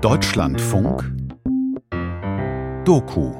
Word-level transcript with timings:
Deutschlandfunk 0.00 1.04
Doku 2.86 3.34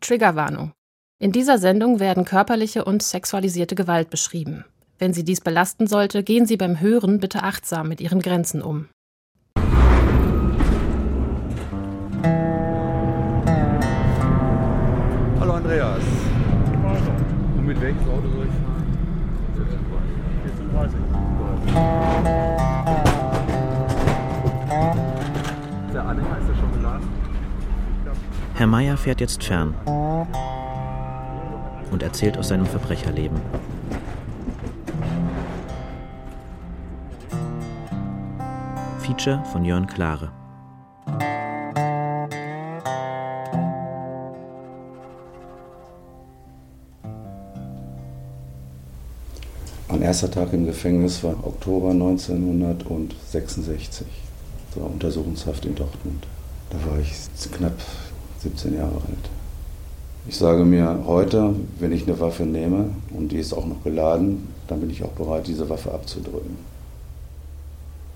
Triggerwarnung. 0.00 0.72
In 1.20 1.30
dieser 1.30 1.58
Sendung 1.58 2.00
werden 2.00 2.24
körperliche 2.24 2.84
und 2.84 3.00
sexualisierte 3.00 3.76
Gewalt 3.76 4.10
beschrieben. 4.10 4.64
Wenn 4.98 5.12
Sie 5.12 5.22
dies 5.22 5.40
belasten 5.40 5.86
sollte, 5.86 6.24
gehen 6.24 6.46
Sie 6.46 6.56
beim 6.56 6.80
Hören 6.80 7.20
bitte 7.20 7.44
achtsam 7.44 7.90
mit 7.90 8.00
Ihren 8.00 8.22
Grenzen 8.22 8.60
um. 8.60 8.88
Hallo 15.38 15.52
Andreas. 15.52 16.02
Herr 28.62 28.68
Meier 28.68 28.96
fährt 28.96 29.20
jetzt 29.20 29.42
fern 29.42 29.74
und 31.90 32.00
erzählt 32.00 32.38
aus 32.38 32.46
seinem 32.46 32.64
Verbrecherleben. 32.64 33.40
Feature 39.00 39.42
von 39.50 39.64
Jörn 39.64 39.88
Klare. 39.88 40.30
Mein 49.88 50.02
erster 50.02 50.30
Tag 50.30 50.52
im 50.52 50.66
Gefängnis 50.66 51.24
war 51.24 51.32
Oktober 51.44 51.90
1966. 51.90 54.06
Das 54.70 54.80
war 54.80 54.88
Untersuchungshaft 54.88 55.64
in 55.64 55.74
Dortmund. 55.74 56.28
Da 56.70 56.76
war 56.88 57.00
ich 57.00 57.10
knapp 57.50 57.74
17 58.42 58.74
Jahre 58.76 58.94
alt. 58.94 59.30
Ich 60.28 60.36
sage 60.36 60.64
mir 60.64 61.04
heute, 61.06 61.54
wenn 61.80 61.92
ich 61.92 62.06
eine 62.06 62.18
Waffe 62.20 62.44
nehme 62.44 62.90
und 63.10 63.32
die 63.32 63.38
ist 63.38 63.52
auch 63.52 63.66
noch 63.66 63.82
geladen, 63.82 64.48
dann 64.68 64.80
bin 64.80 64.90
ich 64.90 65.02
auch 65.02 65.10
bereit, 65.10 65.46
diese 65.46 65.68
Waffe 65.68 65.92
abzudrücken. 65.92 66.56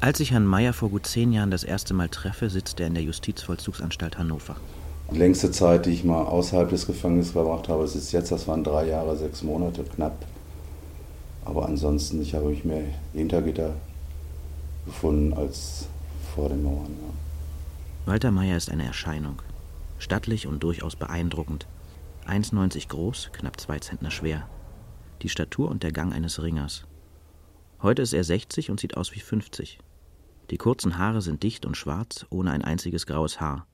Als 0.01 0.21
ich 0.21 0.31
Herrn 0.31 0.47
Meier 0.47 0.73
vor 0.73 0.91
gut 0.91 1.07
zehn 1.07 1.33
Jahren 1.33 1.51
das 1.51 1.65
erste 1.65 1.95
Mal 1.95 2.09
treffe, 2.09 2.49
sitzt 2.49 2.79
er 2.79 2.87
in 2.87 2.95
der 2.95 3.03
Justizvollzugsanstalt 3.03 4.19
Hannover. 4.19 4.57
Die 5.13 5.19
längste 5.19 5.51
Zeit, 5.51 5.87
die 5.87 5.91
ich 5.91 6.05
mal 6.05 6.23
außerhalb 6.23 6.69
des 6.69 6.87
Gefängnisses 6.87 7.33
verbracht 7.33 7.69
habe, 7.69 7.83
das 7.83 7.97
ist 7.97 8.13
jetzt, 8.13 8.31
das 8.31 8.47
waren 8.47 8.63
drei 8.63 8.89
Jahre, 8.89 9.17
sechs 9.17 9.43
Monate 9.43 9.85
knapp. 9.85 10.17
Aber 11.45 11.67
ansonsten, 11.67 12.21
ich 12.21 12.35
habe 12.35 12.47
mich 12.47 12.65
mehr 12.65 12.83
hinter 13.15 13.41
Gitter 13.43 13.71
gefunden 14.85 15.33
als 15.33 15.87
vor 16.35 16.49
den 16.49 16.63
Mauern. 16.63 16.91
Ja. 17.01 18.13
Walter 18.13 18.31
Meier 18.31 18.57
ist 18.57 18.71
eine 18.71 18.85
Erscheinung. 18.85 19.41
Stattlich 19.99 20.47
und 20.47 20.63
durchaus 20.63 20.97
beeindruckend. 20.97 21.67
1,90 22.27 22.89
groß, 22.89 23.31
knapp 23.33 23.61
zwei 23.61 23.79
Zentner 23.79 24.11
schwer. 24.11 24.49
Die 25.23 25.29
Statur 25.29 25.71
und 25.71 25.83
der 25.83 25.93
Gang 25.93 26.13
eines 26.13 26.43
Ringers. 26.43 26.87
Heute 27.81 28.03
ist 28.03 28.13
er 28.13 28.25
60 28.25 28.71
und 28.71 28.81
sieht 28.81 28.97
aus 28.97 29.13
wie 29.15 29.21
50. 29.21 29.79
Die 30.51 30.59
kurzen 30.59 30.99
Haare 30.99 31.23
sind 31.23 31.43
dicht 31.43 31.67
und 31.67 31.77
schwarz, 31.77 32.27
ohne 32.31 32.51
ein 32.51 32.63
einziges 32.63 33.07
graues 33.07 33.41
Haar. 33.41 33.67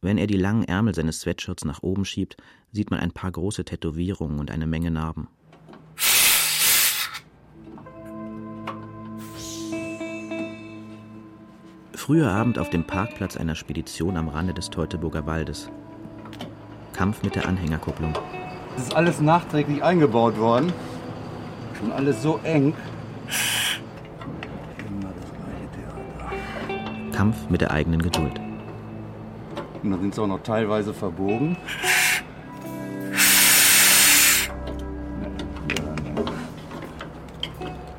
Wenn 0.00 0.18
er 0.18 0.26
die 0.26 0.36
langen 0.36 0.64
Ärmel 0.64 0.94
seines 0.94 1.20
Sweatshirts 1.20 1.64
nach 1.64 1.82
oben 1.82 2.04
schiebt, 2.04 2.36
sieht 2.72 2.90
man 2.90 2.98
ein 2.98 3.12
paar 3.12 3.30
große 3.30 3.64
Tätowierungen 3.64 4.40
und 4.40 4.50
eine 4.50 4.66
Menge 4.66 4.90
Narben. 4.90 5.28
Früher 12.04 12.32
Abend 12.32 12.58
auf 12.58 12.68
dem 12.68 12.82
Parkplatz 12.82 13.36
einer 13.36 13.54
Spedition 13.54 14.16
am 14.16 14.26
Rande 14.26 14.52
des 14.52 14.70
Teutoburger 14.70 15.24
Waldes. 15.24 15.70
Kampf 16.92 17.22
mit 17.22 17.36
der 17.36 17.46
Anhängerkupplung. 17.46 18.12
Das 18.74 18.86
ist 18.86 18.96
alles 18.96 19.20
nachträglich 19.20 19.84
eingebaut 19.84 20.36
worden. 20.36 20.72
Schon 21.78 21.92
alles 21.92 22.20
so 22.20 22.40
eng. 22.42 22.74
Immer 24.84 25.12
das 25.14 25.30
gleiche 25.30 25.68
Theater. 25.76 27.16
Kampf 27.16 27.36
mit 27.48 27.60
der 27.60 27.70
eigenen 27.70 28.02
Geduld. 28.02 28.36
Und 29.84 29.92
dann 29.92 30.00
sind 30.00 30.16
sie 30.16 30.22
auch 30.22 30.26
noch 30.26 30.42
teilweise 30.42 30.92
verbogen. 30.92 31.56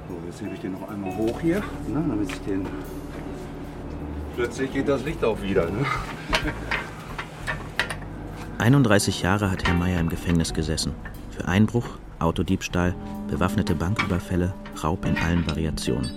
So, 0.10 0.18
jetzt 0.26 0.42
hebe 0.42 0.56
ich 0.56 0.60
den 0.60 0.74
noch 0.74 0.90
einmal 0.90 1.16
hoch 1.16 1.40
hier, 1.40 1.64
ne, 1.88 2.04
damit 2.06 2.30
ich 2.30 2.42
den. 2.42 2.68
Plötzlich 4.36 4.74
geht 4.74 4.88
das 4.88 5.04
Licht 5.04 5.24
auch 5.24 5.42
wieder. 5.42 5.70
Ne? 5.70 5.86
31 8.58 9.22
Jahre 9.22 9.52
hat 9.52 9.68
Herr 9.68 9.76
Meier 9.76 10.00
im 10.00 10.10
Gefängnis 10.10 10.54
gesessen. 10.54 10.94
Für 11.30 11.48
Einbruch, 11.48 11.86
Autodiebstahl, 12.20 12.96
bewaffnete 13.30 13.76
Banküberfälle, 13.76 14.54
Raub 14.84 15.06
in 15.06 15.18
allen 15.18 15.46
Variationen. 15.46 16.12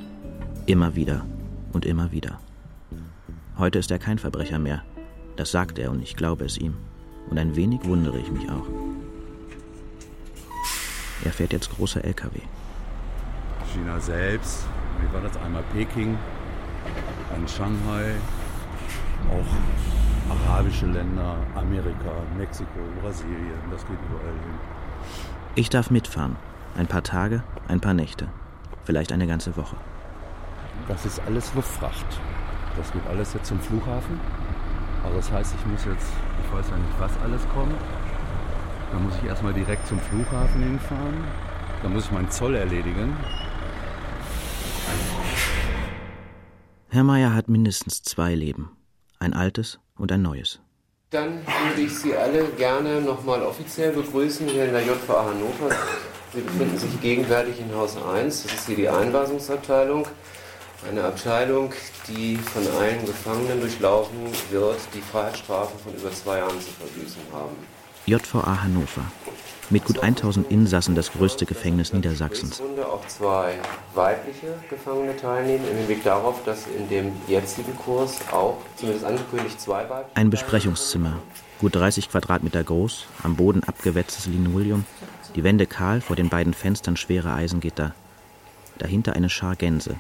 Immer 0.65 0.95
wieder 0.95 1.27
und 1.73 1.85
immer 1.85 2.11
wieder. 2.13 2.41
Heute 3.59 3.79
ist 3.79 3.91
er 3.91 3.99
kein 3.99 4.19
Verbrecher 4.19 4.59
mehr. 4.59 4.83
Das 5.37 5.51
sagt 5.51 5.79
er 5.79 5.91
und 5.91 6.03
ich 6.03 6.17
glaube 6.17 6.45
es 6.45 6.57
ihm. 6.57 6.77
Und 7.29 7.39
ein 7.39 7.57
wenig 7.57 7.85
wundere 7.85 8.19
ich 8.19 8.31
mich 8.31 8.49
auch. 8.49 8.67
Er 11.25 11.33
fährt 11.33 11.53
jetzt 11.53 11.71
großer 11.75 12.05
LKW. 12.05 12.39
China 13.73 14.01
selbst, 14.01 14.65
wie 15.01 15.13
war 15.13 15.21
das? 15.21 15.37
Einmal 15.43 15.65
Peking, 15.73 16.17
dann 17.37 17.49
Shanghai, 17.49 18.15
auch 19.31 20.49
arabische 20.49 20.87
Länder, 20.87 21.37
Amerika, 21.55 22.13
Mexiko, 22.37 22.81
Brasilien, 23.03 23.61
das 23.71 23.87
geht 23.87 23.99
überall 24.09 24.33
hin. 24.33 24.55
Ich 25.55 25.69
darf 25.69 25.91
mitfahren. 25.91 26.37
Ein 26.77 26.87
paar 26.87 27.03
Tage, 27.03 27.43
ein 27.69 27.81
paar 27.81 27.95
Nächte. 27.95 28.29
Vielleicht 28.85 29.13
eine 29.13 29.27
ganze 29.27 29.57
Woche. 29.57 29.77
Das 30.89 31.05
ist 31.07 31.21
alles 31.27 31.55
Luftfracht. 31.55 32.07
Das 32.77 32.93
geht 32.93 33.07
alles 33.09 33.33
jetzt 33.33 33.47
zum 33.47 33.59
Flughafen. 33.61 34.21
Also 35.05 35.17
das 35.17 35.33
heißt, 35.33 35.55
ich 35.59 35.67
muss 35.67 35.85
jetzt, 35.85 36.13
ich 36.45 36.53
weiß 36.53 36.67
ja 36.71 36.77
nicht, 36.77 37.01
was 37.01 37.13
alles 37.25 37.43
kommt. 37.55 37.75
Dann 38.93 39.05
muss 39.05 39.15
ich 39.23 39.29
erstmal 39.29 39.53
direkt 39.53 39.87
zum 39.87 39.99
Flughafen 40.01 40.63
hinfahren. 40.63 41.25
Dann 41.83 41.93
muss 41.93 42.05
ich 42.05 42.13
meinen 42.13 42.31
Zoll 42.31 42.55
erledigen. 42.55 43.17
Herr 46.97 47.05
Meier 47.05 47.35
hat 47.35 47.51
mindestens 47.51 48.03
zwei 48.03 48.35
Leben. 48.35 48.75
Ein 49.19 49.35
altes 49.35 49.79
und 49.99 50.11
ein 50.13 50.23
neues. 50.23 50.61
Dann 51.11 51.43
würde 51.69 51.83
ich 51.83 51.95
Sie 51.95 52.17
alle 52.17 52.45
gerne 52.57 53.03
nochmal 53.03 53.43
offiziell 53.43 53.93
begrüßen 53.93 54.49
hier 54.49 54.65
in 54.65 54.73
der 54.73 54.81
JVA 54.81 55.27
Hannover. 55.27 55.77
Sie 56.33 56.41
befinden 56.41 56.79
sich 56.79 56.99
gegenwärtig 57.03 57.61
in 57.61 57.75
Haus 57.75 57.99
1. 57.99 58.45
Das 58.45 58.55
ist 58.55 58.67
hier 58.67 58.77
die 58.77 58.89
Einweisungsabteilung. 58.89 60.09
Eine 60.89 61.05
Abteilung, 61.05 61.71
die 62.09 62.37
von 62.39 62.67
allen 62.81 63.05
Gefangenen 63.05 63.61
durchlaufen 63.61 64.17
wird, 64.51 64.79
die 64.95 65.03
Freiheitsstrafen 65.03 65.79
von 65.79 65.93
über 65.93 66.11
zwei 66.13 66.39
Jahren 66.39 66.59
zu 66.63 66.71
verbüßen 66.71 67.21
haben. 67.31 67.57
JVA 68.07 68.63
Hannover. 68.63 69.03
Mit 69.69 69.85
gut 69.85 69.99
1000 69.99 70.49
Insassen 70.49 70.95
das 70.95 71.11
größte 71.11 71.45
Gefängnis 71.45 71.93
Niedersachsens. 71.93 72.63
Auch 72.81 73.05
zwei 73.09 73.59
weibliche 73.95 74.55
Gefangene 74.71 75.17
teilnehmen, 75.17 75.65
im 75.69 75.77
Hinblick 75.79 76.05
darauf, 76.05 76.45
dass 76.45 76.69
in 76.69 76.89
dem 76.89 77.13
jetzigen 77.27 77.77
Kurs 77.77 78.21
auch, 78.31 78.59
zumindest 78.77 79.05
angekündigt, 79.05 79.61
zwei 79.61 79.89
weibliche. 79.91 80.15
Ein 80.15 80.31
Besprechungszimmer. 80.31 81.15
Gut 81.59 81.75
30 81.75 82.09
Quadratmeter 82.09 82.63
groß, 82.63 83.07
am 83.25 83.35
Boden 83.35 83.65
abgewetztes 83.65 84.27
Linoleum, 84.27 84.85
die 85.35 85.43
Wände 85.43 85.67
kahl, 85.67 86.01
vor 86.01 86.15
den 86.15 86.29
beiden 86.29 86.55
Fenstern 86.55 86.97
schwere 86.97 87.33
Eisengitter. 87.33 87.93
Dahinter 88.79 89.15
eine 89.15 89.31
Schar 89.31 89.57
Gänse. 89.57 89.97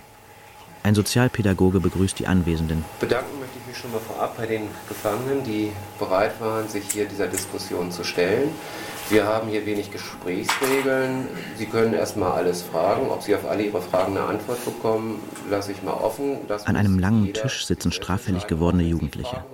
Ein 0.84 0.95
Sozialpädagoge 0.95 1.81
begrüßt 1.81 2.21
die 2.21 2.28
Anwesenden. 2.28 2.84
Bedanken 3.01 3.41
mich 3.77 3.83
schon 3.83 3.93
mal 3.93 4.01
vorab 4.01 4.37
bei 4.37 4.47
den 4.47 4.69
Gefangenen, 4.89 5.45
die 5.45 5.73
bereit 5.99 6.41
waren, 6.41 6.69
sich 6.69 6.84
hier 6.91 7.07
dieser 7.07 7.27
Diskussion 7.27 7.91
zu 7.93 8.05
stellen. 8.05 8.51
Wir 9.11 9.27
haben 9.27 9.49
hier 9.49 9.67
wenig 9.67 9.91
Gesprächsregeln. 9.93 11.28
Sie 11.59 11.67
können 11.67 11.95
erstmal 11.95 12.33
alles 12.33 12.63
fragen. 12.63 13.11
Ob 13.11 13.23
Sie 13.23 13.34
auf 13.34 13.45
alle 13.45 13.65
Ihre 13.65 13.81
Fragen 13.81 14.17
eine 14.17 14.27
Antwort 14.27 14.65
bekommen, 14.65 15.21
lasse 15.51 15.73
ich 15.73 15.83
mal 15.83 15.93
offen. 15.93 16.39
Das 16.49 16.67
An 16.67 16.77
einem 16.77 16.99
langen 16.99 17.33
Tisch 17.33 17.67
sitzen 17.67 17.93
straffällig 17.93 18.47
gewordene 18.47 18.84
Jugendliche. 18.84 19.45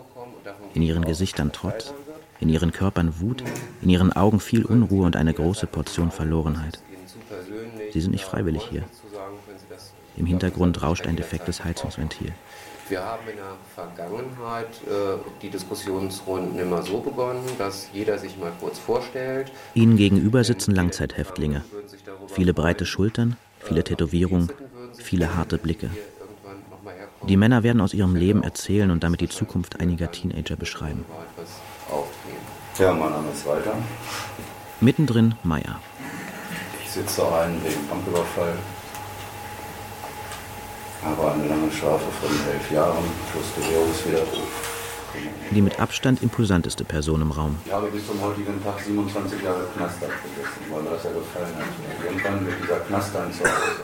In 0.75 0.83
ihren 0.83 1.05
Gesichtern 1.05 1.51
Trotz, 1.53 1.93
in 2.41 2.49
ihren 2.49 2.73
Körpern 2.73 3.21
Wut, 3.21 3.45
in 3.83 3.91
ihren 3.91 4.13
Augen 4.13 4.41
viel 4.41 4.65
Unruhe 4.65 5.05
und 5.05 5.17
eine 5.17 5.35
große 5.35 5.67
Portion 5.67 6.11
Verlorenheit. 6.11 6.81
Sie 7.93 8.01
sind 8.01 8.13
nicht 8.13 8.25
freiwillig 8.25 8.63
hier. 8.71 8.85
Im 10.17 10.27
Hintergrund 10.27 10.83
rauscht 10.83 11.07
ein 11.07 11.17
defektes 11.17 11.65
Heizungsventil. 11.65 12.33
Wir 12.89 13.03
haben 13.03 13.23
in 13.29 13.37
der 13.37 13.57
Vergangenheit 13.75 14.69
äh, 14.87 15.19
die 15.41 15.49
Diskussionsrunden 15.49 16.59
immer 16.59 16.83
so 16.83 17.01
begonnen, 17.01 17.45
dass 17.59 17.89
jeder 17.93 18.19
sich 18.19 18.37
mal 18.37 18.53
kurz 18.61 18.79
vorstellt. 18.79 19.53
Ihnen 19.75 19.97
gegenüber 19.97 20.45
sitzen 20.45 20.75
Langzeithäftlinge. 20.75 21.65
Viele 22.29 22.53
breite 22.53 22.85
Schultern, 22.85 23.37
viele 23.61 23.85
Tätowierungen, 23.85 24.51
viele 24.97 25.35
harte 25.37 25.59
Blicke. 25.59 25.91
Die 27.29 27.37
Männer 27.37 27.63
werden 27.63 27.81
aus 27.81 27.95
ihrem 27.95 28.17
Leben 28.17 28.43
erzählen 28.43 28.91
und 28.91 29.05
damit 29.05 29.21
die 29.21 29.29
Zukunft 29.29 29.81
einiger 29.81 30.11
Teenager 30.11 30.57
beschreiben. 30.57 31.05
Ja, 32.79 32.93
mein 32.93 33.11
Name 33.11 33.31
ist 33.33 33.47
Walter. 33.47 33.75
Mittendrin 34.81 35.35
Meier. 35.45 35.79
Ich 36.83 36.91
sitze 36.91 37.23
ein 37.33 37.63
wegen 37.65 37.87
Banküberfall. 37.89 38.55
Habe 41.05 41.33
eine 41.33 41.49
lange 41.49 41.71
Strafe 41.73 42.05
von 42.21 42.31
elf 42.31 42.71
Jahren 42.71 43.05
plus 43.33 43.47
Bewährungswiderruf. 43.57 44.47
Die 45.51 45.61
mit 45.61 45.79
Abstand 45.81 46.23
imposanteste 46.23 46.85
Person 46.85 47.23
im 47.23 47.33
Raum. 47.33 47.59
Ich 47.67 47.73
habe 47.73 47.89
bis 47.89 48.07
zum 48.07 48.21
heutigen 48.23 48.63
Tag 48.63 48.81
27 48.81 49.43
Jahre 49.43 49.67
Knast 49.77 49.97
abgesessen, 49.97 50.63
weil 50.71 50.83
mir 50.83 50.91
das 50.91 51.05
ja 51.05 51.11
gefallen 51.11 51.55
hat. 51.59 52.07
Irgendwann 52.07 52.47
wird 52.47 52.57
dieser 52.63 52.81
Knast 52.81 53.15
dann 53.15 53.33
zu 53.33 53.41
Hause. 53.41 53.83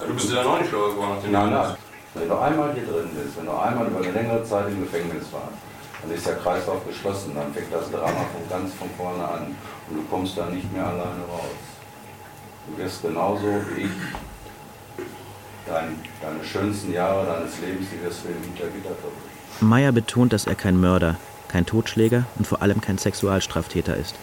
Ja, 0.00 0.06
du 0.06 0.14
bist 0.14 0.32
ja 0.32 0.42
noch 0.42 0.58
nicht 0.58 0.70
schlauer 0.70 0.90
geworden. 0.94 1.18
Nein, 1.30 1.50
nein. 1.50 1.76
Wenn 2.14 2.28
du 2.28 2.38
einmal 2.38 2.72
hier 2.72 2.86
drin 2.86 3.10
bist, 3.14 3.36
wenn 3.36 3.46
du 3.46 3.52
einmal 3.52 3.86
über 3.86 4.00
eine 4.00 4.10
längere 4.10 4.42
Zeit 4.42 4.68
im 4.68 4.80
Gefängnis 4.80 5.26
warst, 5.30 5.58
dann 6.00 6.10
ist 6.10 6.26
der 6.26 6.36
Kreislauf 6.36 6.86
geschlossen, 6.86 7.32
dann 7.34 7.52
fängt 7.52 7.72
das 7.72 7.90
Drama 7.90 8.24
von 8.32 8.48
ganz 8.48 8.72
von 8.74 8.88
vorne 8.96 9.22
an 9.22 9.54
und 9.90 9.96
du 9.96 10.02
kommst 10.08 10.38
da 10.38 10.46
nicht 10.46 10.72
mehr 10.72 10.86
alleine 10.86 11.22
raus. 11.28 11.60
Du 12.66 12.82
wirst 12.82 13.02
genauso 13.02 13.60
wie 13.74 13.82
ich 13.82 13.90
dein, 15.68 15.96
deine 16.20 16.44
schönsten 16.44 16.92
Jahre 16.92 17.26
deines 17.26 17.60
Lebens, 17.60 17.86
die 17.92 18.02
wirst 18.04 18.24
du 18.24 18.28
hinter 18.28 18.72
Gitter 18.74 18.94
verbringen. 18.94 19.38
Meyer 19.60 19.92
betont, 19.92 20.32
dass 20.32 20.46
er 20.46 20.54
kein 20.54 20.80
Mörder, 20.80 21.16
kein 21.48 21.66
Totschläger 21.66 22.24
und 22.36 22.46
vor 22.46 22.62
allem 22.62 22.80
kein 22.80 22.98
Sexualstraftäter 22.98 23.96
ist. 23.96 24.14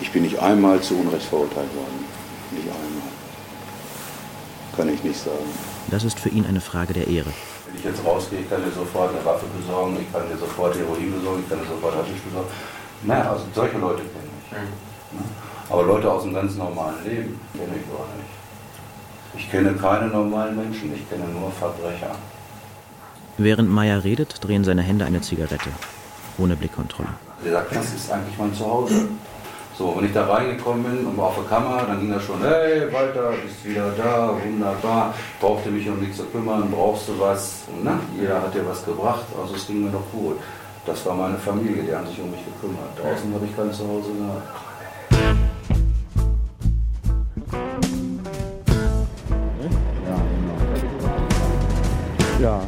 Ich 0.00 0.10
bin 0.12 0.22
nicht 0.22 0.38
einmal 0.38 0.80
zu 0.80 0.96
Unrecht 0.98 1.26
verurteilt 1.26 1.74
worden. 1.74 2.04
Nicht 2.52 2.68
einmal. 2.68 3.08
Kann 4.76 4.88
ich 4.88 5.02
nicht 5.02 5.18
sagen. 5.18 5.48
Das 5.88 6.04
ist 6.04 6.20
für 6.20 6.28
ihn 6.28 6.46
eine 6.46 6.60
Frage 6.60 6.92
der 6.92 7.08
Ehre. 7.08 7.32
Wenn 7.66 7.76
ich 7.76 7.84
jetzt 7.84 8.04
rausgehe, 8.04 8.40
ich 8.40 8.50
kann 8.50 8.62
dir 8.62 8.70
sofort 8.70 9.10
eine 9.14 9.24
Waffe 9.24 9.46
besorgen, 9.58 9.96
ich 10.00 10.12
kann 10.12 10.28
dir 10.28 10.36
sofort 10.36 10.76
Heroin 10.76 11.12
besorgen, 11.12 11.42
ich 11.42 11.48
kann 11.48 11.58
dir 11.60 11.68
sofort 11.68 11.96
Haschisch 11.96 12.20
besorgen. 12.20 12.48
Naja, 13.02 13.32
also 13.32 13.44
solche 13.54 13.78
Leute 13.78 14.02
kenne 14.02 14.30
ich. 14.44 14.52
Ne? 14.52 15.24
Aber 15.68 15.82
Leute 15.82 16.10
aus 16.10 16.22
dem 16.22 16.34
ganz 16.34 16.54
normalen 16.56 17.02
Leben 17.04 17.40
kenne 17.52 17.74
ich 17.76 17.86
gar 17.90 18.06
nicht. 18.16 18.37
Ich 19.38 19.48
kenne 19.52 19.72
keine 19.74 20.08
normalen 20.08 20.56
Menschen, 20.56 20.92
ich 20.92 21.08
kenne 21.08 21.24
nur 21.28 21.52
Verbrecher. 21.52 22.10
Während 23.38 23.70
Meyer 23.70 24.02
redet, 24.02 24.44
drehen 24.44 24.64
seine 24.64 24.82
Hände 24.82 25.04
eine 25.04 25.20
Zigarette. 25.20 25.70
Ohne 26.38 26.56
Blickkontrolle. 26.56 27.10
Dieser 27.44 27.62
Knast 27.62 27.94
ist 27.94 28.10
eigentlich 28.10 28.36
mein 28.36 28.52
Zuhause. 28.52 29.06
So, 29.78 29.94
wenn 29.96 30.06
ich 30.06 30.12
da 30.12 30.26
reingekommen 30.26 30.82
bin 30.82 31.06
und 31.06 31.16
war 31.16 31.26
auf 31.26 31.36
der 31.36 31.44
Kammer, 31.44 31.84
dann 31.86 32.00
ging 32.00 32.10
das 32.10 32.24
schon, 32.24 32.40
hey 32.42 32.92
Walter, 32.92 33.30
bist 33.44 33.64
wieder 33.64 33.92
da, 33.96 34.34
wunderbar, 34.44 35.14
brauchte 35.40 35.70
mich 35.70 35.88
um 35.88 36.00
nichts 36.00 36.16
zu 36.16 36.24
kümmern, 36.24 36.68
brauchst 36.68 37.06
du 37.06 37.20
was? 37.20 37.62
Und 37.68 37.84
na, 37.84 38.00
jeder 38.18 38.42
hat 38.42 38.52
dir 38.52 38.66
was 38.66 38.84
gebracht, 38.84 39.24
also 39.40 39.54
es 39.54 39.68
ging 39.68 39.84
mir 39.84 39.90
doch 39.90 40.10
gut. 40.10 40.36
Das 40.84 41.06
war 41.06 41.14
meine 41.14 41.38
Familie, 41.38 41.84
die 41.84 41.94
haben 41.94 42.08
sich 42.08 42.20
um 42.20 42.32
mich 42.32 42.44
gekümmert. 42.44 42.90
Draußen 43.00 43.32
habe 43.32 43.46
ich 43.46 43.54
kein 43.54 43.72
Zuhause 43.72 44.10
gehabt. 44.18 44.67
Ja, 52.40 52.60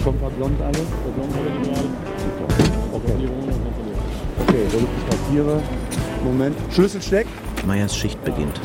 schon 0.00 0.20
war 0.20 0.30
blond 0.30 0.60
alle? 0.62 0.72
Der 0.72 1.12
blond 1.12 1.34
alle 1.34 1.50
gerade? 1.66 1.88
Okay. 2.92 3.28
Okay, 4.46 4.68
soll 4.70 4.82
ich 4.82 4.86
die 4.86 5.10
Papiere? 5.10 5.62
Moment. 6.22 6.56
Schlüssel 6.72 7.02
steckt. 7.02 7.30
Meyers 7.66 7.96
Schicht 7.96 8.22
beginnt. 8.24 8.60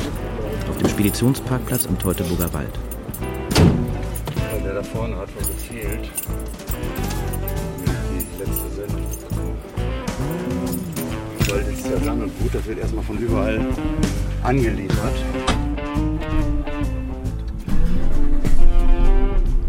Auf 0.70 0.78
dem 0.78 0.88
Speditionsparkplatz 0.88 1.86
am 1.86 1.98
Teutoburger 1.98 2.52
Wald. 2.54 2.78
Der 4.64 4.74
da 4.74 4.82
vorne 4.82 5.16
hat 5.16 5.28
was 5.36 5.48
gefehlt. 5.48 6.08
Die 7.84 8.38
letzte 8.38 8.70
Sendung. 8.76 9.04
Gold 11.48 11.68
ist 11.68 11.86
ja 11.86 12.06
lang 12.06 12.22
und 12.22 12.38
gut, 12.38 12.54
das 12.54 12.64
wird 12.66 12.78
erstmal 12.78 13.04
von 13.04 13.18
überall 13.18 13.60
angeliefert. 14.44 15.14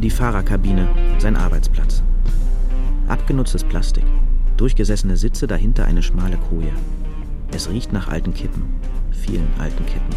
Die 0.06 0.12
Fahrerkabine, 0.12 0.88
sein 1.18 1.36
Arbeitsplatz. 1.36 2.04
Abgenutztes 3.08 3.64
Plastik, 3.64 4.04
durchgesessene 4.56 5.18
Sitze, 5.18 5.48
dahinter 5.48 5.86
eine 5.86 6.04
schmale 6.04 6.38
Koje. 6.38 6.72
Es 7.52 7.72
riecht 7.72 7.92
nach 7.92 8.08
alten 8.08 8.32
Kippen, 8.32 8.66
vielen 9.10 9.48
alten 9.58 9.84
Kippen. 9.88 10.16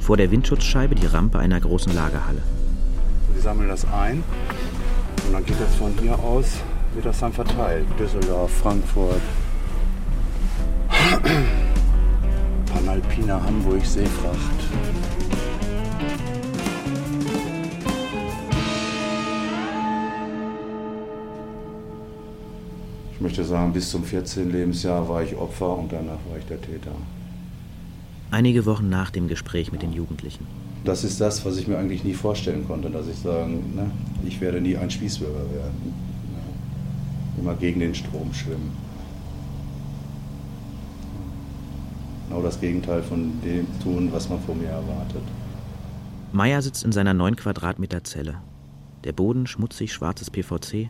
Vor 0.00 0.16
der 0.16 0.30
Windschutzscheibe 0.30 0.94
die 0.94 1.06
Rampe 1.06 1.40
einer 1.40 1.58
großen 1.58 1.92
Lagerhalle. 1.96 2.42
Sie 3.34 3.40
sammeln 3.40 3.68
das 3.68 3.84
ein 3.86 4.22
und 5.26 5.32
dann 5.32 5.44
geht 5.44 5.60
das 5.60 5.74
von 5.74 5.92
hier 6.00 6.16
aus, 6.16 6.60
wird 6.94 7.06
das 7.06 7.18
dann 7.18 7.32
verteilt. 7.32 7.86
Düsseldorf, 7.98 8.52
Frankfurt, 8.52 9.20
Panalpina, 12.72 13.42
Hamburg, 13.44 13.84
Seefracht. 13.84 15.17
Möchte 23.28 23.44
sagen, 23.44 23.74
bis 23.74 23.90
zum 23.90 24.04
14. 24.04 24.50
Lebensjahr 24.50 25.06
war 25.06 25.22
ich 25.22 25.36
Opfer 25.36 25.76
und 25.76 25.92
danach 25.92 26.18
war 26.30 26.38
ich 26.38 26.46
der 26.46 26.62
Täter. 26.62 26.92
Einige 28.30 28.64
Wochen 28.64 28.88
nach 28.88 29.10
dem 29.10 29.28
Gespräch 29.28 29.70
mit 29.70 29.82
den 29.82 29.92
Jugendlichen. 29.92 30.46
Das 30.86 31.04
ist 31.04 31.20
das, 31.20 31.44
was 31.44 31.58
ich 31.58 31.68
mir 31.68 31.76
eigentlich 31.76 32.04
nie 32.04 32.14
vorstellen 32.14 32.66
konnte, 32.66 32.88
dass 32.88 33.06
ich 33.06 33.16
sagen, 33.16 33.74
ne, 33.74 33.90
ich 34.26 34.40
werde 34.40 34.62
nie 34.62 34.78
ein 34.78 34.90
Spießbürger 34.90 35.50
werden. 35.52 35.78
Ne. 35.84 37.42
Immer 37.42 37.54
gegen 37.54 37.80
den 37.80 37.94
Strom 37.94 38.32
schwimmen. 38.32 38.70
Genau 42.30 42.40
das 42.40 42.58
Gegenteil 42.58 43.02
von 43.02 43.42
dem 43.44 43.66
tun, 43.82 44.08
was 44.10 44.30
man 44.30 44.40
von 44.40 44.58
mir 44.58 44.68
erwartet. 44.68 45.22
Meyer 46.32 46.62
sitzt 46.62 46.82
in 46.82 46.92
seiner 46.92 47.12
9 47.12 47.36
Quadratmeter 47.36 48.04
Zelle. 48.04 48.36
Der 49.04 49.12
Boden 49.12 49.46
schmutzig 49.46 49.92
schwarzes 49.92 50.30
PVC, 50.30 50.88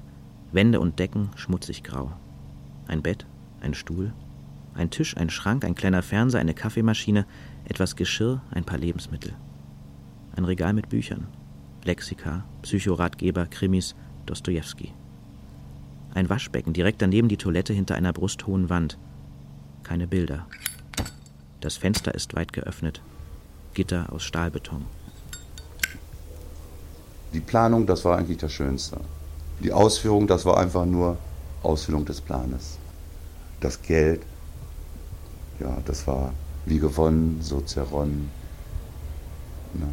Wände 0.52 0.78
und 0.78 1.00
Decken 1.00 1.30
schmutzig 1.34 1.82
grau. 1.82 2.12
Ein 2.88 3.02
Bett, 3.02 3.26
ein 3.60 3.74
Stuhl, 3.74 4.12
ein 4.74 4.90
Tisch, 4.90 5.16
ein 5.16 5.28
Schrank, 5.28 5.64
ein 5.64 5.74
kleiner 5.74 6.02
Fernseher, 6.02 6.40
eine 6.40 6.54
Kaffeemaschine, 6.54 7.26
etwas 7.66 7.96
Geschirr, 7.96 8.40
ein 8.50 8.64
paar 8.64 8.78
Lebensmittel. 8.78 9.34
Ein 10.34 10.44
Regal 10.44 10.72
mit 10.72 10.88
Büchern, 10.88 11.26
Lexika, 11.84 12.44
Psychoratgeber, 12.62 13.46
Krimis, 13.46 13.94
Dostojewski. 14.24 14.94
Ein 16.14 16.30
Waschbecken 16.30 16.72
direkt 16.72 17.02
daneben 17.02 17.28
die 17.28 17.36
Toilette 17.36 17.74
hinter 17.74 17.94
einer 17.94 18.14
brusthohen 18.14 18.70
Wand. 18.70 18.98
Keine 19.82 20.06
Bilder. 20.06 20.46
Das 21.60 21.76
Fenster 21.76 22.14
ist 22.14 22.34
weit 22.34 22.52
geöffnet. 22.54 23.02
Gitter 23.74 24.12
aus 24.12 24.22
Stahlbeton. 24.22 24.86
Die 27.34 27.40
Planung, 27.40 27.86
das 27.86 28.04
war 28.06 28.16
eigentlich 28.16 28.38
das 28.38 28.52
Schönste. 28.52 28.98
Die 29.60 29.72
Ausführung, 29.72 30.26
das 30.26 30.46
war 30.46 30.56
einfach 30.56 30.86
nur 30.86 31.18
Ausfüllung 31.62 32.04
des 32.04 32.20
Planes. 32.20 32.78
Das 33.60 33.82
Geld, 33.82 34.22
ja, 35.60 35.78
das 35.84 36.06
war 36.06 36.32
wie 36.66 36.78
gewonnen, 36.78 37.38
so 37.40 37.60
zerronnen. 37.60 38.30
Ne? 39.74 39.88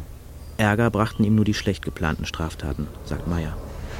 Ärger 0.58 0.90
brachten 0.90 1.24
ihm 1.24 1.34
nur 1.34 1.44
die 1.44 1.54
schlecht 1.54 1.84
geplanten 1.84 2.24
Straftaten, 2.24 2.86
sagt 3.04 3.26
Meyer. 3.26 3.56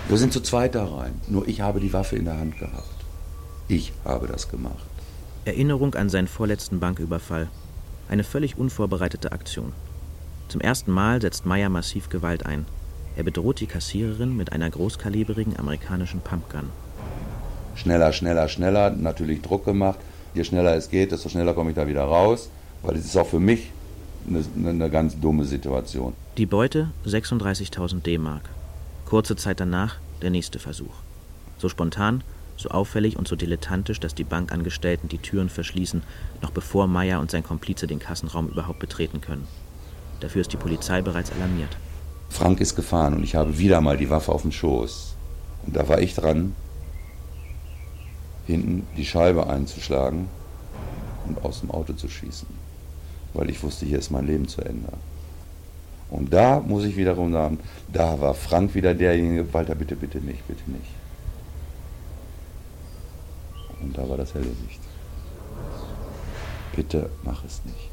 Wir 0.09 0.19
sind 0.19 0.33
zu 0.33 0.41
zweit 0.41 0.75
da 0.75 0.85
rein. 0.85 1.21
Nur 1.29 1.49
ich 1.49 1.61
habe 1.61 1.81
die 1.81 1.93
Waffe 1.93 2.17
in 2.17 2.25
der 2.25 2.39
Hand 2.39 2.59
gehabt. 2.59 3.05
Ich 3.69 3.93
habe 4.05 4.27
das 4.27 4.49
gemacht. 4.49 4.87
Erinnerung 5.45 5.95
an 5.95 6.09
seinen 6.09 6.29
vorletzten 6.29 6.81
Banküberfall. 6.81 7.49
Eine 8.09 8.25
völlig 8.25 8.57
unvorbereitete 8.57 9.33
Aktion. 9.33 9.73
Zum 10.49 10.61
ersten 10.61 10.93
Mal 10.93 11.21
setzt 11.21 11.45
Meyer 11.45 11.69
massiv 11.69 12.09
Gewalt 12.09 12.47
ein. 12.47 12.67
Er 13.17 13.25
bedroht 13.25 13.61
die 13.61 13.67
Kassiererin 13.67 14.37
mit 14.37 14.53
einer 14.53 14.71
großkalibrigen 14.71 15.59
amerikanischen 15.59 16.21
Pumpgun. 16.21 16.71
Schneller, 17.77 18.13
schneller, 18.13 18.49
schneller, 18.49 18.91
natürlich 18.91 19.43
Druck 19.43 19.65
gemacht. 19.65 19.99
Je 20.35 20.45
schneller 20.45 20.75
es 20.75 20.91
geht, 20.91 21.13
desto 21.13 21.29
schneller 21.29 21.55
komme 21.55 21.71
ich 21.71 21.77
da 21.77 21.87
wieder 21.87 22.03
raus, 22.03 22.51
weil 22.83 22.97
es 22.97 23.05
ist 23.05 23.17
auch 23.17 23.27
für 23.27 23.41
mich 23.41 23.71
eine, 24.29 24.71
eine 24.71 24.91
ganz 24.91 25.19
dumme 25.19 25.45
Situation. 25.45 26.15
Die 26.37 26.47
Beute 26.47 26.91
36.000 27.07 28.03
D-Mark. 28.03 28.43
Kurze 29.07 29.37
Zeit 29.37 29.61
danach 29.61 29.97
der 30.23 30.31
nächste 30.31 30.59
Versuch. 30.59 30.95
So 31.59 31.69
spontan, 31.69 32.25
so 32.57 32.71
auffällig 32.71 33.17
und 33.17 33.29
so 33.29 33.37
dilettantisch, 33.37 34.01
dass 34.01 34.15
die 34.15 34.25
Bankangestellten 34.25 35.09
die 35.09 35.19
Türen 35.19 35.49
verschließen, 35.49 36.03
noch 36.43 36.51
bevor 36.51 36.87
Meyer 36.87 37.21
und 37.21 37.31
sein 37.31 37.45
Komplize 37.45 37.87
den 37.87 37.99
Kassenraum 37.99 38.49
überhaupt 38.49 38.79
betreten 38.79 39.21
können. 39.21 39.47
Dafür 40.21 40.41
ist 40.41 40.53
die 40.53 40.57
Polizei 40.57 41.03
bereits 41.03 41.31
alarmiert. 41.33 41.77
Frank 42.31 42.61
ist 42.61 42.75
gefahren 42.75 43.15
und 43.15 43.23
ich 43.23 43.35
habe 43.35 43.59
wieder 43.59 43.81
mal 43.81 43.97
die 43.97 44.11
Waffe 44.11 44.33
auf 44.33 44.43
dem 44.43 44.53
Schoß. 44.53 45.15
Und 45.67 45.77
da 45.77 45.89
war 45.89 46.01
ich 46.01 46.15
dran, 46.15 46.55
hinten 48.47 48.87
die 48.97 49.05
Scheibe 49.05 49.49
einzuschlagen 49.49 50.29
und 51.27 51.45
aus 51.45 51.61
dem 51.61 51.71
Auto 51.71 51.93
zu 51.93 52.09
schießen. 52.09 52.49
Weil 53.35 53.51
ich 53.51 53.63
wusste, 53.63 53.87
hier 53.87 53.99
ist 53.99 54.11
mein 54.11 54.27
Leben 54.27 54.49
zu 54.49 54.63
Ende. 54.63 54.89
Und 56.11 56.33
da 56.33 56.61
muss 56.61 56.85
ich 56.85 56.97
wiederum 56.97 57.33
sagen, 57.33 57.59
da 57.93 58.21
war 58.21 58.35
Frank 58.35 58.75
wieder 58.75 58.95
derjenige, 58.95 59.53
Walter, 59.53 59.75
bitte, 59.75 59.97
bitte 59.97 60.19
nicht, 60.19 60.47
bitte 60.47 60.71
nicht. 60.71 60.95
Und 63.83 63.99
da 63.99 64.09
war 64.09 64.17
das 64.17 64.33
erledigt. 64.35 64.81
Bitte 66.75 67.11
mach 67.25 67.45
es 67.45 67.63
nicht. 67.65 67.91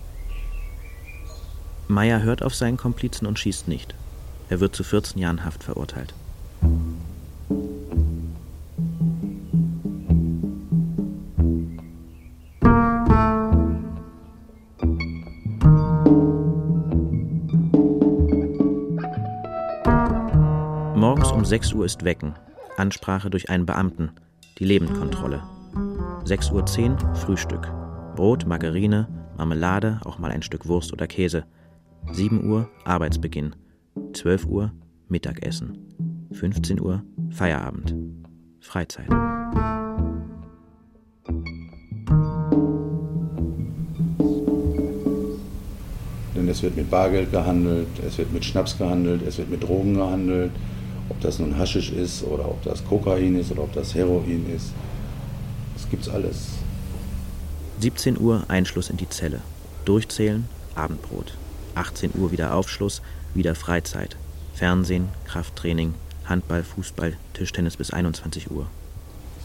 Meyer 1.88 2.22
hört 2.22 2.44
auf 2.44 2.56
seinen 2.56 2.78
Komplizen 2.78 3.26
und 3.26 3.40
schießt 3.40 3.68
nicht. 3.68 3.94
Er 4.50 4.60
wird 4.60 4.76
zu 4.76 4.84
14 4.84 5.20
Jahren 5.20 5.44
Haft 5.44 5.64
verurteilt. 5.64 6.14
6 21.54 21.74
Uhr 21.74 21.86
ist 21.86 22.04
Wecken. 22.04 22.34
Ansprache 22.78 23.30
durch 23.30 23.52
einen 23.52 23.68
Beamten. 23.68 24.10
Die 24.58 24.66
Lebendkontrolle. 24.66 25.44
6.10 26.26 26.94
Uhr 26.94 27.14
Frühstück. 27.14 27.72
Brot, 28.16 28.48
Margarine, 28.48 29.08
Marmelade, 29.38 30.02
auch 30.04 30.18
mal 30.18 30.32
ein 30.32 30.42
Stück 30.42 30.68
Wurst 30.68 30.94
oder 30.94 31.06
Käse. 31.06 31.46
7 32.12 32.50
Uhr 32.50 32.68
Arbeitsbeginn. 32.86 33.56
12 34.14 34.48
Uhr 34.48 34.72
Mittagessen. 35.10 35.78
15 36.32 36.82
Uhr 36.82 37.04
Feierabend. 37.30 37.94
Freizeit. 38.60 39.10
Denn 46.36 46.48
es 46.48 46.64
wird 46.64 46.76
mit 46.76 46.90
Bargeld 46.90 47.30
gehandelt, 47.30 47.90
es 48.04 48.18
wird 48.18 48.34
mit 48.34 48.44
Schnaps 48.44 48.76
gehandelt, 48.76 49.22
es 49.22 49.38
wird 49.38 49.52
mit 49.52 49.62
Drogen 49.62 49.94
gehandelt. 49.94 50.50
Ob 51.10 51.20
das 51.22 51.40
nun 51.40 51.58
Haschisch 51.58 51.92
ist 51.92 52.24
oder 52.24 52.46
ob 52.46 52.64
das 52.64 52.84
Kokain 52.86 53.36
ist 53.36 53.52
oder 53.52 53.64
ob 53.64 53.74
das 53.74 53.94
Heroin 53.94 54.46
ist. 54.56 54.72
Das 55.74 55.90
gibt's 55.90 56.10
alles. 56.10 56.50
17 57.80 58.20
Uhr 58.20 58.46
Einschluss 58.48 58.90
in 58.90 58.98
die 58.98 59.10
Zelle. 59.10 59.42
Durchzählen, 59.86 60.48
Abendbrot. 60.76 61.36
18 61.76 62.12
Uhr 62.16 62.32
wieder 62.32 62.54
Aufschluss, 62.54 63.02
wieder 63.34 63.56
Freizeit. 63.56 64.16
Fernsehen, 64.54 65.10
Krafttraining, 65.26 65.94
Handball, 66.26 66.64
Fußball, 66.64 67.18
Tischtennis 67.34 67.78
bis 67.78 67.92
21 67.92 68.52
Uhr. 68.52 68.68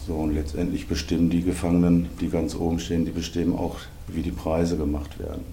So, 0.06 0.14
und 0.14 0.34
letztendlich 0.34 0.86
bestimmen 0.86 1.30
die 1.30 1.42
Gefangenen, 1.42 2.08
die 2.20 2.28
ganz 2.28 2.54
oben 2.54 2.78
stehen, 2.78 3.04
die 3.04 3.10
bestimmen 3.10 3.56
auch, 3.56 3.76
wie 4.06 4.22
die 4.22 4.30
Preise 4.30 4.76
gemacht 4.76 5.18
werden. 5.18 5.44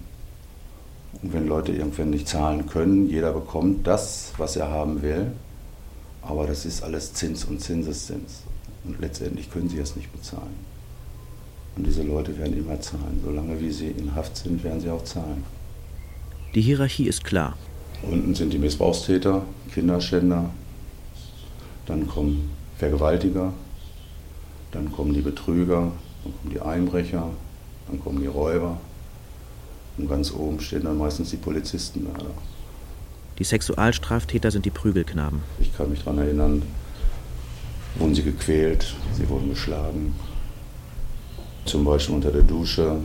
Und 1.22 1.32
wenn 1.32 1.46
Leute 1.46 1.72
irgendwann 1.72 2.10
nicht 2.10 2.28
zahlen 2.28 2.66
können, 2.66 3.08
jeder 3.08 3.32
bekommt 3.32 3.86
das, 3.86 4.32
was 4.38 4.56
er 4.56 4.70
haben 4.70 5.02
will, 5.02 5.32
aber 6.26 6.46
das 6.46 6.66
ist 6.66 6.82
alles 6.82 7.14
Zins 7.14 7.44
und 7.44 7.60
Zinseszins. 7.60 8.42
Und 8.84 9.00
letztendlich 9.00 9.50
können 9.50 9.68
sie 9.68 9.78
es 9.78 9.96
nicht 9.96 10.12
bezahlen. 10.12 10.54
Und 11.76 11.86
diese 11.86 12.02
Leute 12.02 12.36
werden 12.38 12.56
immer 12.56 12.80
zahlen. 12.80 13.20
Solange 13.24 13.60
wie 13.60 13.70
sie 13.70 13.88
in 13.88 14.14
Haft 14.14 14.36
sind, 14.36 14.62
werden 14.64 14.80
sie 14.80 14.90
auch 14.90 15.04
zahlen. 15.04 15.44
Die 16.54 16.62
Hierarchie 16.62 17.06
ist 17.06 17.24
klar. 17.24 17.56
Unten 18.02 18.34
sind 18.34 18.52
die 18.52 18.58
Missbrauchstäter, 18.58 19.42
Kinderschänder, 19.72 20.50
dann 21.86 22.06
kommen 22.06 22.50
Vergewaltiger, 22.78 23.52
dann 24.72 24.92
kommen 24.92 25.14
die 25.14 25.22
Betrüger, 25.22 25.92
dann 26.24 26.32
kommen 26.32 26.52
die 26.52 26.60
Einbrecher, 26.60 27.30
dann 27.88 28.00
kommen 28.00 28.20
die 28.20 28.26
Räuber. 28.26 28.78
Und 29.96 30.08
ganz 30.08 30.32
oben 30.32 30.60
stehen 30.60 30.84
dann 30.84 30.98
meistens 30.98 31.30
die 31.30 31.36
Polizisten 31.36 32.06
da. 32.06 32.24
Die 33.38 33.44
Sexualstraftäter 33.44 34.50
sind 34.50 34.64
die 34.64 34.70
Prügelknaben. 34.70 35.42
Ich 35.60 35.76
kann 35.76 35.90
mich 35.90 36.02
daran 36.02 36.18
erinnern, 36.18 36.62
wurden 37.96 38.14
sie 38.14 38.22
gequält, 38.22 38.94
sie 39.12 39.28
wurden 39.28 39.50
geschlagen. 39.50 40.14
Zum 41.66 41.84
Beispiel 41.84 42.14
unter 42.14 42.30
der 42.30 42.42
Dusche. 42.42 42.98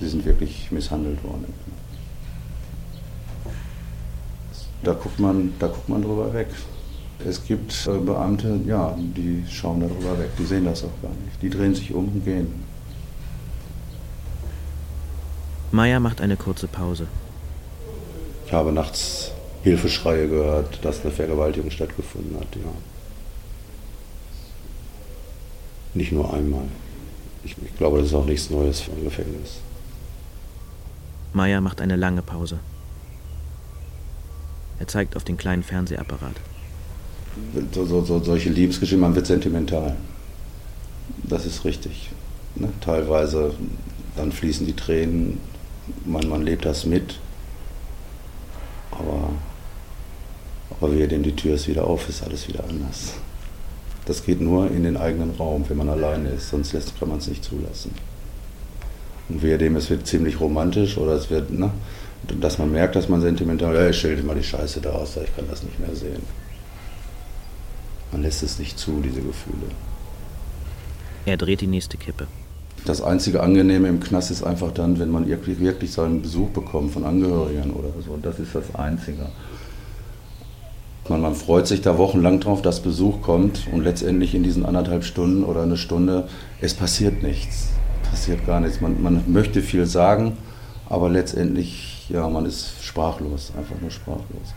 Sie 0.00 0.08
sind 0.08 0.24
wirklich 0.24 0.70
misshandelt 0.70 1.22
worden. 1.24 1.46
Da 4.82 4.92
guckt 4.92 5.18
man, 5.18 5.54
da 5.58 5.68
guckt 5.68 5.88
man 5.88 6.02
drüber 6.02 6.32
weg. 6.34 6.48
Es 7.26 7.42
gibt 7.44 7.86
äh, 7.86 7.96
Beamte, 7.98 8.60
ja, 8.66 8.94
die 8.98 9.44
schauen 9.48 9.80
darüber 9.80 10.18
weg, 10.18 10.30
die 10.38 10.44
sehen 10.44 10.64
das 10.64 10.84
auch 10.84 11.00
gar 11.00 11.12
nicht. 11.24 11.40
Die 11.40 11.48
drehen 11.48 11.74
sich 11.74 11.94
um 11.94 12.08
und 12.08 12.24
gehen. 12.24 12.48
Meyer 15.70 16.00
macht 16.00 16.20
eine 16.20 16.36
kurze 16.36 16.66
Pause. 16.68 17.06
Ich 18.54 18.56
habe 18.56 18.70
nachts 18.70 19.32
Hilfeschreie 19.64 20.28
gehört, 20.28 20.84
dass 20.84 21.00
eine 21.00 21.10
Vergewaltigung 21.10 21.72
stattgefunden 21.72 22.38
hat, 22.38 22.46
ja. 22.54 22.70
Nicht 25.94 26.12
nur 26.12 26.32
einmal. 26.32 26.62
Ich, 27.42 27.56
ich 27.64 27.76
glaube, 27.76 27.98
das 27.98 28.06
ist 28.06 28.14
auch 28.14 28.26
nichts 28.26 28.50
Neues 28.50 28.78
für 28.80 28.92
ein 28.92 29.02
Gefängnis. 29.02 29.58
Meyer 31.32 31.60
macht 31.60 31.80
eine 31.80 31.96
lange 31.96 32.22
Pause. 32.22 32.60
Er 34.78 34.86
zeigt 34.86 35.16
auf 35.16 35.24
den 35.24 35.36
kleinen 35.36 35.64
Fernsehapparat. 35.64 36.36
So, 37.72 37.84
so, 37.86 38.04
so, 38.04 38.22
solche 38.22 38.50
Liebesgeschichten, 38.50 39.00
man 39.00 39.16
wird 39.16 39.26
sentimental. 39.26 39.96
Das 41.24 41.44
ist 41.44 41.64
richtig. 41.64 42.10
Ne? 42.54 42.68
Teilweise, 42.80 43.52
dann 44.14 44.30
fließen 44.30 44.64
die 44.64 44.76
Tränen, 44.76 45.40
man, 46.04 46.28
man 46.28 46.42
lebt 46.42 46.64
das 46.64 46.86
mit. 46.86 47.18
Aber, 48.98 49.30
aber 50.70 50.92
wehe, 50.94 51.08
denn 51.08 51.22
die 51.22 51.34
Tür 51.34 51.54
ist 51.54 51.68
wieder 51.68 51.86
auf, 51.86 52.08
ist 52.08 52.22
alles 52.22 52.48
wieder 52.48 52.64
anders. 52.68 53.14
Das 54.06 54.24
geht 54.24 54.40
nur 54.40 54.70
in 54.70 54.84
den 54.84 54.96
eigenen 54.96 55.30
Raum, 55.32 55.64
wenn 55.68 55.78
man 55.78 55.88
alleine 55.88 56.30
ist, 56.30 56.50
sonst 56.50 56.72
lässt, 56.72 56.98
kann 56.98 57.08
man 57.08 57.18
es 57.18 57.26
nicht 57.26 57.44
zulassen. 57.44 57.94
Und 59.28 59.42
wehe 59.42 59.56
dem, 59.56 59.76
es 59.76 59.88
wird 59.88 60.06
ziemlich 60.06 60.38
romantisch 60.40 60.98
oder 60.98 61.12
es 61.12 61.30
wird, 61.30 61.50
ne, 61.50 61.70
dass 62.40 62.58
man 62.58 62.70
merkt, 62.70 62.96
dass 62.96 63.08
man 63.08 63.20
sentimental, 63.20 63.74
ja, 63.74 63.88
ich 63.88 64.00
dir 64.00 64.22
mal 64.22 64.36
die 64.36 64.42
Scheiße 64.42 64.80
da 64.80 64.90
aus, 64.90 65.16
ich 65.16 65.34
kann 65.34 65.48
das 65.48 65.62
nicht 65.62 65.78
mehr 65.78 65.94
sehen. 65.94 66.22
Man 68.12 68.22
lässt 68.22 68.42
es 68.42 68.58
nicht 68.58 68.78
zu, 68.78 69.00
diese 69.00 69.22
Gefühle. 69.22 69.66
Er 71.26 71.36
dreht 71.38 71.62
die 71.62 71.66
nächste 71.66 71.96
Kippe. 71.96 72.26
Das 72.84 73.00
einzige 73.00 73.42
Angenehme 73.42 73.88
im 73.88 74.00
Knast 74.00 74.30
ist 74.30 74.44
einfach 74.44 74.70
dann, 74.70 74.98
wenn 74.98 75.10
man 75.10 75.26
wirklich, 75.26 75.58
wirklich 75.58 75.92
so 75.92 76.02
einen 76.02 76.20
Besuch 76.20 76.50
bekommt 76.50 76.92
von 76.92 77.04
Angehörigen 77.04 77.70
oder 77.72 77.88
so. 78.04 78.18
Das 78.20 78.38
ist 78.38 78.54
das 78.54 78.74
Einzige. 78.74 79.26
Man, 81.08 81.22
man 81.22 81.34
freut 81.34 81.66
sich 81.66 81.80
da 81.80 81.96
wochenlang 81.96 82.40
drauf, 82.40 82.60
dass 82.60 82.80
Besuch 82.80 83.22
kommt 83.22 83.68
und 83.72 83.84
letztendlich 83.84 84.34
in 84.34 84.42
diesen 84.42 84.66
anderthalb 84.66 85.04
Stunden 85.04 85.44
oder 85.44 85.62
eine 85.62 85.76
Stunde, 85.76 86.28
es 86.60 86.74
passiert 86.74 87.22
nichts. 87.22 87.68
Passiert 88.10 88.46
gar 88.46 88.60
nichts. 88.60 88.80
Man, 88.80 89.02
man 89.02 89.24
möchte 89.26 89.62
viel 89.62 89.86
sagen, 89.86 90.36
aber 90.88 91.08
letztendlich, 91.08 92.06
ja, 92.10 92.28
man 92.28 92.44
ist 92.44 92.82
sprachlos, 92.82 93.52
einfach 93.56 93.80
nur 93.80 93.90
sprachlos. 93.90 94.54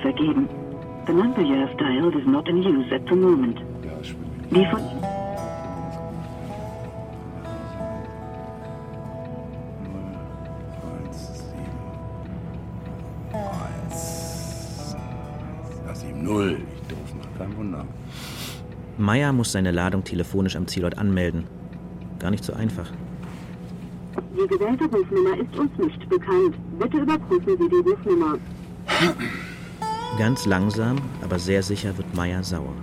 Vergeben. 0.00 0.48
The 1.06 1.12
number 1.12 1.42
you 1.42 1.56
have 1.56 1.76
dialed 1.76 2.14
is 2.14 2.26
not 2.26 2.48
in 2.48 2.62
use 2.62 2.92
at 2.92 3.06
the 3.06 3.16
moment. 3.16 3.58
Die 4.50 4.66
von 4.70 4.82
Null. 16.22 16.58
Ich 16.74 16.88
doof, 16.88 16.98
kein 17.38 17.56
Wunder. 17.56 17.84
Meyer 18.98 19.32
muss 19.32 19.52
seine 19.52 19.70
Ladung 19.70 20.04
telefonisch 20.04 20.56
am 20.56 20.66
Zielort 20.66 20.98
anmelden. 20.98 21.44
Gar 22.18 22.30
nicht 22.30 22.44
so 22.44 22.52
einfach. 22.52 22.90
Die 24.36 24.46
gewählte 24.46 24.84
Rufnummer 24.84 25.36
ist 25.38 25.58
uns 25.58 25.70
nicht 25.78 26.08
bekannt. 26.08 26.56
Bitte 26.78 26.98
überprüfen 26.98 27.56
Sie 27.58 27.68
die 27.68 27.90
Rufnummer. 27.90 28.38
Ganz 30.18 30.44
langsam, 30.46 30.96
aber 31.22 31.38
sehr 31.38 31.62
sicher 31.62 31.96
wird 31.96 32.14
Meyer 32.14 32.42
sauer. 32.42 32.74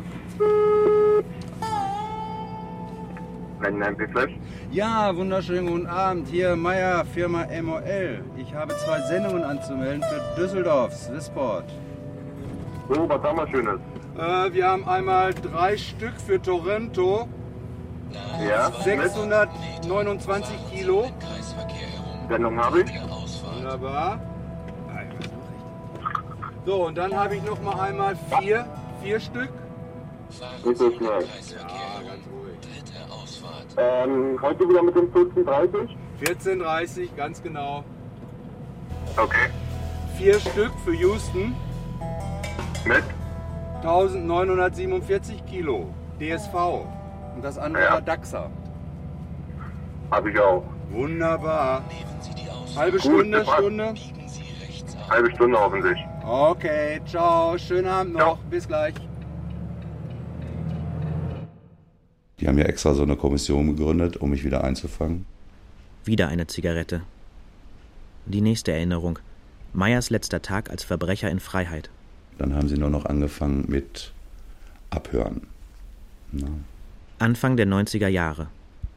Ja, 4.72 5.16
wunderschönen 5.16 5.68
guten 5.68 5.88
Abend. 5.88 6.28
Hier 6.30 6.56
Meier, 6.56 7.06
Firma 7.06 7.46
MOL. 7.62 8.24
Ich 8.38 8.54
habe 8.54 8.76
zwei 8.78 9.02
Sendungen 9.02 9.44
anzumelden 9.44 10.04
für 10.04 10.42
Düsseldorf, 10.42 10.94
Swissport. 10.94 11.66
So, 12.90 13.10
was 13.10 13.22
haben 13.22 13.38
wir 13.38 13.48
Schönes? 13.48 13.80
Äh, 14.18 14.54
wir 14.54 14.68
haben 14.68 14.88
einmal 14.88 15.34
drei 15.34 15.76
Stück 15.78 16.14
für 16.20 16.42
Toronto. 16.42 17.28
Ja, 18.48 18.72
629 18.84 20.56
Kilo. 20.72 21.12
Sendung 22.30 22.58
habe 22.58 22.82
ich. 22.82 22.92
Wunderbar. 23.56 24.20
So, 26.68 26.86
und 26.88 26.98
dann 26.98 27.16
habe 27.16 27.38
ich 27.38 27.44
noch 27.44 27.62
mal 27.62 27.80
einmal 27.80 28.18
vier, 28.42 28.66
vier 29.02 29.22
Stück. 29.22 29.48
So 30.30 30.92
schnell. 30.92 31.00
Ja, 31.00 32.02
ganz 32.06 32.24
ruhig. 32.30 32.58
Ähm, 33.78 34.38
heute 34.42 34.68
wieder 34.68 34.84
mit 34.84 34.94
dem 34.94 35.10
14.30 35.14 35.96
14.30 36.22 37.16
ganz 37.16 37.42
genau. 37.42 37.86
Okay. 39.16 39.48
Vier 40.18 40.42
Stück 40.42 40.74
für 40.84 40.94
Houston. 40.94 41.56
Mit? 42.84 43.04
1947 43.78 45.46
Kilo. 45.46 45.86
DSV. 46.20 46.54
Und 47.34 47.46
das 47.46 47.58
andere 47.58 47.84
Ja. 47.84 47.94
war 47.94 48.02
Daxa. 48.02 48.50
Habe 50.12 50.32
ich 50.32 50.38
auch. 50.38 50.64
Wunderbar. 50.90 51.84
Halbe 52.76 52.98
Gut, 52.98 53.06
Stunde. 53.06 53.46
Stunde. 53.46 53.94
Halbe 55.10 55.32
Stunde 55.32 55.58
hoffentlich. 55.58 56.07
Okay, 56.28 57.00
ciao. 57.06 57.58
Schönen 57.58 57.88
Abend 57.88 58.16
noch. 58.16 58.38
Bis 58.50 58.68
gleich. 58.68 58.94
Die 62.38 62.48
haben 62.48 62.58
ja 62.58 62.66
extra 62.66 62.94
so 62.94 63.04
eine 63.04 63.16
Kommission 63.16 63.68
gegründet, 63.68 64.18
um 64.18 64.32
mich 64.32 64.44
wieder 64.44 64.62
einzufangen. 64.62 65.26
Wieder 66.04 66.28
eine 66.28 66.46
Zigarette. 66.46 67.02
Die 68.26 68.42
nächste 68.42 68.74
Erinnerung. 68.74 69.20
Meyers 69.72 70.10
letzter 70.10 70.42
Tag 70.42 70.70
als 70.70 70.84
Verbrecher 70.84 71.32
in 71.32 71.40
Freiheit. 71.40 71.90
Dann 72.38 72.54
haben 72.54 72.68
sie 72.68 72.78
nur 72.78 72.90
noch 72.90 73.06
angefangen 73.06 73.64
mit 73.70 74.12
Abhören. 74.90 75.48
Na, 76.34 76.48
Anfang 77.20 77.56
der 77.56 77.68
90er 77.68 78.10
Jahre. 78.10 78.48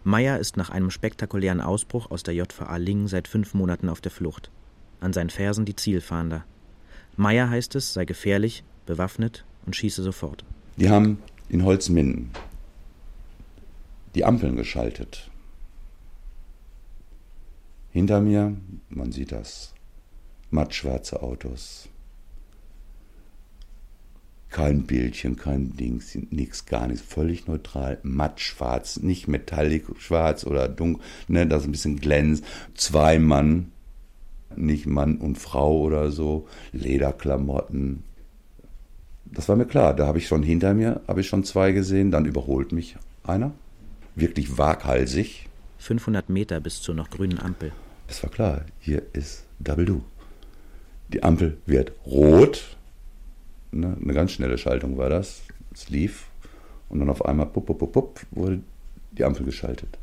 Meyer 0.02 0.40
ist 0.40 0.56
nach 0.56 0.70
einem 0.70 0.90
spektakulären 0.90 1.60
Ausbruch 1.60 2.10
aus 2.10 2.24
der 2.24 2.34
JVA 2.34 2.76
Lingen 2.76 3.06
seit 3.06 3.28
fünf 3.28 3.54
Monaten 3.54 3.88
auf 3.88 4.00
der 4.00 4.10
Flucht. 4.10 4.50
An 5.00 5.12
seinen 5.12 5.30
Fersen 5.30 5.64
die 5.64 5.76
Zielfahnder. 5.76 6.44
Meyer 7.20 7.50
heißt 7.50 7.74
es, 7.74 7.92
sei 7.92 8.06
gefährlich, 8.06 8.64
bewaffnet 8.86 9.44
und 9.66 9.76
schieße 9.76 10.02
sofort. 10.02 10.42
Die 10.78 10.88
haben 10.88 11.18
in 11.50 11.64
Holzminden 11.64 12.30
die 14.14 14.24
Ampeln 14.24 14.56
geschaltet. 14.56 15.30
Hinter 17.90 18.22
mir, 18.22 18.56
man 18.88 19.12
sieht 19.12 19.32
das, 19.32 19.74
mattschwarze 20.50 21.22
Autos. 21.22 21.90
Kein 24.48 24.84
Bildchen, 24.84 25.36
kein 25.36 25.76
Dings, 25.76 26.16
nichts, 26.30 26.64
gar 26.64 26.86
nichts. 26.86 27.02
Völlig 27.02 27.46
neutral, 27.46 27.98
mattschwarz, 28.02 28.96
nicht 28.96 29.28
metallic 29.28 29.84
schwarz 29.98 30.44
oder 30.44 30.70
dunkel, 30.70 31.04
ne, 31.28 31.46
das 31.46 31.64
ein 31.64 31.72
bisschen 31.72 32.00
glänzt. 32.00 32.44
Zwei 32.74 33.18
Mann, 33.18 33.72
nicht 34.56 34.86
Mann 34.86 35.18
und 35.18 35.38
Frau 35.38 35.78
oder 35.78 36.10
so, 36.10 36.46
Lederklamotten. 36.72 38.02
Das 39.24 39.48
war 39.48 39.56
mir 39.56 39.66
klar, 39.66 39.94
da 39.94 40.06
habe 40.06 40.18
ich 40.18 40.26
schon 40.26 40.42
hinter 40.42 40.74
mir, 40.74 41.00
habe 41.06 41.20
ich 41.20 41.28
schon 41.28 41.44
zwei 41.44 41.72
gesehen, 41.72 42.10
dann 42.10 42.24
überholt 42.24 42.72
mich 42.72 42.96
einer. 43.22 43.52
Wirklich 44.16 44.58
waghalsig. 44.58 45.48
500 45.78 46.28
Meter 46.28 46.60
bis 46.60 46.82
zur 46.82 46.94
noch 46.94 47.10
grünen 47.10 47.38
Ampel. 47.38 47.72
Es 48.08 48.22
war 48.22 48.30
klar, 48.30 48.62
hier 48.80 49.02
ist 49.12 49.44
Double 49.60 49.84
Do. 49.84 50.02
Die 51.12 51.22
Ampel 51.22 51.58
wird 51.66 51.92
rot. 52.04 52.76
Ne, 53.72 53.96
eine 54.02 54.12
ganz 54.12 54.32
schnelle 54.32 54.58
Schaltung 54.58 54.98
war 54.98 55.08
das. 55.08 55.42
Es 55.72 55.88
lief. 55.88 56.26
Und 56.88 56.98
dann 56.98 57.08
auf 57.08 57.24
einmal, 57.24 57.46
pup, 57.46 57.66
pup, 57.66 57.78
pup, 57.78 57.92
pup, 57.92 58.20
wurde 58.32 58.60
die 59.12 59.24
Ampel 59.24 59.44
geschaltet. 59.46 59.96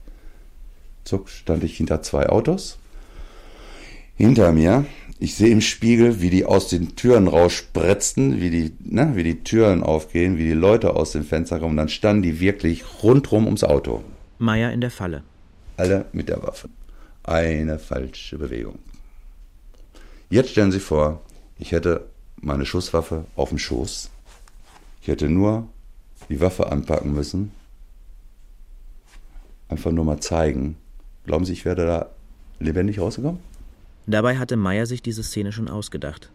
Zuck 1.04 1.30
stand 1.30 1.64
ich 1.64 1.78
hinter 1.78 2.02
zwei 2.02 2.30
Autos. 2.30 2.78
Hinter 4.18 4.52
mir, 4.52 4.86
ich 5.20 5.36
sehe 5.36 5.50
im 5.50 5.62
Spiegel, 5.62 6.22
wie 6.22 6.32
die 6.32 6.44
aus 6.44 6.70
den 6.70 6.96
Türen 6.96 7.28
rausspritzten, 7.28 8.42
wie 8.42 8.50
die, 8.50 8.74
ne, 8.80 9.12
wie 9.16 9.24
die 9.24 9.44
Türen 9.44 9.84
aufgehen, 9.84 10.38
wie 10.38 10.46
die 10.46 10.54
Leute 10.54 10.96
aus 10.96 11.12
dem 11.12 11.24
Fenster 11.24 11.60
kommen. 11.60 11.78
Dann 11.78 11.90
standen 11.90 12.24
die 12.24 12.40
wirklich 12.40 12.84
rundrum 13.04 13.46
ums 13.46 13.64
Auto. 13.64 14.04
Meyer 14.40 14.72
in 14.72 14.82
der 14.82 14.92
Falle. 14.92 15.24
Alle 15.78 16.06
mit 16.14 16.30
der 16.30 16.42
Waffe. 16.42 16.70
Eine 17.24 17.78
falsche 17.78 18.38
Bewegung. 18.38 18.80
Jetzt 20.30 20.52
stellen 20.52 20.72
Sie 20.72 20.80
vor, 20.80 21.22
ich 21.60 21.72
hätte 21.72 22.08
meine 22.42 22.66
Schusswaffe 22.66 23.26
auf 23.36 23.50
dem 23.50 23.60
Schoß. 23.60 24.10
Ich 25.02 25.08
hätte 25.08 25.30
nur 25.30 25.68
die 26.30 26.42
Waffe 26.42 26.72
anpacken 26.72 27.14
müssen. 27.14 27.52
Einfach 29.70 29.92
nur 29.92 30.06
mal 30.06 30.20
zeigen. 30.20 30.76
Glauben 31.26 31.46
Sie, 31.46 31.54
ich 31.54 31.66
wäre 31.66 31.86
da 31.86 32.10
lebendig 32.60 33.00
rausgekommen? 33.00 33.40
Dabei 34.08 34.38
hatte 34.38 34.56
Meyer 34.56 34.86
sich 34.86 35.02
diese 35.02 35.22
Szene 35.22 35.52
schon 35.52 35.68
ausgedacht. 35.68 36.32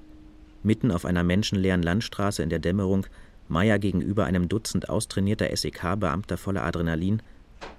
Mitten 0.62 0.90
auf 0.90 1.06
einer 1.06 1.24
menschenleeren 1.24 1.82
Landstraße 1.82 2.42
in 2.42 2.50
der 2.50 2.58
Dämmerung, 2.58 3.06
Meyer 3.48 3.78
gegenüber 3.78 4.26
einem 4.26 4.48
Dutzend 4.48 4.90
austrainierter 4.90 5.54
SEK-Beamter 5.56 6.36
voller 6.36 6.64
Adrenalin, 6.64 7.22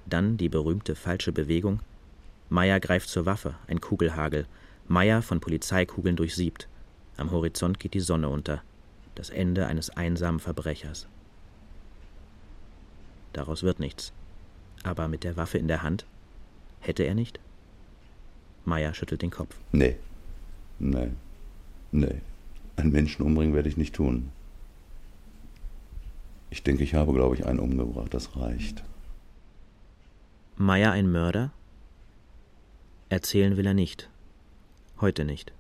dann 0.08 0.38
die 0.38 0.50
berühmte 0.50 0.96
falsche 0.96 1.32
Bewegung. 1.32 1.80
Meyer 2.50 2.80
greift 2.80 3.08
zur 3.08 3.26
Waffe, 3.26 3.56
ein 3.68 3.82
Kugelhagel. 3.82 4.48
Meyer 4.88 5.22
von 5.22 5.40
Polizeikugeln 5.40 6.16
durchsiebt. 6.16 6.68
Am 7.16 7.32
Horizont 7.32 7.80
geht 7.80 7.94
die 7.94 8.00
Sonne 8.00 8.30
unter. 8.30 8.64
Das 9.16 9.30
Ende 9.30 9.68
eines 9.68 9.92
einsamen 9.92 10.40
Verbrechers. 10.40 11.08
Daraus 13.32 13.64
wird 13.64 13.80
nichts. 13.80 14.12
Aber 14.84 15.08
mit 15.08 15.24
der 15.24 15.38
Waffe 15.38 15.60
in 15.60 15.68
der 15.68 15.84
Hand? 15.84 16.06
Hätte 16.82 17.04
er 17.04 17.16
nicht? 17.16 17.40
Meyer 18.66 18.94
schüttelt 18.94 19.22
den 19.22 19.32
Kopf. 19.32 19.56
Nee. 19.72 19.98
Nee. 20.80 21.10
Nee. 21.92 22.22
Einen 22.76 22.92
Menschen 22.92 23.24
umbringen 23.24 23.54
werde 23.54 23.70
ich 23.70 23.78
nicht 23.78 23.96
tun. 23.96 24.32
Ich 26.50 26.64
denke, 26.64 26.84
ich 26.84 26.94
habe, 26.94 27.14
glaube 27.14 27.36
ich, 27.36 27.46
einen 27.46 27.60
umgebracht. 27.60 28.14
Das 28.14 28.36
reicht. 28.36 28.84
Meyer 30.56 30.92
ein 30.92 31.12
Mörder? 31.12 31.52
Erzählen 33.10 33.58
will 33.58 33.66
er 33.66 33.74
nicht. 33.74 34.10
Heute 35.02 35.26
nicht. 35.26 35.52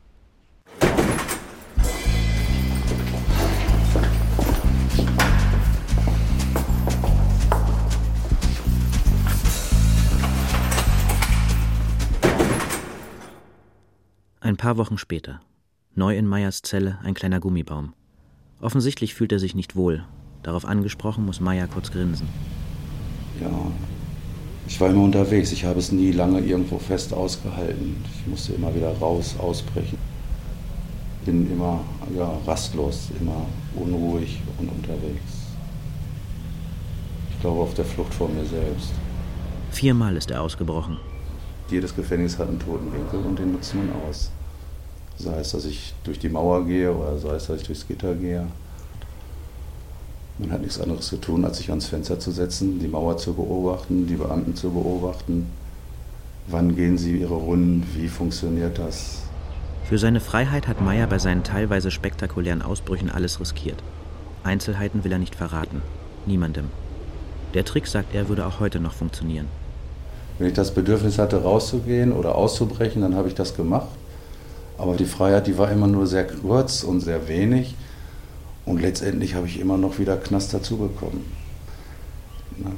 Ein 14.53 14.57
paar 14.57 14.77
Wochen 14.77 14.99
später. 14.99 15.41
Neu 15.95 16.15
in 16.15 16.27
Meyers 16.27 16.61
Zelle 16.61 16.99
ein 17.01 17.15
kleiner 17.15 17.39
Gummibaum. 17.39 17.93
Offensichtlich 18.61 19.15
fühlt 19.15 19.31
er 19.31 19.39
sich 19.39 19.55
nicht 19.55 19.75
wohl. 19.75 20.05
Darauf 20.43 20.63
angesprochen 20.65 21.25
muss 21.25 21.39
Meyer 21.39 21.65
kurz 21.65 21.89
grinsen. 21.89 22.27
Ja, 23.41 23.49
ich 24.67 24.79
war 24.79 24.91
immer 24.91 25.05
unterwegs. 25.05 25.51
Ich 25.53 25.65
habe 25.65 25.79
es 25.79 25.91
nie 25.91 26.11
lange 26.11 26.39
irgendwo 26.39 26.77
fest 26.77 27.15
ausgehalten. 27.15 27.95
Ich 28.13 28.27
musste 28.27 28.53
immer 28.53 28.75
wieder 28.75 28.95
raus, 28.99 29.35
ausbrechen. 29.39 29.97
Bin 31.25 31.51
immer 31.51 31.83
ja, 32.15 32.31
rastlos, 32.45 33.09
immer 33.19 33.47
unruhig 33.73 34.39
und 34.59 34.69
unterwegs. 34.69 35.47
Ich 37.31 37.41
glaube 37.41 37.59
auf 37.59 37.73
der 37.73 37.85
Flucht 37.85 38.13
vor 38.13 38.29
mir 38.29 38.45
selbst. 38.45 38.91
Viermal 39.71 40.15
ist 40.15 40.29
er 40.29 40.43
ausgebrochen. 40.43 40.99
Jedes 41.71 41.95
Gefängnis 41.95 42.37
hat 42.37 42.49
einen 42.49 42.59
toten 42.59 42.93
Winkel 42.93 43.19
und 43.21 43.39
den 43.39 43.53
nutzt 43.53 43.73
man 43.73 43.89
aus. 44.07 44.31
Sei 45.17 45.39
es, 45.39 45.51
dass 45.51 45.65
ich 45.65 45.93
durch 46.03 46.19
die 46.19 46.29
Mauer 46.29 46.65
gehe 46.65 46.91
oder 46.91 47.17
sei 47.17 47.35
es, 47.35 47.47
dass 47.47 47.61
ich 47.61 47.67
durchs 47.67 47.87
Gitter 47.87 48.15
gehe. 48.15 48.47
Man 50.39 50.51
hat 50.51 50.61
nichts 50.61 50.79
anderes 50.79 51.07
zu 51.07 51.17
tun, 51.17 51.45
als 51.45 51.57
sich 51.57 51.69
ans 51.69 51.85
Fenster 51.85 52.19
zu 52.19 52.31
setzen, 52.31 52.79
die 52.79 52.87
Mauer 52.87 53.17
zu 53.17 53.33
beobachten, 53.33 54.07
die 54.07 54.15
Beamten 54.15 54.55
zu 54.55 54.71
beobachten. 54.71 55.47
Wann 56.47 56.75
gehen 56.75 56.97
sie 56.97 57.17
ihre 57.17 57.35
Runden? 57.35 57.87
Wie 57.95 58.07
funktioniert 58.07 58.79
das? 58.79 59.21
Für 59.87 59.97
seine 59.97 60.19
Freiheit 60.19 60.67
hat 60.67 60.81
Meyer 60.81 61.07
bei 61.07 61.19
seinen 61.19 61.43
teilweise 61.43 61.91
spektakulären 61.91 62.61
Ausbrüchen 62.61 63.11
alles 63.11 63.39
riskiert. 63.39 63.83
Einzelheiten 64.43 65.03
will 65.03 65.11
er 65.11 65.19
nicht 65.19 65.35
verraten. 65.35 65.81
Niemandem. 66.25 66.65
Der 67.53 67.63
Trick, 67.63 67.87
sagt 67.87 68.15
er, 68.15 68.27
würde 68.27 68.45
auch 68.45 68.59
heute 68.59 68.79
noch 68.79 68.93
funktionieren. 68.93 69.47
Wenn 70.39 70.47
ich 70.47 70.53
das 70.53 70.73
Bedürfnis 70.73 71.19
hatte, 71.19 71.43
rauszugehen 71.43 72.11
oder 72.11 72.35
auszubrechen, 72.35 73.03
dann 73.03 73.15
habe 73.15 73.27
ich 73.27 73.35
das 73.35 73.55
gemacht. 73.55 73.87
Aber 74.77 74.95
die 74.95 75.05
Freiheit, 75.05 75.47
die 75.47 75.57
war 75.57 75.71
immer 75.71 75.87
nur 75.87 76.07
sehr 76.07 76.27
kurz 76.27 76.83
und 76.83 77.01
sehr 77.01 77.27
wenig. 77.27 77.75
Und 78.65 78.81
letztendlich 78.81 79.35
habe 79.35 79.47
ich 79.47 79.59
immer 79.59 79.77
noch 79.77 79.99
wieder 79.99 80.17
Knast 80.17 80.53
dazu 80.53 80.77
bekommen. 80.77 81.31
Na. 82.57 82.71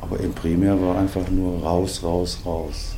Aber 0.00 0.20
im 0.20 0.32
Primär 0.32 0.80
war 0.80 0.98
einfach 0.98 1.28
nur 1.30 1.62
raus, 1.62 2.02
raus, 2.02 2.38
raus. 2.44 2.96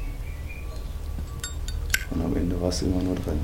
Und 2.11 2.25
am 2.25 2.37
Ende 2.37 2.61
war 2.61 2.71
es 2.71 2.83
immer 2.83 3.03
nur 3.03 3.15
drin. 3.15 3.39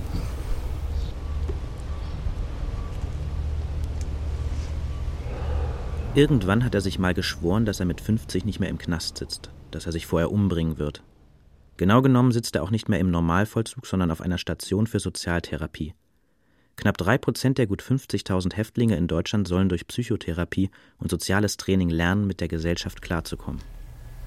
Irgendwann 6.15 6.62
hat 6.65 6.75
er 6.75 6.83
sich 6.83 6.99
mal 6.99 7.15
geschworen, 7.15 7.65
dass 7.65 7.81
er 7.81 7.87
mit 7.87 8.01
50 8.01 8.45
nicht 8.45 8.61
mehr 8.61 8.69
im 8.69 8.77
Knast 8.77 9.17
sitzt, 9.17 9.51
dass 9.71 9.87
er 9.87 9.93
sich 9.93 10.07
vorher 10.07 10.31
umbringen 10.31 10.79
wird. 10.79 11.03
Genau 11.83 12.01
genommen 12.01 12.31
sitzt 12.31 12.55
er 12.55 12.62
auch 12.62 12.71
nicht 12.71 12.88
mehr 12.88 13.01
im 13.01 13.11
Normalvollzug, 13.11 13.88
sondern 13.88 14.12
auf 14.12 14.21
einer 14.21 14.38
Station 14.38 14.87
für 14.87 15.01
Sozialtherapie. 15.01 15.95
Knapp 16.77 16.97
drei 16.97 17.18
Prozent 17.18 17.59
der 17.59 17.66
gut 17.66 17.83
50.000 17.83 18.55
Häftlinge 18.55 18.95
in 18.95 19.09
Deutschland 19.09 19.49
sollen 19.49 19.68
durch 19.68 19.88
Psychotherapie 19.88 20.71
und 20.99 21.11
soziales 21.11 21.57
Training 21.57 21.90
lernen, 21.90 22.29
mit 22.29 22.40
der 22.40 22.47
Gesellschaft 22.47 23.03
klarzukommen. 23.03 23.61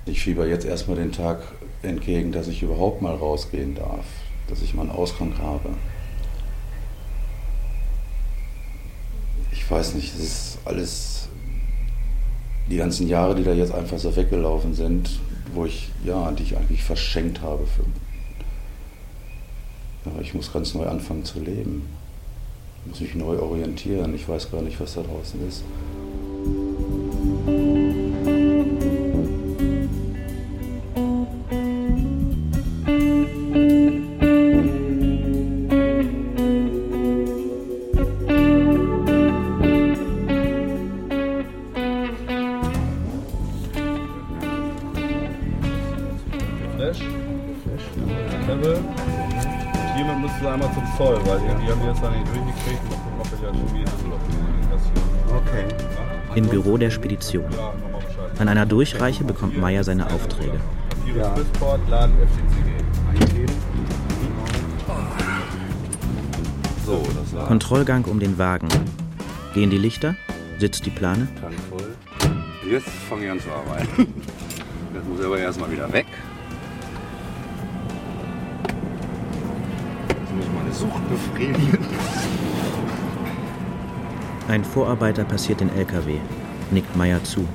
Ich 0.06 0.22
fieber 0.22 0.46
jetzt 0.46 0.66
erstmal 0.66 0.98
den 0.98 1.14
Tag 1.14 1.44
entgegen, 1.82 2.34
dass 2.34 2.50
ich 2.50 2.62
überhaupt 2.62 3.02
mal 3.02 3.16
rausgehen 3.16 3.74
darf, 3.74 4.04
dass 4.50 4.62
ich 4.62 4.74
mal 4.74 4.82
einen 4.82 4.92
Ausgang 4.92 5.38
habe. 5.38 5.70
Ich 9.54 9.72
weiß 9.72 9.94
nicht, 9.94 10.14
das 10.14 10.20
ist 10.22 10.58
alles, 10.66 11.30
die 12.70 12.76
ganzen 12.76 13.08
Jahre, 13.08 13.34
die 13.34 13.46
da 13.46 13.54
jetzt 13.54 13.74
einfach 13.74 13.98
so 13.98 14.14
weggelaufen 14.14 14.74
sind, 14.74 15.22
wo 15.56 15.66
ich, 15.66 15.90
ja, 16.04 16.32
die 16.32 16.44
ich 16.44 16.58
eigentlich 16.58 16.84
verschenkt 16.84 17.42
habe. 17.42 17.66
Für, 17.66 17.84
ja, 20.10 20.22
ich 20.22 20.34
muss 20.34 20.52
ganz 20.52 20.74
neu 20.74 20.86
anfangen 20.86 21.26
zu 21.26 21.40
leben. 21.40 21.88
Ich 22.84 22.92
muss 22.92 23.02
mich 23.02 23.16
neu 23.16 23.40
orientieren. 23.40 24.14
Ich 24.14 24.28
weiß 24.28 24.52
gar 24.52 24.62
nicht, 24.62 24.80
was 24.80 24.94
da 24.94 25.02
draußen 25.02 25.48
ist. 25.48 25.64
Spedition. 56.96 57.46
An 58.40 58.48
einer 58.48 58.66
Durchreiche 58.66 59.24
bekommt 59.24 59.58
Meyer 59.58 59.84
seine 59.84 60.08
Aufträge. 60.08 60.60
Ja. 61.16 61.36
Swissport, 61.36 61.80
Laden 61.90 62.16
FCCG. 62.18 62.72
Eingeben. 63.12 63.54
So, 66.86 67.04
das 67.16 67.36
war 67.36 67.48
Kontrollgang 67.48 68.06
um 68.06 68.20
den 68.20 68.38
Wagen. 68.38 68.68
Gehen 69.54 69.70
die 69.70 69.78
Lichter? 69.78 70.16
Sitzt 70.60 70.86
die 70.86 70.90
Plane? 70.90 71.28
Tank 71.42 71.54
voll. 71.70 71.96
Jetzt 72.70 72.90
fange 73.10 73.26
ich 73.26 73.32
an 73.32 73.40
zu 73.40 73.50
arbeiten. 73.52 74.14
Das 74.96 75.04
muss 75.04 75.26
aber 75.26 75.38
erstmal 75.38 75.70
wieder 75.70 75.92
weg. 75.92 76.06
Jetzt 80.08 80.34
muss 80.34 80.46
ich 80.46 80.52
meine 80.54 80.72
Sucht 80.74 81.10
befriedigen. 81.10 81.86
Ein 84.48 84.64
Vorarbeiter 84.64 85.26
passiert 85.26 85.60
den 85.60 85.70
LKW, 85.76 86.20
nickt 86.76 86.96
Meyer 86.96 87.24
zu. 87.24 87.48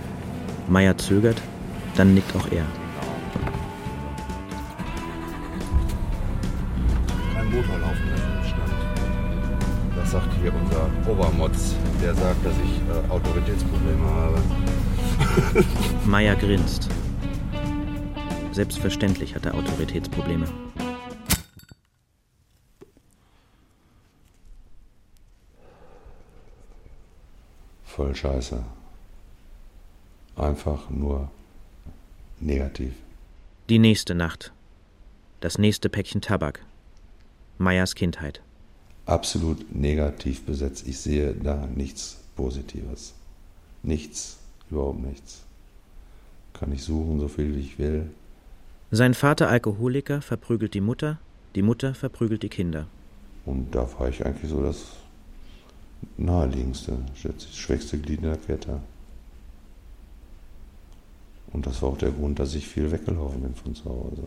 Meyer 0.67 0.97
zögert, 0.97 1.41
dann 1.95 2.15
nickt 2.15 2.35
auch 2.35 2.51
er. 2.51 2.65
Kein 7.35 7.51
Motor 7.51 7.79
laufen 7.79 8.11
lassen 8.11 8.31
im 8.39 8.49
Stand. 8.49 8.73
Das 9.95 10.11
sagt 10.11 10.29
hier 10.41 10.53
unser 10.55 10.89
Obermotz. 11.11 11.75
Der 12.03 12.15
sagt, 12.15 12.45
dass 12.47 12.55
ich 12.65 12.81
äh, 12.89 13.13
Autoritätsprobleme 13.13 14.09
habe. 14.09 14.43
Meyer 16.07 16.35
grinst. 16.35 16.89
Selbstverständlich 18.53 19.35
hat 19.35 19.45
er 19.45 19.55
Autoritätsprobleme. 19.55 20.47
voll 28.01 28.15
scheiße. 28.15 28.65
Einfach 30.41 30.89
nur 30.89 31.31
negativ. 32.41 32.95
Die 33.69 33.79
nächste 33.79 34.15
Nacht. 34.15 34.53
Das 35.41 35.59
nächste 35.59 35.91
Päckchen 35.91 36.23
Tabak. 36.23 36.65
Meyers 37.59 37.95
Kindheit. 37.95 38.41
Absolut 39.05 39.75
negativ 39.75 40.47
besetzt. 40.47 40.89
Ich 40.89 40.99
sehe 40.99 41.35
da 41.35 41.67
nichts 41.67 42.23
Positives. 42.37 43.13
Nichts, 43.83 44.39
überhaupt 44.71 45.01
nichts. 45.01 45.43
Kann 46.55 46.73
ich 46.73 46.85
suchen, 46.85 47.21
so 47.21 47.29
viel 47.29 47.55
wie 47.55 47.61
ich 47.61 47.79
will. 47.79 48.09
Sein 48.91 49.13
Vater 49.13 49.51
Alkoholiker 49.51 50.23
verprügelt 50.23 50.73
die 50.73 50.81
Mutter, 50.81 51.19
die 51.55 51.63
Mutter 51.63 51.95
verprügelt 51.95 52.43
die 52.43 52.49
Kinder. 52.49 52.87
Und 53.45 53.75
da 53.75 53.87
war 53.99 54.09
ich 54.09 54.25
eigentlich 54.25 54.51
so 54.51 54.63
das 54.63 54.87
naheliegendste, 56.17 56.97
schwächste 57.53 57.99
Glied 57.99 58.21
in 58.21 58.31
der 58.31 58.39
Kette. 58.39 58.81
Und 61.53 61.67
das 61.67 61.83
war 61.83 61.91
auch 61.91 61.99
der 61.99 62.11
Grund, 62.11 62.39
dass 62.39 62.55
ich 62.55 62.67
viel 62.67 62.93
weggelaufen 62.93 63.43
bin 63.43 63.55
von 63.55 63.75
zu 63.75 63.85
Hause. 63.87 64.23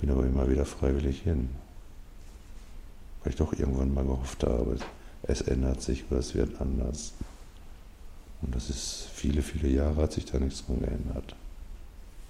Bin 0.00 0.10
aber 0.10 0.26
immer 0.26 0.50
wieder 0.50 0.66
freiwillig 0.66 1.22
hin. 1.22 1.48
Weil 3.22 3.32
ich 3.32 3.38
doch 3.38 3.52
irgendwann 3.52 3.94
mal 3.94 4.04
gehofft 4.04 4.44
habe, 4.44 4.76
es 5.22 5.40
ändert 5.40 5.82
sich 5.82 6.04
oder 6.10 6.20
es 6.20 6.34
wird 6.34 6.60
anders. 6.60 7.12
Und 8.42 8.54
das 8.54 8.68
ist 8.68 9.08
viele, 9.12 9.42
viele 9.42 9.68
Jahre 9.68 10.02
hat 10.02 10.12
sich 10.12 10.26
da 10.26 10.38
nichts 10.38 10.64
dran 10.66 10.80
geändert. 10.80 11.34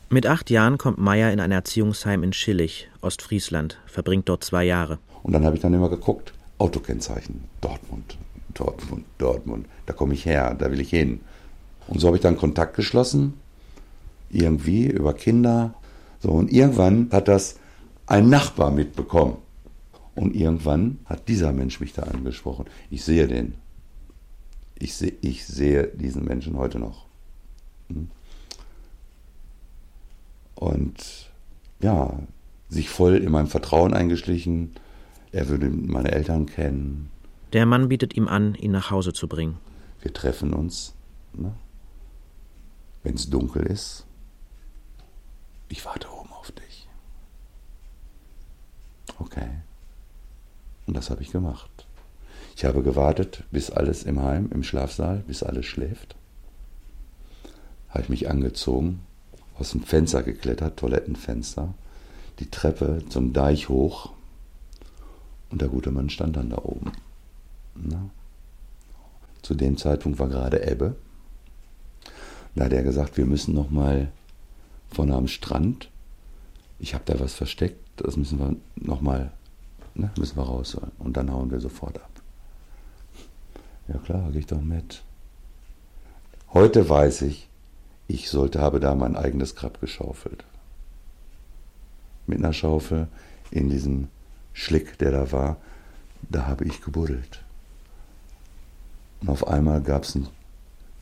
Mit 0.09 0.27
acht 0.27 0.51
Jahren 0.51 0.79
kommt 0.79 0.99
Meyer 0.99 1.33
in 1.33 1.41
ein 1.41 1.51
Erziehungsheim 1.51 2.23
in 2.23 2.33
Schillig, 2.33 2.89
Ostfriesland, 3.01 3.79
verbringt 3.87 4.29
dort 4.29 4.45
zwei 4.45 4.65
Jahre. 4.65 4.99
Und 5.25 5.33
dann 5.33 5.45
habe 5.45 5.57
ich 5.57 5.63
dann 5.63 5.75
immer 5.75 5.91
geguckt, 5.91 6.33
Autokennzeichen, 6.59 7.43
Dortmund, 7.61 8.17
Dortmund, 8.55 9.05
Dortmund, 9.19 9.67
da 9.87 9.93
komme 9.93 10.15
ich 10.15 10.25
her, 10.25 10.55
da 10.55 10.71
will 10.71 10.81
ich 10.81 10.91
hin. 10.91 11.21
Und 11.89 12.01
so 12.01 12.09
habe 12.09 12.17
ich 12.17 12.23
dann 12.23 12.37
Kontakt 12.37 12.75
geschlossen, 12.77 13.35
irgendwie 14.31 14.87
über 14.87 15.15
Kinder. 15.15 15.75
So, 16.21 16.31
und 16.31 16.53
irgendwann 16.53 17.09
hat 17.13 17.29
das 17.29 17.59
ein 18.07 18.29
Nachbar 18.29 18.71
mitbekommen. 18.71 19.39
Und 20.15 20.35
irgendwann 20.35 20.99
hat 21.05 21.29
dieser 21.29 21.53
Mensch 21.53 21.79
mich 21.79 21.93
da 21.93 22.03
angesprochen. 22.03 22.67
Ich 22.91 23.05
sehe 23.05 23.29
den. 23.29 23.55
Ich, 24.79 24.95
seh, 24.95 25.13
ich 25.21 25.47
sehe 25.47 25.89
diesen 25.89 26.25
Menschen 26.25 26.57
heute 26.57 26.79
noch. 26.79 27.07
Hm? 27.89 28.09
Und 30.55 31.31
ja, 31.81 32.19
sich 32.69 32.89
voll 32.89 33.17
in 33.17 33.31
mein 33.31 33.47
Vertrauen 33.47 33.93
eingeschlichen. 33.93 34.73
Er 35.33 35.49
würde 35.49 35.69
meine 35.69 36.13
Eltern 36.13 36.47
kennen. 36.47 37.11
Der 37.53 37.67
Mann 37.67 37.89
bietet 37.89 38.17
ihm 38.17 38.27
an, 38.27 38.55
ihn 38.55 38.73
nach 38.73 38.91
Hause 38.91 39.13
zu 39.13 39.29
bringen. 39.29 39.59
Wir 40.01 40.13
treffen 40.13 40.53
uns, 40.53 40.95
ne? 41.35 41.53
Wenn 43.07 43.15
es 43.15 43.31
dunkel 43.31 43.63
ist. 43.63 44.05
Ich 45.69 45.85
warte 45.85 46.09
oben 46.13 46.33
auf 46.33 46.51
dich. 46.51 46.89
Okay. 49.21 49.49
Und 50.87 50.97
das 50.97 51.11
habe 51.11 51.23
ich 51.23 51.31
gemacht. 51.31 51.87
Ich 52.57 52.65
habe 52.65 52.83
gewartet, 52.83 53.45
bis 53.53 53.71
alles 53.71 54.03
im 54.03 54.21
Heim, 54.21 54.51
im 54.53 54.65
Schlafsaal, 54.65 55.19
bis 55.19 55.45
alles 55.45 55.67
schläft. 55.67 56.17
Habe 57.91 58.03
ich 58.03 58.09
mich 58.09 58.29
angezogen, 58.29 59.07
aus 59.57 59.71
dem 59.71 59.85
Fenster 59.85 60.25
geklettert, 60.25 60.77
Toilettenfenster, 60.77 61.75
die 62.41 62.51
Treppe 62.51 63.05
zum 63.09 63.33
Deich 63.33 63.69
hoch. 63.69 64.11
Und 65.51 65.63
der 65.63 65.69
gute 65.69 65.93
Mann 65.93 66.11
stand 66.11 66.35
dann 66.37 66.51
da 66.51 66.59
oben. 66.59 66.91
Na? 67.77 68.11
Zu 69.43 69.55
dem 69.55 69.77
Zeitpunkt 69.77 70.19
war 70.19 70.29
gerade 70.29 70.67
Ebbe. 70.67 70.97
Da 72.57 72.65
hat 72.65 72.73
er 72.73 72.83
gesagt, 72.83 73.19
wir 73.19 73.27
müssen 73.27 73.55
noch 73.55 73.71
mal 73.71 74.11
vorne 74.91 75.15
am 75.15 75.29
Strand. 75.29 75.91
Ich 76.79 76.95
habe 76.95 77.05
da 77.05 77.21
was 77.21 77.35
versteckt, 77.35 77.79
das 77.97 78.17
müssen 78.17 78.39
wir 78.39 78.57
noch 78.77 79.03
mal, 79.03 79.31
ne, 79.95 80.11
müssen 80.19 80.37
wir 80.37 80.45
raus 80.45 80.77
und 80.99 81.17
dann 81.19 81.31
hauen 81.31 81.51
wir 81.51 81.61
sofort 81.61 81.99
ab. 81.99 82.11
Ja 83.89 83.99
klar, 83.99 84.31
gehe 84.31 84.41
ich 84.41 84.47
doch 84.47 84.61
mit. 84.61 85.03
Heute 86.55 86.89
weiß 86.89 87.23
ich, 87.23 87.49
ich 88.09 88.31
sollte 88.31 88.61
habe 88.61 88.81
da 88.81 88.95
mein 88.95 89.17
eigenes 89.17 89.55
Grab 89.55 89.81
geschaufelt. 89.81 90.45
Mit 92.27 92.39
einer 92.39 92.55
Schaufel 92.55 93.09
in 93.51 93.69
diesem 93.69 94.09
Schlick, 94.55 94.97
der 94.99 95.13
da 95.13 95.31
war, 95.31 95.59
da 96.31 96.47
habe 96.47 96.65
ich 96.65 96.81
gebuddelt. 96.81 97.45
Und 99.21 99.29
auf 99.29 99.47
einmal 99.47 99.83
gab 99.83 100.05
es 100.05 100.17
einen 100.17 100.29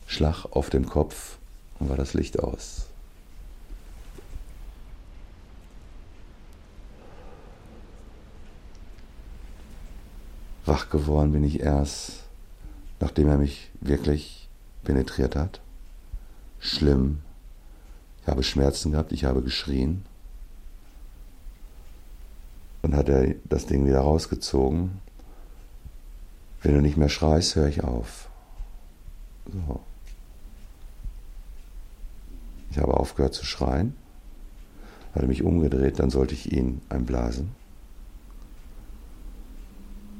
Schlag 0.05 0.45
auf 0.51 0.69
dem 0.69 0.85
Kopf 0.85 1.37
und 1.79 1.89
war 1.89 1.97
das 1.97 2.13
Licht 2.13 2.39
aus. 2.39 2.87
Wach 10.65 10.89
geworden 10.89 11.31
bin 11.31 11.43
ich 11.43 11.59
erst, 11.59 12.23
nachdem 12.99 13.27
er 13.27 13.37
mich 13.37 13.69
wirklich 13.81 14.49
penetriert 14.83 15.35
hat. 15.35 15.61
Schlimm. 16.59 17.19
Ich 18.21 18.27
habe 18.27 18.41
Schmerzen 18.43 18.91
gehabt, 18.91 19.11
ich 19.11 19.25
habe 19.25 19.43
geschrien. 19.43 20.03
Dann 22.81 22.95
hat 22.95 23.09
er 23.09 23.35
das 23.45 23.67
Ding 23.67 23.85
wieder 23.85 23.99
rausgezogen. 23.99 24.99
Wenn 26.61 26.73
du 26.73 26.81
nicht 26.81 26.97
mehr 26.97 27.09
schreist, 27.09 27.55
höre 27.55 27.67
ich 27.67 27.83
auf. 27.83 28.29
So. 29.51 29.81
Ich 32.75 32.81
habe 32.81 32.97
aufgehört 32.97 33.33
zu 33.33 33.45
schreien, 33.45 33.95
hatte 35.13 35.27
mich 35.27 35.43
umgedreht, 35.43 35.97
dann 35.97 36.09
sollte 36.09 36.33
ich 36.33 36.51
ihn 36.51 36.81
einblasen. 36.89 37.51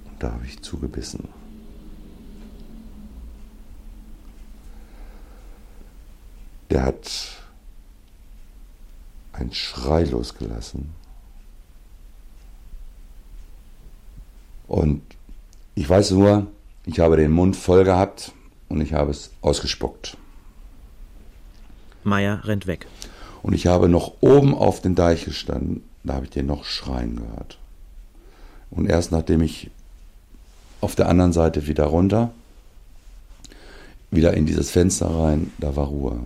Und 0.05 0.23
da 0.23 0.31
habe 0.31 0.45
ich 0.45 0.61
zugebissen. 0.61 1.27
Der 6.69 6.83
hat 6.83 7.11
einen 9.33 9.51
Schrei 9.51 10.05
losgelassen. 10.05 10.91
Und 14.67 15.01
ich 15.75 15.89
weiß 15.89 16.11
nur, 16.11 16.47
ich 16.85 17.01
habe 17.01 17.17
den 17.17 17.31
Mund 17.31 17.57
voll 17.57 17.83
gehabt 17.83 18.31
und 18.69 18.79
ich 18.79 18.93
habe 18.93 19.11
es 19.11 19.31
ausgespuckt. 19.41 20.15
Meier 22.05 22.41
rennt 22.45 22.67
weg. 22.67 22.87
Und 23.41 23.53
ich 23.53 23.67
habe 23.67 23.89
noch 23.89 24.13
oben 24.21 24.55
auf 24.55 24.81
den 24.81 24.95
Deich 24.95 25.25
gestanden, 25.25 25.83
da 26.03 26.15
habe 26.15 26.25
ich 26.25 26.31
den 26.31 26.45
noch 26.45 26.65
schreien 26.65 27.17
gehört. 27.17 27.57
Und 28.71 28.89
erst 28.89 29.11
nachdem 29.11 29.41
ich 29.41 29.69
auf 30.81 30.95
der 30.95 31.09
anderen 31.09 31.33
Seite 31.33 31.67
wieder 31.67 31.85
runter, 31.85 32.31
wieder 34.11 34.33
in 34.33 34.45
dieses 34.45 34.71
Fenster 34.71 35.07
rein, 35.07 35.51
da 35.57 35.75
war 35.75 35.87
Ruhe. 35.87 36.19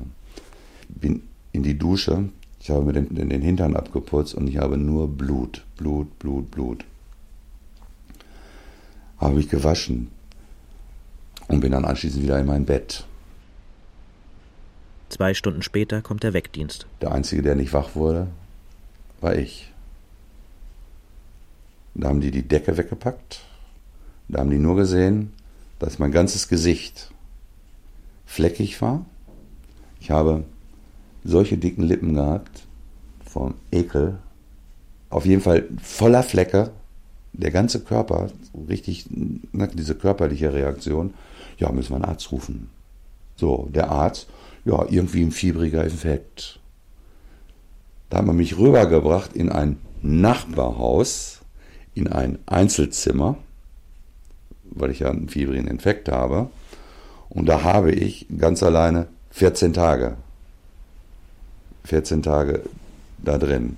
Bin 0.87 1.23
in 1.51 1.63
die 1.63 1.77
Dusche, 1.77 2.29
ich 2.59 2.69
habe 2.69 2.83
mir 2.83 2.93
den, 2.93 3.29
den 3.29 3.41
Hintern 3.41 3.75
abgeputzt 3.75 4.35
und 4.35 4.47
ich 4.47 4.57
habe 4.57 4.77
nur 4.77 5.07
Blut, 5.07 5.63
Blut, 5.77 6.19
Blut, 6.19 6.51
Blut. 6.51 6.85
Habe 9.17 9.39
ich 9.39 9.49
gewaschen 9.49 10.09
und 11.47 11.59
bin 11.59 11.71
dann 11.71 11.85
anschließend 11.85 12.23
wieder 12.23 12.39
in 12.39 12.45
mein 12.45 12.65
Bett. 12.65 13.05
Zwei 15.09 15.33
Stunden 15.33 15.63
später 15.63 16.01
kommt 16.01 16.23
der 16.23 16.33
Wegdienst. 16.33 16.85
Der 17.01 17.11
Einzige, 17.11 17.41
der 17.41 17.55
nicht 17.55 17.73
wach 17.73 17.95
wurde, 17.95 18.27
war 19.21 19.35
ich. 19.35 19.73
Da 21.95 22.07
haben 22.07 22.21
die 22.21 22.31
die 22.31 22.47
Decke 22.47 22.77
weggepackt. 22.77 23.41
Da 24.27 24.39
haben 24.39 24.51
die 24.51 24.59
nur 24.59 24.75
gesehen, 24.75 25.33
dass 25.79 25.97
mein 25.99 26.11
ganzes 26.11 26.47
Gesicht 26.47 27.11
fleckig 28.25 28.79
war. 28.81 29.05
Ich 29.99 30.11
habe 30.11 30.43
solche 31.23 31.57
dicken 31.57 31.83
Lippen 31.83 32.13
gehabt, 32.13 32.67
vom 33.25 33.55
Ekel. 33.71 34.19
Auf 35.09 35.25
jeden 35.25 35.41
Fall 35.41 35.67
voller 35.81 36.23
Flecke. 36.23 36.71
Der 37.33 37.51
ganze 37.51 37.81
Körper, 37.81 38.29
richtig, 38.67 39.07
ne, 39.09 39.67
diese 39.73 39.95
körperliche 39.95 40.53
Reaktion. 40.53 41.13
Ja, 41.57 41.71
müssen 41.71 41.91
wir 41.91 41.95
einen 41.95 42.05
Arzt 42.05 42.31
rufen. 42.31 42.69
So, 43.35 43.69
der 43.73 43.89
Arzt, 43.89 44.27
ja, 44.65 44.85
irgendwie 44.89 45.23
ein 45.23 45.31
fiebriger 45.31 45.83
Infekt. 45.83 46.59
Da 48.09 48.17
hat 48.17 48.25
man 48.25 48.35
mich 48.35 48.57
rübergebracht 48.57 49.33
in 49.33 49.49
ein 49.49 49.77
Nachbarhaus, 50.01 51.41
in 51.93 52.07
ein 52.07 52.39
Einzelzimmer, 52.45 53.37
weil 54.63 54.91
ich 54.91 54.99
ja 54.99 55.09
einen 55.09 55.29
fiebrigen 55.29 55.67
Infekt 55.67 56.09
habe. 56.09 56.49
Und 57.29 57.47
da 57.47 57.63
habe 57.63 57.91
ich 57.91 58.25
ganz 58.37 58.63
alleine 58.63 59.07
14 59.31 59.73
Tage. 59.73 60.17
14 61.85 62.23
Tage 62.23 62.63
da 63.19 63.37
drin. 63.37 63.77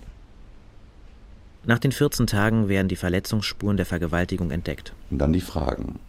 Nach 1.64 1.80
den 1.80 1.92
14 1.92 2.26
Tagen 2.26 2.70
werden 2.70 2.88
die 2.88 2.96
Verletzungsspuren 2.96 3.78
der 3.78 3.86
Vergewaltigung 3.86 4.50
entdeckt. 4.52 4.94
Und 5.12 5.20
dann 5.20 5.34
die 5.34 5.42
Fragen. 5.42 6.00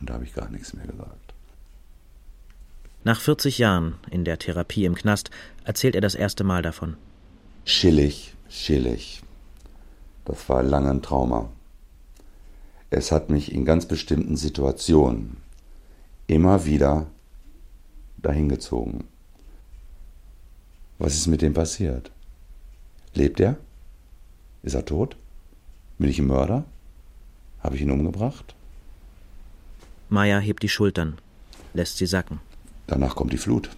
Und 0.00 0.10
da 0.10 0.14
habe 0.14 0.24
ich 0.24 0.34
gar 0.34 0.50
nichts 0.50 0.74
mehr 0.74 0.86
gesagt. 0.86 1.27
Nach 3.04 3.20
40 3.20 3.58
Jahren 3.58 3.94
in 4.10 4.24
der 4.24 4.38
Therapie 4.38 4.84
im 4.84 4.94
Knast 4.94 5.30
erzählt 5.64 5.94
er 5.94 6.00
das 6.00 6.14
erste 6.14 6.44
Mal 6.44 6.62
davon. 6.62 6.96
Schillig, 7.64 8.34
schillig. 8.48 9.22
Das 10.24 10.48
war 10.48 10.62
lange 10.62 10.90
ein 10.90 11.02
Trauma. 11.02 11.48
Es 12.90 13.12
hat 13.12 13.30
mich 13.30 13.52
in 13.52 13.64
ganz 13.64 13.86
bestimmten 13.86 14.36
Situationen 14.36 15.36
immer 16.26 16.64
wieder 16.64 17.06
dahin 18.18 18.48
gezogen. 18.48 19.04
Was 20.98 21.14
ist 21.14 21.28
mit 21.28 21.42
dem 21.42 21.54
passiert? 21.54 22.10
Lebt 23.14 23.40
er? 23.40 23.56
Ist 24.62 24.74
er 24.74 24.84
tot? 24.84 25.16
Bin 25.98 26.10
ich 26.10 26.18
ein 26.18 26.26
Mörder? 26.26 26.64
Habe 27.60 27.76
ich 27.76 27.82
ihn 27.82 27.90
umgebracht? 27.90 28.54
Meier 30.08 30.40
hebt 30.40 30.62
die 30.62 30.68
Schultern, 30.68 31.18
lässt 31.74 31.98
sie 31.98 32.06
sacken. 32.06 32.40
Danach 32.88 33.14
kommt 33.14 33.32
die 33.32 33.38
Flut. 33.38 33.70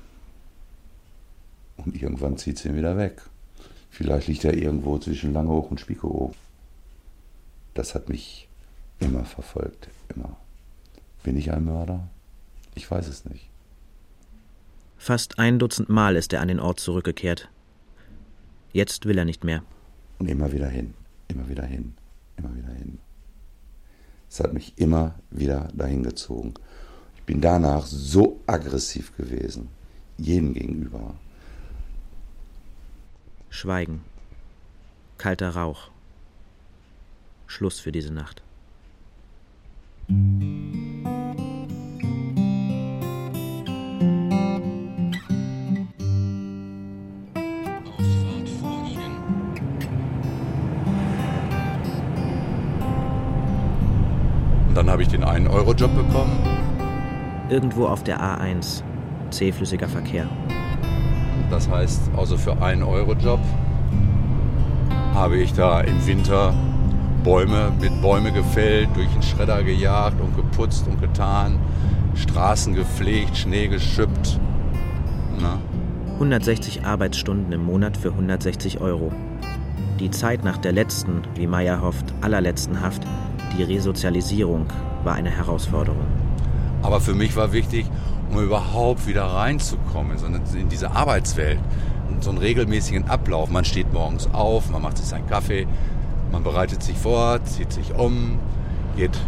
Und 1.76 2.00
irgendwann 2.00 2.38
zieht 2.38 2.58
sie 2.58 2.68
ihn 2.68 2.76
wieder 2.76 2.96
weg. 2.96 3.20
Vielleicht 3.90 4.28
liegt 4.28 4.44
er 4.44 4.54
irgendwo 4.54 4.98
zwischen 4.98 5.32
Langehoch 5.32 5.70
und 5.70 5.80
Spiekeroog. 5.80 6.32
Das 7.74 7.94
hat 7.94 8.08
mich 8.08 8.48
immer 9.00 9.24
verfolgt, 9.24 9.88
immer. 10.14 10.36
Bin 11.22 11.36
ich 11.36 11.52
ein 11.52 11.64
Mörder? 11.64 12.08
Ich 12.74 12.88
weiß 12.88 13.08
es 13.08 13.24
nicht. 13.24 13.48
Fast 14.96 15.38
ein 15.38 15.58
Dutzend 15.58 15.88
Mal 15.88 16.14
ist 16.14 16.32
er 16.32 16.40
an 16.40 16.48
den 16.48 16.60
Ort 16.60 16.78
zurückgekehrt. 16.78 17.50
Jetzt 18.72 19.06
will 19.06 19.18
er 19.18 19.24
nicht 19.24 19.42
mehr. 19.42 19.64
Und 20.18 20.28
immer 20.28 20.52
wieder 20.52 20.68
hin, 20.68 20.94
immer 21.26 21.48
wieder 21.48 21.64
hin, 21.64 21.94
immer 22.36 22.54
wieder 22.54 22.72
hin. 22.72 22.98
Es 24.30 24.38
hat 24.38 24.52
mich 24.52 24.74
immer 24.76 25.16
wieder 25.30 25.68
dahin 25.74 26.04
gezogen. 26.04 26.54
Ich 27.30 27.32
bin 27.32 27.42
danach 27.42 27.86
so 27.86 28.40
aggressiv 28.48 29.16
gewesen, 29.16 29.68
jedem 30.18 30.52
gegenüber. 30.52 31.14
Schweigen. 33.50 34.00
Kalter 35.16 35.50
Rauch. 35.50 35.90
Schluss 37.46 37.78
für 37.78 37.92
diese 37.92 38.12
Nacht. 38.12 38.42
Ausfahrt 47.96 48.48
vor 48.58 48.84
Ihnen. 48.90 49.14
Und 54.66 54.74
dann 54.74 54.90
habe 54.90 55.02
ich 55.02 55.08
den 55.08 55.24
1-Euro-Job 55.24 55.94
bekommen. 55.94 56.49
Irgendwo 57.50 57.86
auf 57.86 58.04
der 58.04 58.20
A1. 58.20 58.82
Zähflüssiger 59.30 59.88
Verkehr. 59.88 60.28
Das 61.50 61.68
heißt, 61.68 62.10
also 62.16 62.36
für 62.36 62.62
einen 62.62 62.84
Euro-Job 62.84 63.40
habe 65.14 65.36
ich 65.36 65.52
da 65.52 65.80
im 65.80 66.06
Winter 66.06 66.54
Bäume 67.24 67.72
mit 67.80 68.00
Bäume 68.00 68.32
gefällt, 68.32 68.88
durch 68.94 69.08
den 69.08 69.22
Schredder 69.22 69.62
gejagt 69.64 70.20
und 70.20 70.36
geputzt 70.36 70.86
und 70.86 71.00
getan, 71.00 71.58
Straßen 72.14 72.74
gepflegt, 72.74 73.36
Schnee 73.36 73.66
geschüppt. 73.66 74.38
Na, 75.40 75.58
160 76.14 76.84
Arbeitsstunden 76.84 77.52
im 77.52 77.64
Monat 77.64 77.96
für 77.96 78.10
160 78.10 78.80
Euro. 78.80 79.12
Die 79.98 80.10
Zeit 80.10 80.44
nach 80.44 80.56
der 80.56 80.72
letzten, 80.72 81.22
wie 81.34 81.46
Meyer 81.46 81.82
hofft, 81.82 82.14
allerletzten 82.20 82.80
Haft, 82.80 83.02
die 83.56 83.62
Resozialisierung, 83.64 84.66
war 85.02 85.14
eine 85.14 85.30
Herausforderung. 85.30 86.19
Aber 86.82 87.00
für 87.00 87.14
mich 87.14 87.36
war 87.36 87.52
wichtig, 87.52 87.86
um 88.30 88.42
überhaupt 88.42 89.06
wieder 89.06 89.24
reinzukommen 89.24 90.18
so 90.18 90.26
eine- 90.26 90.40
in 90.54 90.68
diese 90.68 90.92
Arbeitswelt, 90.92 91.58
so 92.20 92.30
einen 92.30 92.38
regelmäßigen 92.38 93.08
Ablauf. 93.08 93.50
Man 93.50 93.64
steht 93.64 93.92
morgens 93.92 94.28
auf, 94.32 94.70
man 94.70 94.82
macht 94.82 94.98
sich 94.98 95.06
seinen 95.06 95.26
Kaffee, 95.26 95.66
man 96.32 96.42
bereitet 96.42 96.82
sich 96.82 96.96
vor, 96.96 97.42
zieht 97.44 97.72
sich 97.72 97.94
um, 97.94 98.38
geht, 98.96 99.18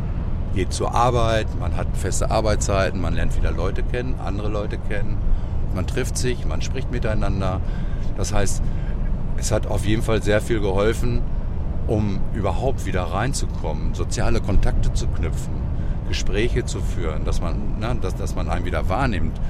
geht 0.55 0.73
zur 0.73 0.95
Arbeit, 0.95 1.47
man 1.59 1.77
hat 1.77 1.87
feste 1.95 2.31
Arbeitszeiten, 2.31 3.01
man 3.01 3.15
lernt 3.15 3.37
wieder 3.37 3.51
Leute 3.51 3.83
kennen, 3.83 4.17
andere 4.25 4.49
Leute 4.49 4.79
kennen, 4.79 5.17
man 5.75 5.87
trifft 5.87 6.17
sich, 6.19 6.45
man 6.47 6.61
spricht 6.63 6.91
miteinander. 6.91 7.61
Das 8.17 8.33
heißt, 8.33 8.63
es 9.39 9.51
hat 9.51 9.67
auf 9.67 9.87
jeden 9.87 10.03
Fall 10.03 10.23
sehr 10.23 10.41
viel 10.41 10.61
geholfen, 10.61 11.23
um 11.87 12.21
überhaupt 12.35 12.87
wieder 12.87 13.03
reinzukommen, 13.05 13.95
soziale 13.95 14.41
Kontakte 14.41 14.93
zu 14.93 15.07
knüpfen, 15.09 15.55
Gespräche 16.13 16.67
zu 16.67 16.81
führen, 16.81 17.25
dass 17.25 17.41
man, 17.41 17.57
na, 17.81 17.95
dass, 17.95 18.15
dass 18.15 18.35
man 18.35 18.51
einen 18.51 18.67
wieder 18.67 18.91
wahrnimmt. 18.91 19.41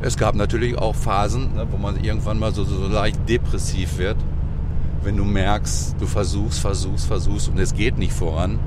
Es 0.00 0.16
gab 0.16 0.34
natürlich 0.34 0.76
auch 0.76 0.96
Phasen, 0.96 1.54
ne, 1.54 1.68
wo 1.70 1.76
man 1.76 2.02
irgendwann 2.02 2.40
mal 2.40 2.52
so, 2.52 2.64
so, 2.64 2.74
so 2.76 2.88
leicht 2.88 3.28
depressiv 3.28 3.98
wird, 3.98 4.16
wenn 5.04 5.16
du 5.16 5.24
merkst, 5.24 5.94
du 6.00 6.06
versuchst, 6.06 6.58
versuchst, 6.58 7.06
versuchst 7.06 7.48
und 7.48 7.60
es 7.60 7.74
geht 7.74 7.96
nicht 7.96 8.12
voran. 8.12 8.58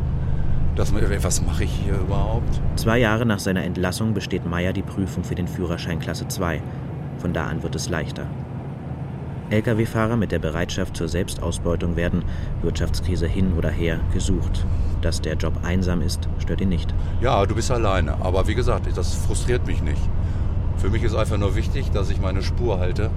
dass 0.75 0.93
man, 0.93 1.03
was 1.21 1.41
mache 1.41 1.65
ich 1.65 1.71
hier 1.71 1.95
überhaupt? 1.99 2.61
Zwei 2.77 2.97
Jahre 2.99 3.25
nach 3.25 3.39
seiner 3.39 3.63
Entlassung 3.63 4.13
besteht 4.13 4.45
Meyer 4.45 4.71
die 4.71 4.81
Prüfung 4.81 5.23
für 5.25 5.35
den 5.35 5.47
Führerschein 5.47 5.99
Klasse 5.99 6.27
2. 6.29 6.61
Von 7.17 7.33
da 7.33 7.47
an 7.47 7.61
wird 7.63 7.75
es 7.75 7.89
leichter. 7.89 8.25
Lkw-Fahrer 9.55 10.17
mit 10.17 10.33
der 10.33 10.39
Bereitschaft 10.39 10.97
zur 10.97 11.07
Selbstausbeutung 11.07 11.95
werden, 11.95 12.25
Wirtschaftskrise 12.61 13.25
hin 13.25 13.53
oder 13.57 13.69
her, 13.69 14.01
gesucht. 14.13 14.65
Dass 15.01 15.21
der 15.21 15.35
Job 15.35 15.53
einsam 15.63 16.01
ist, 16.01 16.27
stört 16.39 16.59
ihn 16.59 16.69
nicht. 16.69 16.93
Ja, 17.21 17.45
du 17.45 17.55
bist 17.55 17.71
alleine. 17.71 18.15
Aber 18.21 18.47
wie 18.47 18.55
gesagt, 18.55 18.85
das 18.95 19.13
frustriert 19.13 19.65
mich 19.65 19.81
nicht. 19.81 20.01
Für 20.77 20.89
mich 20.89 21.03
ist 21.03 21.15
einfach 21.15 21.37
nur 21.37 21.55
wichtig, 21.55 21.89
dass 21.91 22.09
ich 22.09 22.19
meine 22.19 22.41
Spur 22.41 22.79
halte, 22.79 23.09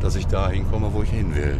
dass 0.00 0.16
ich 0.16 0.26
da 0.26 0.50
hinkomme, 0.50 0.92
wo 0.92 1.02
ich 1.02 1.10
hin 1.10 1.34
will. 1.34 1.56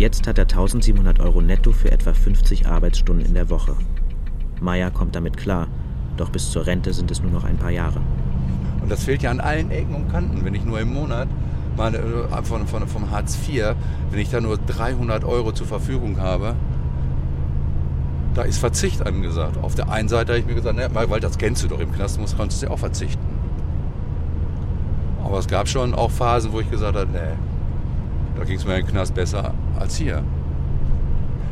Jetzt 0.00 0.26
hat 0.26 0.38
er 0.38 0.44
1700 0.44 1.20
Euro 1.20 1.42
netto 1.42 1.72
für 1.72 1.92
etwa 1.92 2.14
50 2.14 2.66
Arbeitsstunden 2.66 3.26
in 3.26 3.34
der 3.34 3.50
Woche. 3.50 3.76
Meyer 4.58 4.90
kommt 4.90 5.14
damit 5.14 5.36
klar, 5.36 5.66
doch 6.16 6.30
bis 6.30 6.50
zur 6.50 6.64
Rente 6.64 6.94
sind 6.94 7.10
es 7.10 7.20
nur 7.22 7.30
noch 7.30 7.44
ein 7.44 7.58
paar 7.58 7.70
Jahre. 7.70 8.00
Und 8.80 8.90
das 8.90 9.04
fehlt 9.04 9.22
ja 9.22 9.30
an 9.30 9.40
allen 9.40 9.70
Ecken 9.70 9.94
und 9.94 10.10
Kanten. 10.10 10.42
Wenn 10.42 10.54
ich 10.54 10.64
nur 10.64 10.80
im 10.80 10.94
Monat 10.94 11.28
meine, 11.76 11.98
äh, 11.98 12.42
von, 12.44 12.66
von, 12.66 12.88
vom 12.88 13.10
Hartz 13.10 13.36
IV, 13.46 13.74
wenn 14.10 14.20
ich 14.20 14.30
da 14.30 14.40
nur 14.40 14.56
300 14.56 15.22
Euro 15.22 15.52
zur 15.52 15.66
Verfügung 15.66 16.18
habe, 16.18 16.56
da 18.32 18.40
ist 18.40 18.56
Verzicht 18.56 19.06
angesagt. 19.06 19.58
Auf 19.62 19.74
der 19.74 19.90
einen 19.90 20.08
Seite 20.08 20.32
habe 20.32 20.40
ich 20.40 20.46
mir 20.46 20.54
gesagt, 20.54 20.76
ne, 20.76 20.88
weil 20.94 21.20
das 21.20 21.36
kennst 21.36 21.62
du 21.62 21.68
doch 21.68 21.78
im 21.78 21.92
Knast, 21.92 22.18
musst, 22.18 22.38
kannst 22.38 22.62
du 22.62 22.68
ja 22.68 22.72
auch 22.72 22.78
verzichten. 22.78 23.26
Aber 25.22 25.38
es 25.40 25.46
gab 25.46 25.68
schon 25.68 25.92
auch 25.92 26.10
Phasen, 26.10 26.54
wo 26.54 26.60
ich 26.60 26.70
gesagt 26.70 26.96
habe, 26.96 27.10
nee, 27.12 27.36
da 28.40 28.46
ging 28.46 28.56
es 28.56 28.64
mir 28.64 28.78
im 28.78 28.86
Knast 28.86 29.14
besser 29.14 29.52
als 29.78 29.96
hier. 29.96 30.24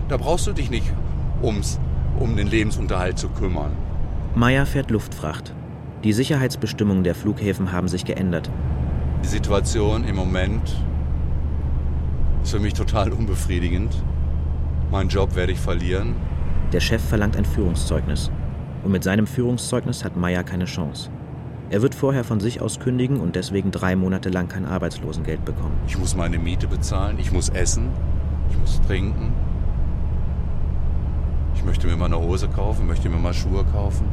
Da 0.08 0.16
brauchst 0.16 0.46
du 0.46 0.52
dich 0.52 0.70
nicht 0.70 0.90
ums, 1.42 1.78
um 2.18 2.34
den 2.34 2.46
Lebensunterhalt 2.46 3.18
zu 3.18 3.28
kümmern. 3.28 3.72
Meyer 4.34 4.64
fährt 4.64 4.90
Luftfracht. 4.90 5.54
Die 6.02 6.14
Sicherheitsbestimmungen 6.14 7.04
der 7.04 7.14
Flughäfen 7.14 7.72
haben 7.72 7.88
sich 7.88 8.06
geändert. 8.06 8.50
Die 9.22 9.28
Situation 9.28 10.04
im 10.04 10.16
Moment 10.16 10.82
ist 12.42 12.52
für 12.52 12.58
mich 12.58 12.72
total 12.72 13.12
unbefriedigend. 13.12 13.94
Meinen 14.90 15.10
Job 15.10 15.36
werde 15.36 15.52
ich 15.52 15.60
verlieren. 15.60 16.14
Der 16.72 16.80
Chef 16.80 17.04
verlangt 17.04 17.36
ein 17.36 17.44
Führungszeugnis. 17.44 18.30
Und 18.82 18.92
mit 18.92 19.04
seinem 19.04 19.26
Führungszeugnis 19.26 20.04
hat 20.04 20.16
Meyer 20.16 20.42
keine 20.42 20.64
Chance. 20.64 21.10
Er 21.70 21.82
wird 21.82 21.94
vorher 21.94 22.24
von 22.24 22.40
sich 22.40 22.62
aus 22.62 22.80
kündigen 22.80 23.20
und 23.20 23.36
deswegen 23.36 23.70
drei 23.70 23.94
Monate 23.94 24.30
lang 24.30 24.48
kein 24.48 24.64
Arbeitslosengeld 24.64 25.44
bekommen. 25.44 25.76
Ich 25.86 25.98
muss 25.98 26.16
meine 26.16 26.38
Miete 26.38 26.66
bezahlen, 26.66 27.18
ich 27.18 27.30
muss 27.30 27.50
essen, 27.50 27.90
ich 28.50 28.58
muss 28.58 28.80
trinken. 28.86 29.34
Ich 31.54 31.64
möchte 31.64 31.86
mir 31.86 31.96
mal 31.96 32.06
eine 32.06 32.18
Hose 32.18 32.48
kaufen, 32.48 32.86
möchte 32.86 33.10
mir 33.10 33.18
mal 33.18 33.34
Schuhe 33.34 33.64
kaufen. 33.64 34.06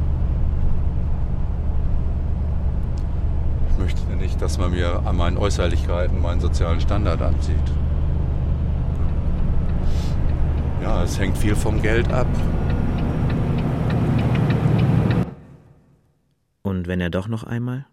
Ich 3.70 3.78
möchte 3.78 4.02
nicht, 4.16 4.42
dass 4.42 4.58
man 4.58 4.72
mir 4.72 5.00
an 5.06 5.16
meinen 5.16 5.38
Äußerlichkeiten 5.38 6.20
meinen 6.20 6.40
sozialen 6.40 6.80
Standard 6.80 7.22
abzieht. 7.22 7.56
Ja, 10.82 11.02
es 11.02 11.18
hängt 11.18 11.38
viel 11.38 11.56
vom 11.56 11.80
Geld 11.80 12.12
ab. 12.12 12.26
Und 16.86 16.90
wenn 16.90 17.00
er 17.00 17.10
doch 17.10 17.26
noch 17.26 17.42
einmal? 17.42 17.84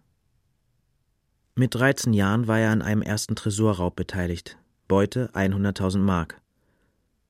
Mit 1.56 1.74
13 1.74 2.12
Jahren 2.12 2.46
war 2.46 2.60
er 2.60 2.70
an 2.70 2.80
einem 2.80 3.02
ersten 3.02 3.34
Tresorraub 3.34 3.96
beteiligt. 3.96 4.56
Beute 4.86 5.32
100.000 5.34 5.98
Mark. 5.98 6.40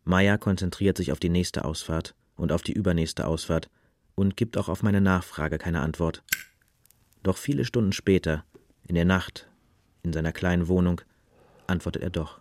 Meyer 0.04 0.36
konzentriert 0.36 0.98
sich 0.98 1.10
auf 1.10 1.20
die 1.20 1.30
nächste 1.30 1.64
Ausfahrt 1.64 2.14
und 2.36 2.52
auf 2.52 2.60
die 2.60 2.74
übernächste 2.74 3.26
Ausfahrt 3.26 3.70
und 4.14 4.36
gibt 4.36 4.58
auch 4.58 4.68
auf 4.68 4.82
meine 4.82 5.00
Nachfrage 5.00 5.56
keine 5.56 5.80
Antwort. 5.80 6.22
Doch 7.22 7.38
viele 7.38 7.64
Stunden 7.64 7.92
später, 7.92 8.44
in 8.86 8.94
der 8.94 9.06
Nacht, 9.06 9.48
in 10.02 10.12
seiner 10.12 10.32
kleinen 10.32 10.68
Wohnung, 10.68 11.00
antwortet 11.66 12.02
er 12.02 12.10
doch. 12.10 12.40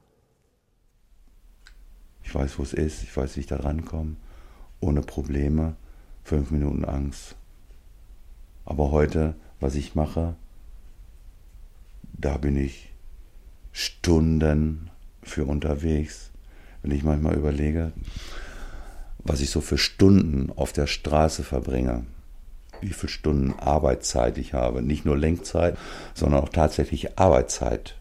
Ich 2.24 2.36
weiß, 2.36 2.60
wo 2.60 2.64
es 2.64 2.74
ist, 2.74 3.04
ich 3.04 3.16
weiß, 3.16 3.38
wie 3.38 3.40
ich 3.40 3.48
da 3.48 3.56
rankomme, 3.56 4.18
ohne 4.82 5.00
Probleme, 5.00 5.78
fünf 6.26 6.52
Minuten 6.52 6.84
Angst. 6.84 7.38
Aber 8.66 8.92
heute, 8.92 9.36
was 9.60 9.76
ich 9.76 9.96
mache, 9.96 10.36
da 12.14 12.38
bin 12.38 12.58
ich 12.58 12.90
Stunden 13.72 14.90
für 15.22 15.46
unterwegs. 15.46 16.32
Wenn 16.82 16.92
ich 16.92 17.04
manchmal 17.04 17.36
überlege, 17.36 17.92
was 19.20 19.42
ich 19.42 19.50
so 19.50 19.62
für 19.62 19.78
Stunden 19.78 20.52
auf 20.56 20.74
der 20.74 20.88
Straße 20.88 21.44
verbringe, 21.44 22.06
wie 22.82 22.94
viele 22.94 23.12
Stunden 23.12 23.54
Arbeitszeit 23.60 24.38
ich 24.38 24.54
habe, 24.54 24.82
nicht 24.82 25.06
nur 25.06 25.18
Lenkzeit, 25.18 25.78
sondern 26.14 26.42
auch 26.42 26.50
tatsächlich 26.50 27.18
Arbeitszeit. 27.18 27.96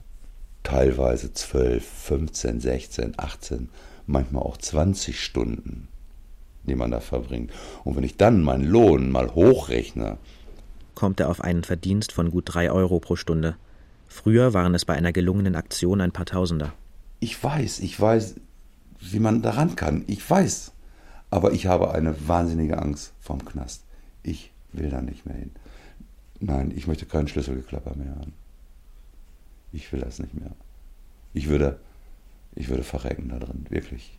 Teilweise 0.64 1.33
12, 1.33 1.85
15, 1.85 2.61
16, 2.61 3.14
18, 3.16 3.68
manchmal 4.07 4.42
auch 4.42 4.57
20 4.57 5.20
Stunden, 5.20 5.88
die 6.64 6.77
man 6.77 6.90
da 6.90 7.01
verbringt. 7.01 7.53
Und 7.85 7.96
wenn 7.96 8.05
ich 8.05 8.16
dann 8.16 8.42
meinen 8.42 8.64
Lohn 8.64 9.11
mal 9.11 9.35
hochrechne, 9.35 10.18
kommt 10.95 11.21
er 11.21 11.31
auf 11.31 11.41
einen 11.41 11.65
Verdienst 11.65 12.13
von 12.13 12.31
gut 12.31 12.45
drei 12.47 12.71
Euro 12.71 13.01
pro 13.01 13.17
Stunde. 13.17 13.57
Früher 14.09 14.53
waren 14.53 14.75
es 14.75 14.85
bei 14.85 14.95
einer 14.95 15.13
gelungenen 15.13 15.57
Aktion 15.57 16.01
ein 16.01 16.13
paar 16.13 16.27
Tausender. 16.27 16.73
Ich 17.21 17.43
weiß, 17.43 17.81
ich 17.81 17.99
weiß, 17.99 18.35
wie 19.01 19.21
man 19.21 19.43
daran 19.43 19.77
kann. 19.77 20.05
Ich 20.07 20.29
weiß. 20.29 20.73
Aber 21.31 21.53
ich 21.53 21.67
habe 21.67 21.93
eine 21.93 22.29
wahnsinnige 22.29 22.79
Angst 22.79 23.15
vom 23.21 23.45
Knast. 23.45 23.85
Ich 24.23 24.53
will 24.73 24.91
da 24.91 25.01
nicht 25.01 25.25
mehr 25.25 25.37
hin. 25.37 25.51
Nein, 26.41 26.73
ich 26.75 26.87
möchte 26.87 27.07
keinen 27.07 27.29
Schlüsselgeklapper 27.29 27.95
mehr 27.97 28.15
haben. 28.17 28.35
Ich 29.73 29.91
will 29.93 30.01
das 30.01 30.19
nicht 30.19 30.35
mehr. 30.35 30.51
Ich 31.33 31.49
würde, 31.49 31.81
ich 32.55 32.69
würde 32.69 32.83
verrecken 32.83 33.29
da 33.31 33.39
drin, 33.39 33.65
wirklich. 33.71 34.19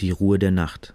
Die 0.00 0.10
Ruhe 0.10 0.38
der 0.38 0.50
Nacht. 0.50 0.94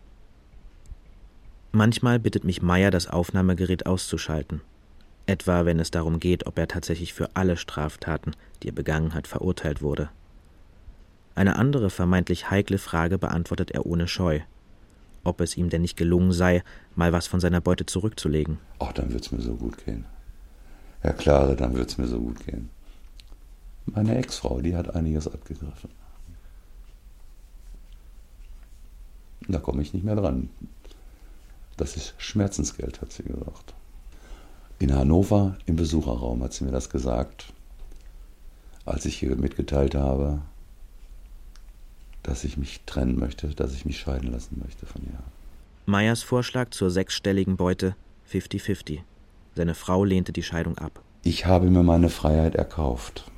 Manchmal 1.76 2.20
bittet 2.20 2.44
mich 2.44 2.62
Meyer, 2.62 2.92
das 2.92 3.08
Aufnahmegerät 3.08 3.88
auszuschalten. 3.88 4.62
Etwa 5.26 5.66
wenn 5.66 5.80
es 5.80 5.90
darum 5.90 6.20
geht, 6.20 6.46
ob 6.46 6.60
er 6.60 6.68
tatsächlich 6.68 7.14
für 7.14 7.36
alle 7.36 7.58
Straftaten, 7.58 8.36
die 8.62 8.68
er 8.68 8.74
begangen 8.74 9.16
hat, 9.16 9.26
verurteilt 9.26 9.82
wurde. 9.82 10.10
Eine 11.34 11.56
andere 11.56 11.90
vermeintlich 11.90 12.52
heikle 12.52 12.78
Frage 12.78 13.18
beantwortet 13.18 13.72
er 13.72 13.88
ohne 13.88 14.08
Scheu. 14.08 14.42
Ob 15.24 15.42
es 15.42 15.58
ihm 15.58 15.72
denn 15.72 15.82
nicht 15.82 15.98
gelungen 15.98 16.32
sei, 16.32 16.64
mal 16.96 17.12
was 17.12 17.26
von 17.26 17.40
seiner 17.40 17.60
Beute 17.60 17.88
zurückzulegen. 17.88 18.60
Ach, 18.78 18.94
dann 18.94 19.12
wird's 19.12 19.32
mir 19.32 19.42
so 19.42 19.56
gut 19.56 19.84
gehen. 19.84 20.06
Herr 21.02 21.14
Klare, 21.14 21.56
dann 21.56 21.74
wird's 21.74 21.98
mir 21.98 22.08
so 22.08 22.20
gut 22.20 22.46
gehen. 22.46 22.70
Meine 23.88 24.16
Ex-Frau, 24.16 24.62
die 24.62 24.76
hat 24.76 24.94
einiges 24.96 25.28
abgegriffen. 25.28 25.90
Da 29.48 29.58
komme 29.58 29.82
ich 29.82 29.92
nicht 29.92 30.06
mehr 30.06 30.16
dran. 30.16 30.50
Das 31.78 31.96
ist 31.98 32.14
Schmerzensgeld, 32.18 33.02
hat 33.02 33.12
sie 33.12 33.24
gesagt. 33.24 33.74
In 34.80 34.94
Hannover 34.94 35.58
im 35.66 35.76
Besucherraum 35.76 36.44
hat 36.44 36.54
sie 36.54 36.66
mir 36.66 36.72
das 36.72 36.90
gesagt, 36.90 37.54
als 38.86 39.06
ich 39.06 39.24
ihr 39.24 39.36
mitgeteilt 39.36 39.96
habe, 39.96 40.42
dass 42.22 42.44
ich 42.44 42.58
mich 42.58 42.82
trennen 42.86 43.20
möchte, 43.20 43.48
dass 43.50 43.74
ich 43.74 43.86
mich 43.86 44.00
scheiden 44.00 44.32
lassen 44.32 44.62
möchte 44.64 44.86
von 44.86 45.04
ihr. 45.04 45.20
Meyers 45.86 46.24
Vorschlag 46.24 46.70
zur 46.72 46.90
sechsstelligen 46.90 47.58
Beute 47.58 47.96
50-50. 48.32 49.00
Seine 49.56 49.76
Frau 49.76 50.04
lehnte 50.04 50.32
die 50.32 50.44
Scheidung 50.44 50.78
ab. 50.78 51.02
Ich 51.24 51.46
habe 51.46 51.70
mir 51.70 51.84
meine 51.84 52.10
Freiheit 52.10 52.56
erkauft. 52.56 53.30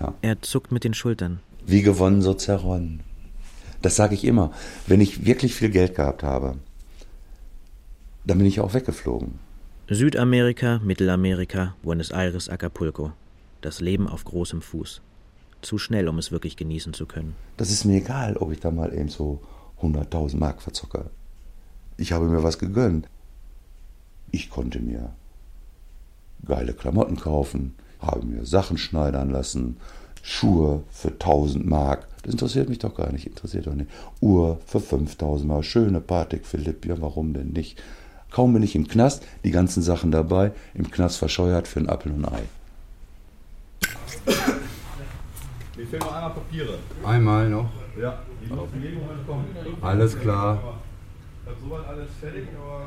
Ja. 0.00 0.14
Er 0.22 0.42
zuckt 0.42 0.72
mit 0.72 0.84
den 0.84 0.94
Schultern. 0.94 1.40
Wie 1.66 1.82
gewonnen, 1.82 2.22
so 2.22 2.34
zerronnen. 2.34 3.00
Das 3.82 3.96
sage 3.96 4.14
ich 4.14 4.24
immer. 4.24 4.52
Wenn 4.86 5.00
ich 5.00 5.26
wirklich 5.26 5.54
viel 5.54 5.70
Geld 5.70 5.94
gehabt 5.94 6.22
habe, 6.22 6.56
dann 8.26 8.38
bin 8.38 8.46
ich 8.46 8.60
auch 8.60 8.74
weggeflogen. 8.74 9.38
Südamerika, 9.88 10.80
Mittelamerika, 10.84 11.76
Buenos 11.82 12.10
Aires, 12.10 12.48
Acapulco. 12.48 13.12
Das 13.60 13.80
Leben 13.80 14.08
auf 14.08 14.24
großem 14.24 14.60
Fuß. 14.60 15.00
Zu 15.62 15.78
schnell, 15.78 16.08
um 16.08 16.18
es 16.18 16.32
wirklich 16.32 16.56
genießen 16.56 16.92
zu 16.92 17.06
können. 17.06 17.34
Das 17.56 17.70
ist 17.70 17.84
mir 17.84 17.98
egal, 17.98 18.36
ob 18.36 18.52
ich 18.52 18.60
da 18.60 18.70
mal 18.70 18.92
eben 18.92 19.08
so 19.08 19.40
100.000 19.80 20.36
Mark 20.36 20.60
verzocke. 20.60 21.10
Ich 21.96 22.12
habe 22.12 22.26
mir 22.26 22.42
was 22.42 22.58
gegönnt. 22.58 23.08
Ich 24.32 24.50
konnte 24.50 24.80
mir 24.80 25.12
geile 26.44 26.74
Klamotten 26.74 27.16
kaufen, 27.16 27.74
habe 28.00 28.26
mir 28.26 28.44
Sachen 28.44 28.76
schneidern 28.76 29.30
lassen, 29.30 29.76
Schuhe 30.22 30.82
für 30.90 31.12
1000 31.12 31.64
Mark. 31.64 32.08
Das 32.22 32.32
interessiert 32.32 32.68
mich 32.68 32.80
doch 32.80 32.94
gar 32.94 33.12
nicht, 33.12 33.26
interessiert 33.26 33.68
doch 33.68 33.74
nicht. 33.74 33.90
Uhr 34.20 34.58
für 34.66 34.80
5000 34.80 35.48
Mark, 35.48 35.64
schöne 35.64 36.00
Patek 36.00 36.44
Philipp, 36.44 36.84
ja 36.84 37.00
warum 37.00 37.32
denn 37.32 37.50
nicht? 37.50 37.80
Kaum 38.36 38.52
bin 38.52 38.62
ich 38.62 38.76
im 38.76 38.86
Knast, 38.86 39.24
die 39.44 39.50
ganzen 39.50 39.82
Sachen 39.82 40.10
dabei, 40.10 40.52
im 40.74 40.90
Knast 40.90 41.16
verscheuert 41.16 41.66
für 41.66 41.80
ein 41.80 41.88
Apfel 41.88 42.12
und 42.12 42.22
ein 42.26 42.34
Ei. 42.34 42.42
Mir 45.74 45.86
fehlen 45.86 46.02
noch 46.02 46.14
einmal 46.14 46.34
Papiere. 46.34 46.74
Einmal 47.02 47.48
noch. 47.48 47.70
Ja, 47.98 48.18
die 48.42 48.52
müssen 48.52 48.74
in 48.74 48.82
jedem 48.82 48.98
Moment 48.98 49.26
kommen. 49.26 49.46
Alles 49.80 50.20
klar. 50.20 50.62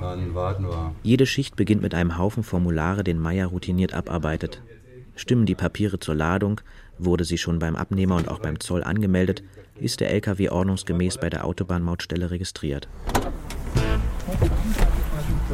Dann 0.02 0.36
warten 0.36 0.66
wir. 0.66 0.92
Jede 1.02 1.26
Schicht 1.26 1.56
beginnt 1.56 1.82
mit 1.82 1.96
einem 1.96 2.20
Haufen 2.20 2.44
Formulare, 2.44 3.04
den 3.04 3.18
Meier 3.18 3.48
routiniert 3.48 3.96
abarbeitet. 3.96 4.62
Stimmen 5.16 5.48
die 5.48 5.56
Papiere 5.56 6.00
zur 6.00 6.14
Ladung, 6.14 6.62
wurde 7.00 7.24
sie 7.24 7.40
schon 7.40 7.58
beim 7.58 7.76
Abnehmer 7.76 8.18
und 8.18 8.30
auch 8.30 8.38
beim 8.38 8.60
Zoll 8.60 8.84
angemeldet, 8.84 9.42
ist 9.80 10.00
der 10.00 10.12
LKW 10.12 10.50
ordnungsgemäß 10.50 11.18
bei 11.18 11.32
der 11.32 11.44
Autobahnmautstelle 11.44 12.30
registriert. 12.30 12.88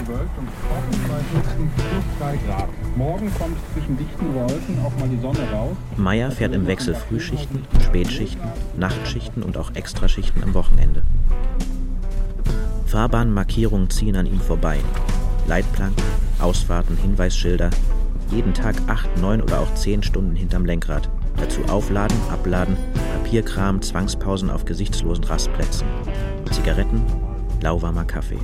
Bewölkt 0.06 0.38
und 0.38 0.48
trocken 0.62 1.10
bei 1.10 1.38
höchstens 1.38 1.72
plus 1.76 2.06
3 2.20 2.38
Grad. 2.48 2.70
Morgen 2.96 3.32
kommt 3.38 3.58
zwischen 3.74 3.98
dichten 3.98 4.34
Wolken 4.34 4.80
auch 4.86 5.00
mal 5.00 5.10
die 5.10 5.20
Sonne 5.20 5.52
raus. 5.52 5.76
Meier 5.98 6.32
fährt 6.32 6.54
im 6.54 6.68
Wechsel 6.68 6.96
Frühschichten, 6.96 7.64
Spätschichten, 7.84 8.48
Nachtschichten 8.78 9.44
und 9.44 9.58
auch 9.58 9.74
Extraschichten 9.76 10.44
am 10.44 10.54
Wochenende. 10.54 11.04
Fahrbahnmarkierungen 12.88 13.90
ziehen 13.90 14.16
an 14.16 14.26
ihm 14.26 14.40
vorbei. 14.40 14.80
Leitplanken, 15.48 16.04
Ausfahrten, 16.40 16.98
Hinweisschilder. 16.98 17.70
Jeden 18.32 18.54
Tag 18.54 18.76
acht, 18.88 19.10
neun 19.22 19.42
oder 19.42 19.60
auch 19.60 19.74
zehn 19.76 20.02
Stunden 20.02 20.36
hinterm 20.36 20.66
Lenkrad. 20.66 21.10
Dazu 21.38 21.62
aufladen, 21.66 22.18
abladen, 22.32 22.78
Papierkram, 23.14 23.82
Zwangspausen 23.82 24.50
auf 24.50 24.66
gesichtslosen 24.66 25.26
Rastplätzen. 25.26 25.86
Zigaretten, 26.52 27.04
lauwarmer 27.62 28.06
Kaffee. 28.06 28.40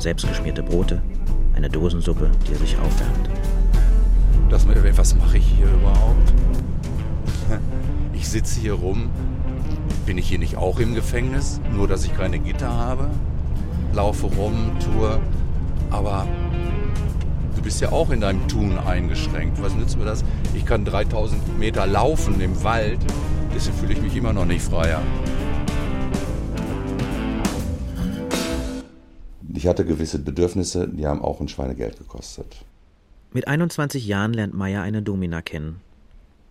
Paar 0.00 0.04
selbstgeschmierte 0.04 0.62
Brote, 0.62 1.02
eine 1.54 1.68
Dosensuppe, 1.68 2.30
die 2.48 2.52
er 2.52 2.58
sich 2.58 2.74
aufwärmt. 2.78 3.28
Das, 4.48 4.66
was 4.96 5.14
mache 5.14 5.36
ich 5.36 5.44
hier 5.44 5.66
überhaupt? 5.66 6.32
Ich 8.14 8.26
sitze 8.26 8.60
hier 8.60 8.72
rum. 8.72 9.10
Bin 10.06 10.16
ich 10.16 10.26
hier 10.26 10.38
nicht 10.38 10.56
auch 10.56 10.78
im 10.78 10.94
Gefängnis? 10.94 11.60
Nur, 11.76 11.86
dass 11.86 12.06
ich 12.06 12.16
keine 12.16 12.38
Gitter 12.38 12.70
habe? 12.70 13.10
Laufe 13.92 14.24
rum, 14.24 14.70
tue. 14.82 15.20
Aber 15.90 16.26
du 17.56 17.62
bist 17.62 17.82
ja 17.82 17.92
auch 17.92 18.08
in 18.08 18.22
deinem 18.22 18.48
Tun 18.48 18.78
eingeschränkt. 18.78 19.62
Was 19.62 19.74
nützt 19.74 19.98
mir 19.98 20.06
das? 20.06 20.24
Ich 20.54 20.64
kann 20.64 20.86
3000 20.86 21.58
Meter 21.58 21.86
laufen 21.86 22.40
im 22.40 22.64
Wald. 22.64 23.00
Deswegen 23.54 23.76
fühle 23.76 23.92
ich 23.92 24.00
mich 24.00 24.16
immer 24.16 24.32
noch 24.32 24.46
nicht 24.46 24.62
freier. 24.62 25.02
Ich 29.60 29.66
hatte 29.66 29.84
gewisse 29.84 30.18
Bedürfnisse, 30.18 30.88
die 30.88 31.06
haben 31.06 31.20
auch 31.20 31.38
ein 31.38 31.48
Schweinegeld 31.48 31.98
gekostet. 31.98 32.64
Mit 33.30 33.46
21 33.46 34.06
Jahren 34.06 34.32
lernt 34.32 34.54
Meier 34.54 34.80
eine 34.80 35.02
Domina 35.02 35.42
kennen. 35.42 35.82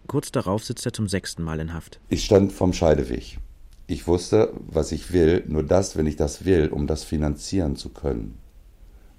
Kurz 0.06 0.32
darauf 0.32 0.64
sitzt 0.64 0.86
er 0.86 0.94
zum 0.94 1.08
sechsten 1.08 1.42
Mal 1.42 1.60
in 1.60 1.74
Haft. 1.74 2.00
Ich 2.10 2.24
stand 2.24 2.54
vom 2.54 2.72
Scheideweg. 2.72 3.40
Ich 3.88 4.06
wusste, 4.06 4.54
was 4.60 4.92
ich 4.92 5.12
will, 5.12 5.44
nur 5.48 5.64
das, 5.64 5.98
wenn 5.98 6.06
ich 6.06 6.18
das 6.18 6.46
will, 6.46 6.68
um 6.68 6.86
das 6.86 7.04
finanzieren 7.04 7.76
zu 7.76 7.90
können, 7.90 8.38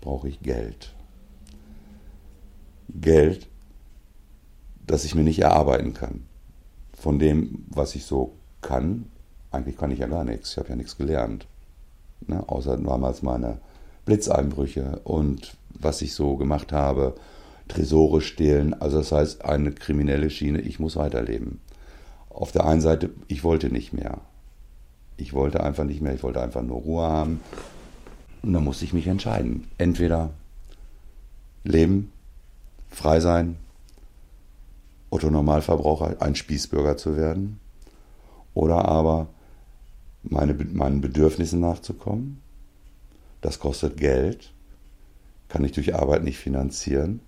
brauche 0.01 0.29
ich 0.29 0.41
Geld. 0.41 0.95
Geld, 2.91 3.49
das 4.87 5.05
ich 5.05 5.17
mir 5.17 5.25
nicht 5.25 5.41
erarbeiten 5.41 5.95
kann. 5.95 6.27
Von 6.97 7.19
dem, 7.19 7.67
was 7.69 7.97
ich 7.97 8.05
so 8.05 8.37
kann, 8.61 9.07
eigentlich 9.51 9.77
kann 9.77 9.91
ich 9.91 9.99
ja 9.99 10.07
gar 10.07 10.23
nichts. 10.23 10.53
Ich 10.53 10.59
habe 10.59 10.69
ja 10.69 10.77
nichts 10.77 10.97
gelernt. 10.97 11.49
Ne? 12.29 12.49
Außer 12.49 12.77
damals 12.77 13.23
meine 13.23 13.59
Blitzeinbrüche 14.05 15.01
und 15.05 15.57
was 15.71 16.03
ich 16.03 16.15
so 16.15 16.37
gemacht 16.37 16.73
habe, 16.73 17.15
Tresore 17.69 18.21
stehlen. 18.21 18.75
Also 18.75 18.99
das 18.99 19.13
heißt, 19.13 19.45
eine 19.45 19.73
kriminelle 19.73 20.31
Schiene, 20.31 20.61
ich 20.61 20.81
muss 20.81 20.97
weiterleben. 20.97 21.61
Auf 22.29 22.53
der 22.53 22.67
einen 22.67 22.81
Seite, 22.81 23.11
ich 23.29 23.45
wollte 23.45 23.71
nicht 23.71 23.93
mehr. 23.93 24.19
Ich 25.17 25.33
wollte 25.33 25.63
einfach 25.63 25.85
nicht 25.85 26.01
mehr, 26.01 26.15
ich 26.15 26.23
wollte 26.23 26.43
einfach 26.43 26.63
nur 26.63 26.79
Ruhe 26.79 27.03
haben. 27.03 27.41
Und 28.43 28.53
dann 28.53 28.65
musste 28.65 28.85
ich 28.85 28.93
mich 28.93 29.07
entscheiden. 29.07 29.69
Entweder 29.79 30.31
leben, 31.65 32.11
frei 32.89 33.21
sein, 33.21 33.57
Otto 35.11 35.31
Normalverbraucher, 35.31 36.17
ein 36.21 36.37
Spießbürger 36.37 36.97
zu 36.97 37.17
werden, 37.17 37.61
oder 38.55 38.87
aber 38.87 39.29
meine, 40.23 40.55
meinen 40.55 41.01
Bedürfnissen 41.01 41.61
nachzukommen. 41.61 42.41
Das 43.41 43.59
kostet 43.59 43.97
Geld, 43.97 44.53
kann 45.49 45.65
ich 45.65 45.73
durch 45.73 45.95
Arbeit 45.95 46.25
nicht 46.25 46.39
finanzieren, 46.39 47.21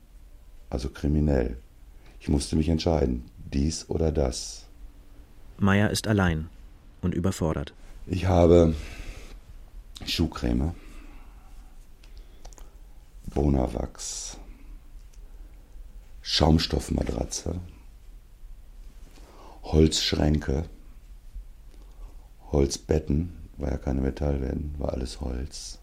also 0.70 0.88
kriminell. 0.88 1.56
Ich 2.20 2.28
musste 2.28 2.56
mich 2.56 2.68
entscheiden, 2.68 3.24
dies 3.52 3.88
oder 3.88 4.12
das. 4.12 4.66
Meier 5.58 5.90
ist 5.90 6.06
allein 6.06 6.48
und 7.00 7.14
überfordert. 7.14 7.74
Ich 8.06 8.26
habe 8.26 8.74
Schuhcreme, 10.04 10.74
Bonawachs, 13.26 14.38
Schaumstoffmatratze, 16.20 17.60
Holzschränke, 19.62 20.64
Holzbetten, 22.50 23.32
war 23.56 23.70
ja 23.70 23.78
keine 23.78 24.00
Metallwände, 24.00 24.78
war 24.78 24.92
alles 24.92 25.20
Holz. 25.20 25.81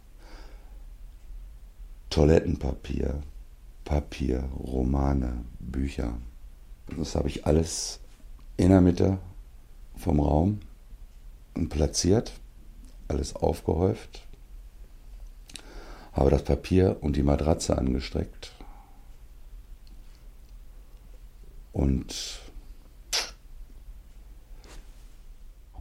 Toilettenpapier, 2.10 3.22
Papier, 3.86 4.44
Romane, 4.58 5.46
Bücher. 5.60 6.18
Das 6.98 7.16
habe 7.16 7.28
ich 7.28 7.46
alles 7.46 8.00
in 8.58 8.70
der 8.70 8.82
Mitte 8.82 9.20
vom 9.96 10.20
Raum 10.20 10.60
platziert, 11.70 12.34
alles 13.08 13.36
aufgehäuft, 13.36 14.26
habe 16.14 16.30
das 16.30 16.44
Papier 16.44 16.98
und 17.02 17.16
die 17.16 17.24
Matratze 17.24 17.78
angestreckt 17.78 18.54
und 21.74 22.40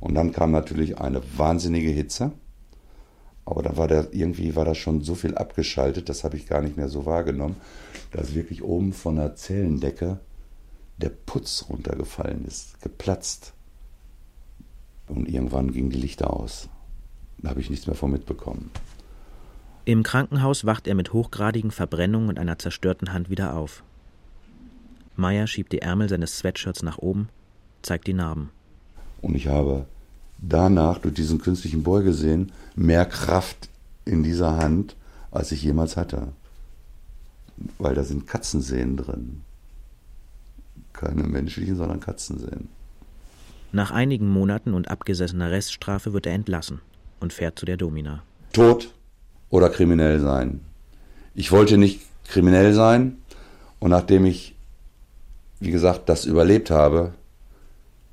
und 0.01 0.15
dann 0.15 0.33
kam 0.33 0.53
natürlich 0.53 0.99
eine 0.99 1.21
wahnsinnige 1.37 1.91
Hitze. 1.91 2.33
Aber 3.49 3.63
da 3.63 3.79
war 3.79 3.89
der, 3.89 4.13
irgendwie 4.13 4.57
war 4.57 4.67
das 4.67 4.77
schon 4.77 5.01
so 5.01 5.15
viel 5.15 5.35
abgeschaltet, 5.35 6.11
das 6.11 6.23
habe 6.23 6.37
ich 6.37 6.47
gar 6.47 6.61
nicht 6.61 6.77
mehr 6.77 6.91
so 6.91 7.07
wahrgenommen, 7.07 7.57
dass 8.11 8.35
wirklich 8.35 8.63
oben 8.63 8.93
von 8.93 9.17
der 9.17 9.37
Zellendecke 9.37 10.21
der 10.99 11.09
Putz 11.09 11.65
runtergefallen 11.71 12.45
ist, 12.45 12.79
geplatzt. 12.83 13.55
Und 15.07 15.31
irgendwann 15.31 15.73
gingen 15.73 15.89
die 15.89 15.97
Lichter 15.97 16.29
aus. 16.31 16.69
Da 17.39 17.49
habe 17.49 17.61
ich 17.61 17.71
nichts 17.71 17.87
mehr 17.87 17.97
von 17.97 18.11
mitbekommen. 18.11 18.71
Im 19.87 20.03
Krankenhaus 20.03 20.67
wacht 20.67 20.87
er 20.87 20.95
mit 20.95 21.15
hochgradigen 21.15 21.71
Verbrennungen 21.71 22.29
und 22.29 22.39
einer 22.39 22.59
zerstörten 22.59 23.15
Hand 23.15 23.31
wieder 23.31 23.57
auf. 23.57 23.83
Meier 25.17 25.47
schiebt 25.47 25.73
die 25.73 25.81
Ärmel 25.81 26.11
seines 26.11 26.37
Sweatshirts 26.37 26.83
nach 26.83 26.99
oben, 26.99 27.31
zeigt 27.81 28.09
die 28.09 28.13
Narben. 28.13 28.51
Und 29.23 29.35
ich 29.35 29.47
habe 29.47 29.87
danach 30.39 30.99
durch 30.99 31.15
diesen 31.15 31.41
künstlichen 31.41 31.83
Beugesehen 31.83 32.53
mehr 32.75 33.05
Kraft 33.05 33.69
in 34.05 34.23
dieser 34.23 34.57
Hand, 34.57 34.97
als 35.31 35.53
ich 35.53 35.63
jemals 35.63 35.97
hatte. 35.97 36.29
Weil 37.79 37.95
da 37.95 38.05
sind 38.05 38.27
Katzensehen 38.27 38.97
drin. 38.97 39.43
Keine 40.93 41.25
menschlichen, 41.25 41.77
sondern 41.77 42.01
Katzensehen. 42.01 42.69
Nach 43.73 43.91
einigen 43.91 44.31
Monaten 44.31 44.73
und 44.73 44.89
abgesessener 44.89 45.51
Reststrafe 45.51 46.13
wird 46.13 46.27
er 46.27 46.35
entlassen 46.35 46.81
und 47.21 47.33
fährt 47.33 47.59
zu 47.59 47.67
der 47.67 47.77
Domina. 47.77 48.23
Tot 48.53 48.95
oder 49.51 49.69
kriminell 49.69 50.21
sein. 50.21 50.61
Ich 51.35 51.53
wollte 51.53 51.77
nicht 51.77 52.01
kriminell 52.27 52.73
sein 52.73 53.19
und 53.79 53.91
nachdem 53.91 54.25
ich, 54.25 54.55
wie 55.61 55.71
gesagt, 55.71 56.09
das 56.09 56.25
überlebt 56.25 56.71
habe, 56.71 57.13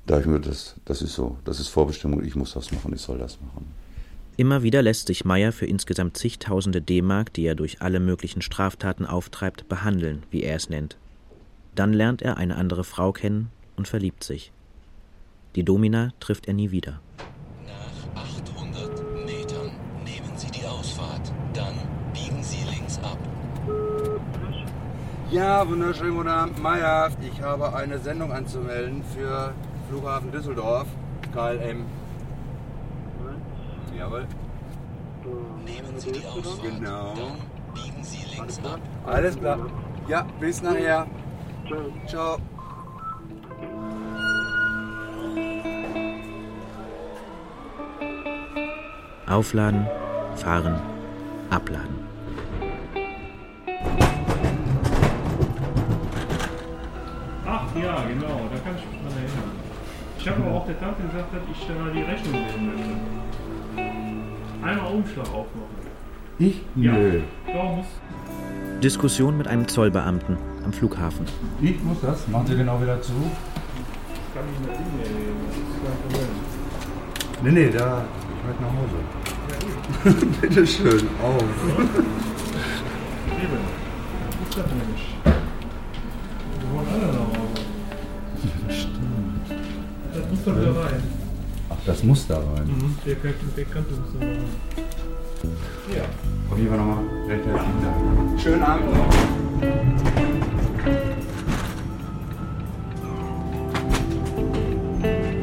da 0.06 0.20
ich 0.20 0.26
mir 0.26 0.40
das, 0.40 0.76
das 0.84 1.02
ist 1.02 1.14
so, 1.14 1.36
das 1.44 1.58
ist 1.60 1.68
Vorbestimmung, 1.68 2.24
ich 2.24 2.36
muss 2.36 2.54
das 2.54 2.70
machen, 2.72 2.92
ich 2.94 3.00
soll 3.00 3.18
das 3.18 3.40
machen. 3.40 3.66
Immer 4.36 4.62
wieder 4.62 4.82
lässt 4.82 5.06
sich 5.06 5.24
Meyer 5.24 5.50
für 5.50 5.66
insgesamt 5.66 6.16
zigtausende 6.16 6.80
D-Mark, 6.82 7.32
die 7.32 7.46
er 7.46 7.54
durch 7.54 7.80
alle 7.80 8.00
möglichen 8.00 8.42
Straftaten 8.42 9.06
auftreibt, 9.06 9.68
behandeln, 9.68 10.22
wie 10.30 10.42
er 10.42 10.56
es 10.56 10.68
nennt. 10.68 10.96
Dann 11.74 11.92
lernt 11.92 12.22
er 12.22 12.36
eine 12.36 12.56
andere 12.56 12.84
Frau 12.84 13.12
kennen 13.12 13.50
und 13.76 13.88
verliebt 13.88 14.24
sich. 14.24 14.52
Die 15.56 15.64
Domina 15.64 16.12
trifft 16.20 16.48
er 16.48 16.54
nie 16.54 16.70
wieder. 16.70 17.00
Nach 17.66 18.22
800 18.22 19.24
Metern 19.24 19.70
nehmen 20.04 20.36
Sie 20.36 20.50
die 20.50 20.66
Ausfahrt. 20.66 21.32
Dann 21.54 21.74
biegen 22.12 22.42
Sie 22.42 22.62
links 22.70 22.98
ab. 22.98 23.18
Ja, 25.30 25.66
wunderschönen 25.68 26.14
guten 26.14 26.28
Abend, 26.28 26.62
Meier. 26.62 27.10
Ich 27.22 27.40
habe 27.40 27.74
eine 27.74 27.98
Sendung 27.98 28.32
anzumelden 28.32 29.02
für 29.02 29.54
Flughafen 29.88 30.32
Düsseldorf, 30.32 30.88
KLM. 31.32 31.84
Jawohl. 33.96 34.26
nehmen 35.64 35.98
Sie 35.98 36.12
die 36.12 36.26
Ausfahrt. 36.26 36.62
Genau. 36.62 37.14
Dann 37.14 37.72
biegen 37.74 38.04
Sie 38.04 38.36
links 38.36 38.58
ab. 38.64 38.80
Alles 39.06 39.38
klar. 39.38 39.58
Ja, 40.08 40.26
bis 40.40 40.62
nachher. 40.62 41.06
Ciao. 42.06 42.38
Aufladen, 49.28 49.86
fahren, 50.36 50.80
abladen. 51.50 52.06
Ach 57.44 57.64
ja, 57.74 58.04
genau, 58.04 58.40
da 58.52 58.58
kann 58.64 58.76
ich 58.76 58.86
mich 58.86 59.00
dran 59.00 59.12
erinnern. 59.12 59.66
Ich 60.26 60.32
habe 60.32 60.42
aber 60.42 60.54
auch 60.56 60.66
der 60.66 60.80
Tante 60.80 61.04
gesagt, 61.04 61.32
dass 61.32 61.42
ich 61.52 61.68
da 61.68 61.74
die 61.94 62.02
Rechnung 62.02 62.34
sehen 62.50 62.66
möchte. 62.66 62.90
Einmal 64.66 64.92
Umschlag 64.92 65.26
aufmachen. 65.26 65.76
Ich? 66.40 66.62
Ja. 66.74 66.94
Nö. 66.94 67.20
Doch, 67.46 67.76
muss. 67.76 67.86
Diskussion 68.82 69.38
mit 69.38 69.46
einem 69.46 69.68
Zollbeamten 69.68 70.36
am 70.64 70.72
Flughafen. 70.72 71.26
Ich 71.62 71.80
muss 71.80 72.00
das. 72.02 72.26
Machen 72.26 72.48
Sie 72.48 72.56
genau 72.56 72.82
wieder 72.82 73.00
zu. 73.00 73.12
Kann 74.34 74.42
ich 74.52 74.58
nicht 74.66 74.76
hinnehmen, 74.76 75.36
das 75.46 75.56
ist 75.58 75.64
kein 75.84 75.96
Problem. 76.02 76.28
Nee, 77.44 77.52
nee, 77.52 77.70
da. 77.70 78.04
Ich 78.34 78.42
möchte 78.48 78.62
nach 78.64 78.74
Hause. 80.10 80.26
Bitte 80.40 80.66
schön. 80.66 81.06
Auf. 81.22 81.44
Eben. 83.30 83.60
Das 84.40 84.48
ist 84.48 84.58
das 84.58 84.66
nämlich. 84.72 85.15
Das 91.86 92.02
muss 92.02 92.26
da 92.26 92.36
rein. 92.36 92.66
Mhm. 92.66 92.96
Der, 93.06 93.14
kann, 93.14 93.34
der 93.56 93.64
Kante 93.64 93.94
muss 93.94 94.12
da 94.18 94.26
rein. 94.26 94.38
Ja. 95.94 96.02
Auf 96.50 96.58
jeden 96.58 96.68
Fall 96.68 96.78
nochmal 96.78 97.04
recht 97.28 97.46
herzlichen 97.46 97.82
Dank. 97.82 98.40
Schönen 98.40 98.62
Abend 98.62 98.92
noch. 98.92 99.06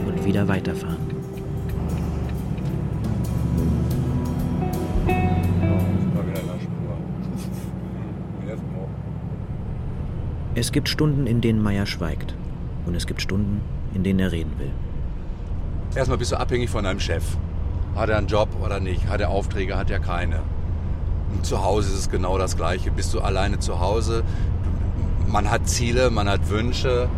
und 0.07 0.25
wieder 0.25 0.47
weiterfahren. 0.47 0.97
Mal 6.13 6.27
wieder 6.27 6.39
in 6.41 6.47
der 6.47 6.59
Spur. 6.59 6.97
Jetzt 8.47 8.63
noch. 8.73 8.89
Es 10.55 10.71
gibt 10.71 10.89
Stunden, 10.89 11.25
in 11.27 11.41
denen 11.41 11.61
Meier 11.61 11.85
schweigt. 11.85 12.35
Und 12.85 12.95
es 12.95 13.07
gibt 13.07 13.21
Stunden, 13.21 13.61
in 13.93 14.03
denen 14.03 14.19
er 14.19 14.31
reden 14.31 14.51
will. 14.59 14.71
Erstmal 15.95 16.17
bist 16.17 16.31
du 16.31 16.39
abhängig 16.39 16.71
von 16.71 16.83
deinem 16.83 16.99
Chef. 16.99 17.23
Hat 17.95 18.09
er 18.09 18.17
einen 18.17 18.27
Job 18.27 18.49
oder 18.63 18.79
nicht? 18.79 19.07
Hat 19.07 19.21
er 19.21 19.29
Aufträge? 19.29 19.77
Hat 19.77 19.91
er 19.91 19.99
keine? 19.99 20.39
Und 21.31 21.45
zu 21.45 21.63
Hause 21.63 21.89
ist 21.89 21.99
es 21.99 22.09
genau 22.09 22.39
das 22.39 22.57
Gleiche. 22.57 22.89
Bist 22.89 23.13
du 23.13 23.21
alleine 23.21 23.59
zu 23.59 23.79
Hause? 23.79 24.23
Man 25.27 25.51
hat 25.51 25.67
Ziele, 25.67 26.09
man 26.09 26.27
hat 26.27 26.49
Wünsche. 26.49 27.09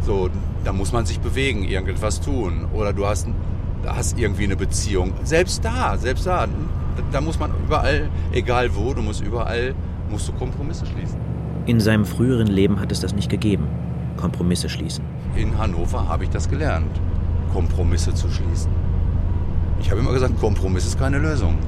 So, 0.00 0.28
da 0.64 0.72
muss 0.72 0.92
man 0.92 1.06
sich 1.06 1.20
bewegen, 1.20 1.62
irgendetwas 1.62 2.20
tun. 2.20 2.66
Oder 2.72 2.92
du 2.92 3.06
hast, 3.06 3.28
hast 3.86 4.18
irgendwie 4.18 4.44
eine 4.44 4.56
Beziehung. 4.56 5.12
Selbst 5.22 5.64
da, 5.64 5.96
selbst 5.96 6.26
da, 6.26 6.48
da 7.12 7.20
muss 7.20 7.38
man 7.38 7.52
überall, 7.64 8.10
egal 8.32 8.74
wo, 8.74 8.92
du 8.92 9.02
musst 9.02 9.20
überall, 9.20 9.74
musst 10.10 10.28
du 10.28 10.32
Kompromisse 10.32 10.84
schließen. 10.86 11.20
In 11.66 11.78
seinem 11.78 12.04
früheren 12.04 12.48
Leben 12.48 12.80
hat 12.80 12.90
es 12.90 13.00
das 13.00 13.14
nicht 13.14 13.30
gegeben. 13.30 13.68
Kompromisse 14.16 14.68
schließen. 14.68 15.04
In 15.36 15.58
Hannover 15.58 16.08
habe 16.08 16.24
ich 16.24 16.30
das 16.30 16.48
gelernt, 16.48 17.00
Kompromisse 17.52 18.14
zu 18.14 18.28
schließen. 18.28 18.70
Ich 19.80 19.90
habe 19.90 20.00
immer 20.00 20.12
gesagt, 20.12 20.38
Kompromiss 20.40 20.86
ist 20.86 20.98
keine 20.98 21.18
Lösung. 21.18 21.58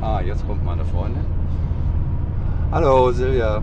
Ah, 0.00 0.20
jetzt 0.20 0.46
kommt 0.46 0.64
meine 0.64 0.84
Freundin. 0.84 1.24
Hallo, 2.72 3.12
Silvia. 3.12 3.62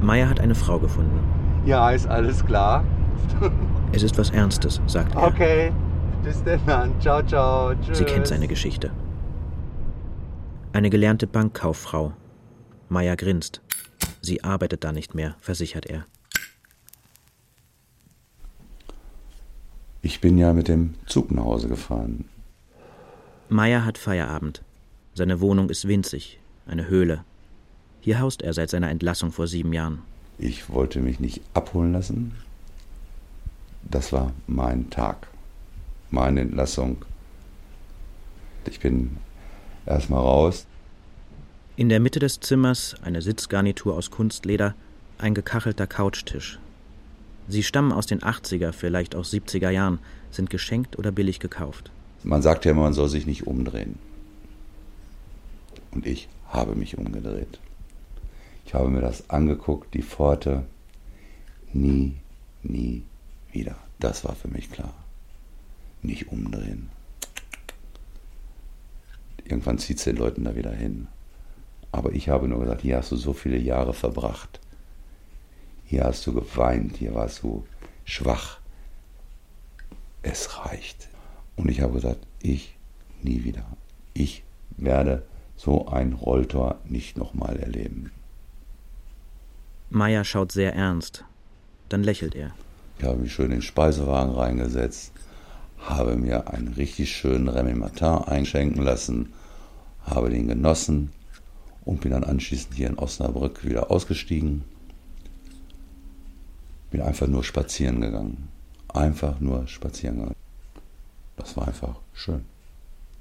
Meier 0.00 0.28
hat 0.28 0.40
eine 0.40 0.54
Frau 0.54 0.78
gefunden. 0.78 1.18
Ja, 1.64 1.90
ist 1.90 2.06
alles 2.06 2.44
klar. 2.44 2.84
Es 3.94 4.02
ist 4.02 4.16
was 4.16 4.30
Ernstes, 4.30 4.80
sagt 4.86 5.14
er. 5.14 5.22
Okay, 5.22 5.70
bis 6.24 6.42
dann. 6.66 6.98
Ciao, 6.98 7.22
ciao. 7.22 7.74
Tschüss. 7.74 7.98
Sie 7.98 8.04
kennt 8.04 8.26
seine 8.26 8.48
Geschichte. 8.48 8.90
Eine 10.72 10.88
gelernte 10.88 11.26
Bankkauffrau. 11.26 12.14
Meier 12.88 13.16
grinst. 13.16 13.60
Sie 14.22 14.42
arbeitet 14.42 14.82
da 14.82 14.92
nicht 14.92 15.14
mehr, 15.14 15.34
versichert 15.40 15.84
er. 15.84 16.06
Ich 20.04 20.20
bin 20.20 20.36
ja 20.36 20.52
mit 20.52 20.66
dem 20.66 20.94
Zug 21.06 21.30
nach 21.30 21.44
Hause 21.44 21.68
gefahren. 21.68 22.24
Meier 23.48 23.84
hat 23.84 23.98
Feierabend. 23.98 24.62
Seine 25.14 25.40
Wohnung 25.40 25.70
ist 25.70 25.86
winzig, 25.86 26.40
eine 26.66 26.88
Höhle. 26.88 27.24
Hier 28.00 28.18
haust 28.18 28.42
er 28.42 28.52
seit 28.52 28.70
seiner 28.70 28.90
Entlassung 28.90 29.30
vor 29.30 29.46
sieben 29.46 29.72
Jahren. 29.72 30.02
Ich 30.38 30.70
wollte 30.70 30.98
mich 30.98 31.20
nicht 31.20 31.40
abholen 31.54 31.92
lassen. 31.92 32.32
Das 33.84 34.12
war 34.12 34.32
mein 34.48 34.90
Tag, 34.90 35.28
meine 36.10 36.40
Entlassung. 36.40 37.04
Ich 38.66 38.80
bin 38.80 39.18
erstmal 39.86 40.20
raus. 40.20 40.66
In 41.76 41.88
der 41.88 42.00
Mitte 42.00 42.18
des 42.18 42.40
Zimmers 42.40 42.96
eine 43.02 43.22
Sitzgarnitur 43.22 43.94
aus 43.94 44.10
Kunstleder, 44.10 44.74
ein 45.18 45.34
gekachelter 45.34 45.86
Couchtisch. 45.86 46.58
Sie 47.48 47.62
stammen 47.62 47.92
aus 47.92 48.06
den 48.06 48.20
80er, 48.20 48.72
vielleicht 48.72 49.14
aus 49.14 49.32
70er 49.32 49.70
Jahren, 49.70 49.98
sind 50.30 50.50
geschenkt 50.50 50.98
oder 50.98 51.12
billig 51.12 51.40
gekauft. 51.40 51.90
Man 52.22 52.42
sagt 52.42 52.64
ja 52.64 52.70
immer, 52.70 52.82
man 52.82 52.94
soll 52.94 53.08
sich 53.08 53.26
nicht 53.26 53.46
umdrehen. 53.46 53.98
Und 55.90 56.06
ich 56.06 56.28
habe 56.48 56.74
mich 56.74 56.96
umgedreht. 56.96 57.58
Ich 58.64 58.74
habe 58.74 58.88
mir 58.88 59.00
das 59.00 59.28
angeguckt, 59.28 59.92
die 59.94 60.02
Pforte. 60.02 60.64
Nie, 61.72 62.14
nie 62.62 63.02
wieder. 63.50 63.76
Das 63.98 64.24
war 64.24 64.34
für 64.34 64.48
mich 64.48 64.70
klar. 64.70 64.94
Nicht 66.00 66.28
umdrehen. 66.28 66.90
Irgendwann 69.44 69.78
zieht 69.78 69.98
es 69.98 70.04
den 70.04 70.16
Leuten 70.16 70.44
da 70.44 70.56
wieder 70.56 70.72
hin. 70.72 71.08
Aber 71.90 72.12
ich 72.12 72.28
habe 72.28 72.48
nur 72.48 72.60
gesagt, 72.60 72.82
hier 72.82 72.96
hast 72.96 73.12
du 73.12 73.16
so 73.16 73.32
viele 73.32 73.58
Jahre 73.58 73.92
verbracht. 73.92 74.60
Hier 75.92 76.04
hast 76.04 76.26
du 76.26 76.32
geweint, 76.32 76.96
hier 76.96 77.14
warst 77.14 77.42
du 77.42 77.66
schwach. 78.06 78.60
Es 80.22 80.64
reicht. 80.64 81.10
Und 81.54 81.70
ich 81.70 81.82
habe 81.82 81.92
gesagt, 81.92 82.26
ich 82.40 82.78
nie 83.20 83.44
wieder. 83.44 83.66
Ich 84.14 84.42
werde 84.78 85.22
so 85.54 85.88
ein 85.88 86.14
Rolltor 86.14 86.78
nicht 86.86 87.18
nochmal 87.18 87.58
erleben. 87.58 88.10
Meier 89.90 90.24
schaut 90.24 90.50
sehr 90.50 90.74
ernst. 90.74 91.26
Dann 91.90 92.02
lächelt 92.02 92.34
er. 92.36 92.52
Ich 92.98 93.04
habe 93.04 93.18
mich 93.18 93.34
schön 93.34 93.50
in 93.50 93.58
den 93.58 93.60
Speisewagen 93.60 94.32
reingesetzt, 94.32 95.12
habe 95.76 96.16
mir 96.16 96.48
einen 96.48 96.68
richtig 96.68 97.14
schönen 97.14 97.50
Remy 97.50 97.74
Martin 97.74 98.24
einschenken 98.24 98.82
lassen, 98.82 99.34
habe 100.06 100.30
den 100.30 100.48
genossen 100.48 101.12
und 101.84 102.00
bin 102.00 102.12
dann 102.12 102.24
anschließend 102.24 102.76
hier 102.76 102.86
in 102.86 102.98
Osnabrück 102.98 103.62
wieder 103.66 103.90
ausgestiegen. 103.90 104.71
Bin 106.92 107.00
einfach 107.00 107.26
nur 107.26 107.42
spazieren 107.42 108.00
gegangen. 108.00 108.48
Einfach 108.88 109.40
nur 109.40 109.66
spazieren 109.66 110.16
gegangen. 110.16 110.36
Das 111.36 111.56
war 111.56 111.66
einfach 111.66 111.96
schön. 112.12 112.44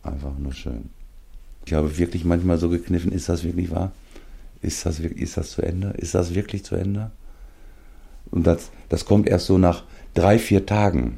Einfach 0.03 0.37
nur 0.37 0.53
schön. 0.53 0.89
Ich 1.65 1.73
habe 1.73 1.97
wirklich 1.97 2.25
manchmal 2.25 2.57
so 2.57 2.69
gekniffen, 2.69 3.11
ist 3.11 3.29
das 3.29 3.43
wirklich 3.43 3.71
wahr? 3.71 3.91
Ist 4.61 4.85
das, 4.85 5.01
wirklich- 5.01 5.21
ist 5.21 5.37
das 5.37 5.51
zu 5.51 5.61
Ende? 5.61 5.91
Ist 5.91 6.13
das 6.13 6.35
wirklich 6.35 6.65
zu 6.65 6.75
Ende? 6.75 7.11
Und 8.29 8.45
das, 8.45 8.71
das 8.89 9.05
kommt 9.05 9.27
erst 9.27 9.45
so 9.47 9.57
nach 9.57 9.83
drei, 10.13 10.37
vier 10.37 10.65
Tagen. 10.65 11.17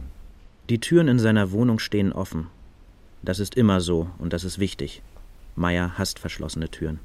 Die 0.69 0.79
Türen 0.79 1.07
in 1.07 1.19
seiner 1.19 1.51
Wohnung 1.51 1.79
stehen 1.79 2.13
offen. 2.13 2.47
Das 3.23 3.39
ist 3.39 3.55
immer 3.55 3.81
so 3.81 4.09
und 4.19 4.31
das 4.31 4.43
ist 4.43 4.59
wichtig. 4.59 5.01
Meier 5.55 5.97
hasst 5.97 6.19
verschlossene 6.19 6.69
Türen. 6.69 6.99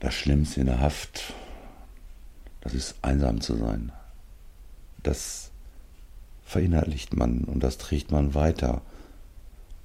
Das 0.00 0.14
Schlimmste 0.14 0.60
in 0.60 0.66
der 0.66 0.80
Haft, 0.80 1.34
das 2.60 2.74
ist 2.74 2.94
einsam 3.02 3.40
zu 3.40 3.56
sein. 3.56 3.90
Das 5.04 5.52
verinnerlicht 6.44 7.16
man 7.16 7.44
und 7.44 7.62
das 7.62 7.78
trägt 7.78 8.10
man 8.10 8.34
weiter. 8.34 8.82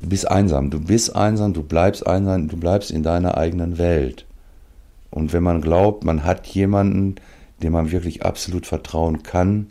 Du 0.01 0.09
bist 0.09 0.29
einsam, 0.29 0.69
du 0.69 0.79
bist 0.79 1.15
einsam, 1.15 1.53
du 1.53 1.61
bleibst 1.61 2.07
einsam, 2.07 2.47
du 2.47 2.57
bleibst 2.57 2.89
in 2.89 3.03
deiner 3.03 3.37
eigenen 3.37 3.77
Welt. 3.77 4.25
Und 5.11 5.33
wenn 5.33 5.43
man 5.43 5.61
glaubt, 5.61 6.03
man 6.03 6.23
hat 6.23 6.47
jemanden, 6.47 7.15
dem 7.61 7.73
man 7.73 7.91
wirklich 7.91 8.23
absolut 8.23 8.65
vertrauen 8.65 9.23
kann, 9.23 9.67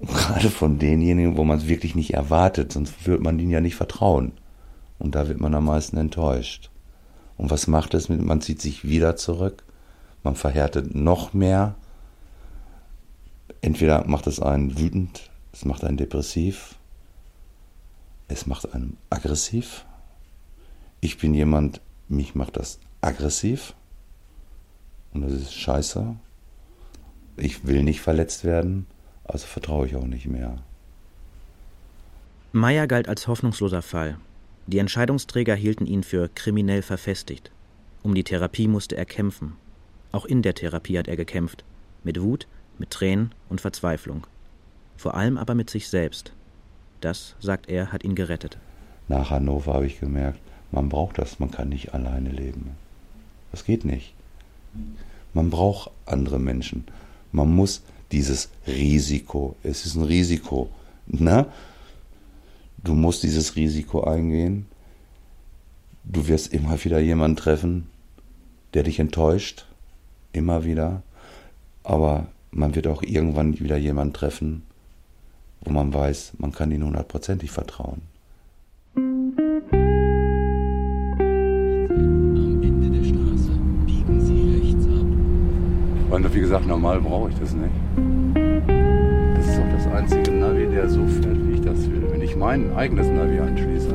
gerade 0.00 0.50
von 0.50 0.78
denjenigen, 0.78 1.36
wo 1.36 1.44
man 1.44 1.58
es 1.58 1.68
wirklich 1.68 1.94
nicht 1.94 2.14
erwartet, 2.14 2.72
sonst 2.72 3.06
würde 3.06 3.22
man 3.22 3.38
ihnen 3.38 3.50
ja 3.50 3.60
nicht 3.60 3.76
vertrauen. 3.76 4.32
Und 4.98 5.14
da 5.14 5.28
wird 5.28 5.40
man 5.40 5.54
am 5.54 5.64
meisten 5.64 5.96
enttäuscht. 5.96 6.70
Und 7.36 7.50
was 7.50 7.66
macht 7.66 7.94
es? 7.94 8.08
Man 8.08 8.40
zieht 8.40 8.60
sich 8.60 8.86
wieder 8.86 9.16
zurück, 9.16 9.64
man 10.22 10.36
verhärtet 10.36 10.94
noch 10.94 11.32
mehr. 11.32 11.74
Entweder 13.62 14.06
macht 14.06 14.26
es 14.26 14.40
einen 14.40 14.76
wütend, 14.78 15.30
es 15.52 15.64
macht 15.64 15.84
einen 15.84 15.96
depressiv, 15.96 16.74
es 18.28 18.46
macht 18.46 18.74
einen 18.74 18.96
aggressiv 19.08 19.84
Ich 21.00 21.18
bin 21.18 21.32
jemand, 21.32 21.80
mich 22.08 22.34
macht 22.34 22.56
das 22.56 22.80
aggressiv 23.00 23.74
und 25.14 25.22
das 25.22 25.32
ist 25.32 25.54
scheiße. 25.54 26.16
Ich 27.36 27.66
will 27.66 27.82
nicht 27.82 28.00
verletzt 28.00 28.44
werden, 28.44 28.86
also 29.24 29.46
vertraue 29.46 29.86
ich 29.86 29.96
auch 29.96 30.06
nicht 30.06 30.26
mehr. 30.26 30.58
Meyer 32.52 32.86
galt 32.86 33.08
als 33.08 33.28
hoffnungsloser 33.28 33.82
Fall. 33.82 34.18
Die 34.66 34.78
Entscheidungsträger 34.78 35.54
hielten 35.54 35.86
ihn 35.86 36.02
für 36.02 36.28
kriminell 36.28 36.82
verfestigt. 36.82 37.50
Um 38.02 38.14
die 38.14 38.24
Therapie 38.24 38.68
musste 38.68 38.96
er 38.96 39.06
kämpfen. 39.06 39.54
Auch 40.12 40.24
in 40.24 40.42
der 40.42 40.54
Therapie 40.54 40.98
hat 40.98 41.08
er 41.08 41.16
gekämpft. 41.16 41.64
Mit 42.04 42.20
Wut, 42.20 42.46
mit 42.78 42.90
Tränen 42.90 43.32
und 43.48 43.60
Verzweiflung. 43.60 44.26
Vor 44.96 45.14
allem 45.14 45.38
aber 45.38 45.54
mit 45.54 45.70
sich 45.70 45.88
selbst. 45.88 46.32
Das, 47.00 47.34
sagt 47.40 47.68
er, 47.68 47.92
hat 47.92 48.04
ihn 48.04 48.14
gerettet. 48.14 48.58
Nach 49.08 49.30
Hannover 49.30 49.74
habe 49.74 49.86
ich 49.86 49.98
gemerkt, 49.98 50.38
man 50.70 50.88
braucht 50.88 51.18
das, 51.18 51.38
man 51.38 51.50
kann 51.50 51.68
nicht 51.68 51.92
alleine 51.92 52.30
leben. 52.30 52.70
Das 53.50 53.64
geht 53.64 53.84
nicht. 53.84 54.14
Man 55.34 55.50
braucht 55.50 55.90
andere 56.06 56.38
Menschen. 56.38 56.84
Man 57.32 57.54
muss 57.54 57.82
dieses 58.10 58.50
Risiko, 58.66 59.56
es 59.62 59.86
ist 59.86 59.96
ein 59.96 60.04
Risiko, 60.04 60.70
ne? 61.06 61.46
Du 62.84 62.94
musst 62.94 63.22
dieses 63.22 63.54
Risiko 63.56 64.04
eingehen. 64.04 64.66
Du 66.04 66.26
wirst 66.26 66.52
immer 66.52 66.82
wieder 66.82 66.98
jemanden 66.98 67.36
treffen, 67.36 67.88
der 68.74 68.82
dich 68.82 68.98
enttäuscht. 68.98 69.66
Immer 70.32 70.64
wieder. 70.64 71.02
Aber 71.84 72.26
man 72.52 72.74
wird 72.74 72.86
auch 72.86 73.02
irgendwann 73.02 73.58
wieder 73.58 73.76
jemanden 73.76 74.14
treffen, 74.14 74.62
wo 75.62 75.72
man 75.72 75.92
weiß, 75.92 76.34
man 76.38 76.52
kann 76.52 76.70
ihnen 76.70 76.84
hundertprozentig 76.84 77.50
vertrauen. 77.50 78.02
Und 86.10 86.34
wie 86.34 86.40
gesagt, 86.40 86.66
normal 86.66 87.00
brauche 87.00 87.30
ich 87.30 87.36
das 87.36 87.54
nicht. 87.54 87.72
Das 89.36 89.46
ist 89.46 89.58
doch 89.58 89.70
das 89.72 89.86
einzige 89.86 90.30
Navi, 90.30 90.66
der 90.66 90.88
so 90.88 91.06
fährt, 91.06 91.46
wie 91.46 91.54
ich 91.54 91.60
das 91.62 91.90
will. 91.90 92.06
Wenn 92.10 92.22
ich 92.22 92.36
mein 92.36 92.74
eigenes 92.74 93.08
Navi 93.08 93.38
anschließe, 93.38 93.94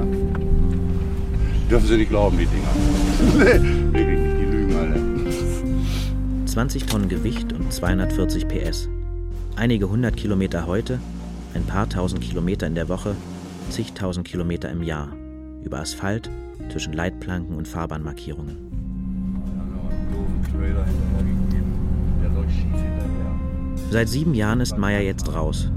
dürfen 1.70 1.88
Sie 1.88 1.98
nicht 1.98 2.10
glauben, 2.10 2.38
die 2.38 2.48
Dinger. 2.48 3.60
nee, 3.94 3.94
wirklich 3.94 4.20
nicht. 4.20 4.27
20 6.58 6.88
Tonnen 6.88 7.08
Gewicht 7.08 7.54
und 7.54 7.72
240 7.72 8.48
PS. 8.48 8.90
Einige 9.56 9.92
hundert 9.92 10.18
Kilometer 10.18 10.66
heute, 10.66 11.00
ein 11.54 11.64
paar 11.64 11.88
tausend 11.88 12.22
Kilometer 12.22 12.66
in 12.66 12.74
der 12.74 12.90
Woche, 12.90 13.16
zigtausend 13.70 14.28
Kilometer 14.28 14.68
im 14.72 14.82
Jahr. 14.82 15.10
Über 15.64 15.78
Asphalt, 15.78 16.32
zwischen 16.72 16.94
Leitplanken 16.94 17.56
und 17.56 17.68
Fahrbahnmarkierungen. 17.68 18.58
Seit 23.92 24.10
sieben 24.10 24.34
Jahren 24.34 24.60
ist 24.60 24.80
Meyer 24.80 25.02
jetzt 25.02 25.32
raus. 25.32 25.70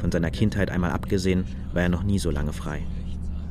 Von 0.00 0.12
seiner 0.12 0.30
Kindheit 0.30 0.70
einmal 0.70 0.90
abgesehen, 0.90 1.46
war 1.72 1.80
er 1.80 1.88
noch 1.88 2.02
nie 2.02 2.18
so 2.18 2.30
lange 2.30 2.52
frei. 2.52 2.82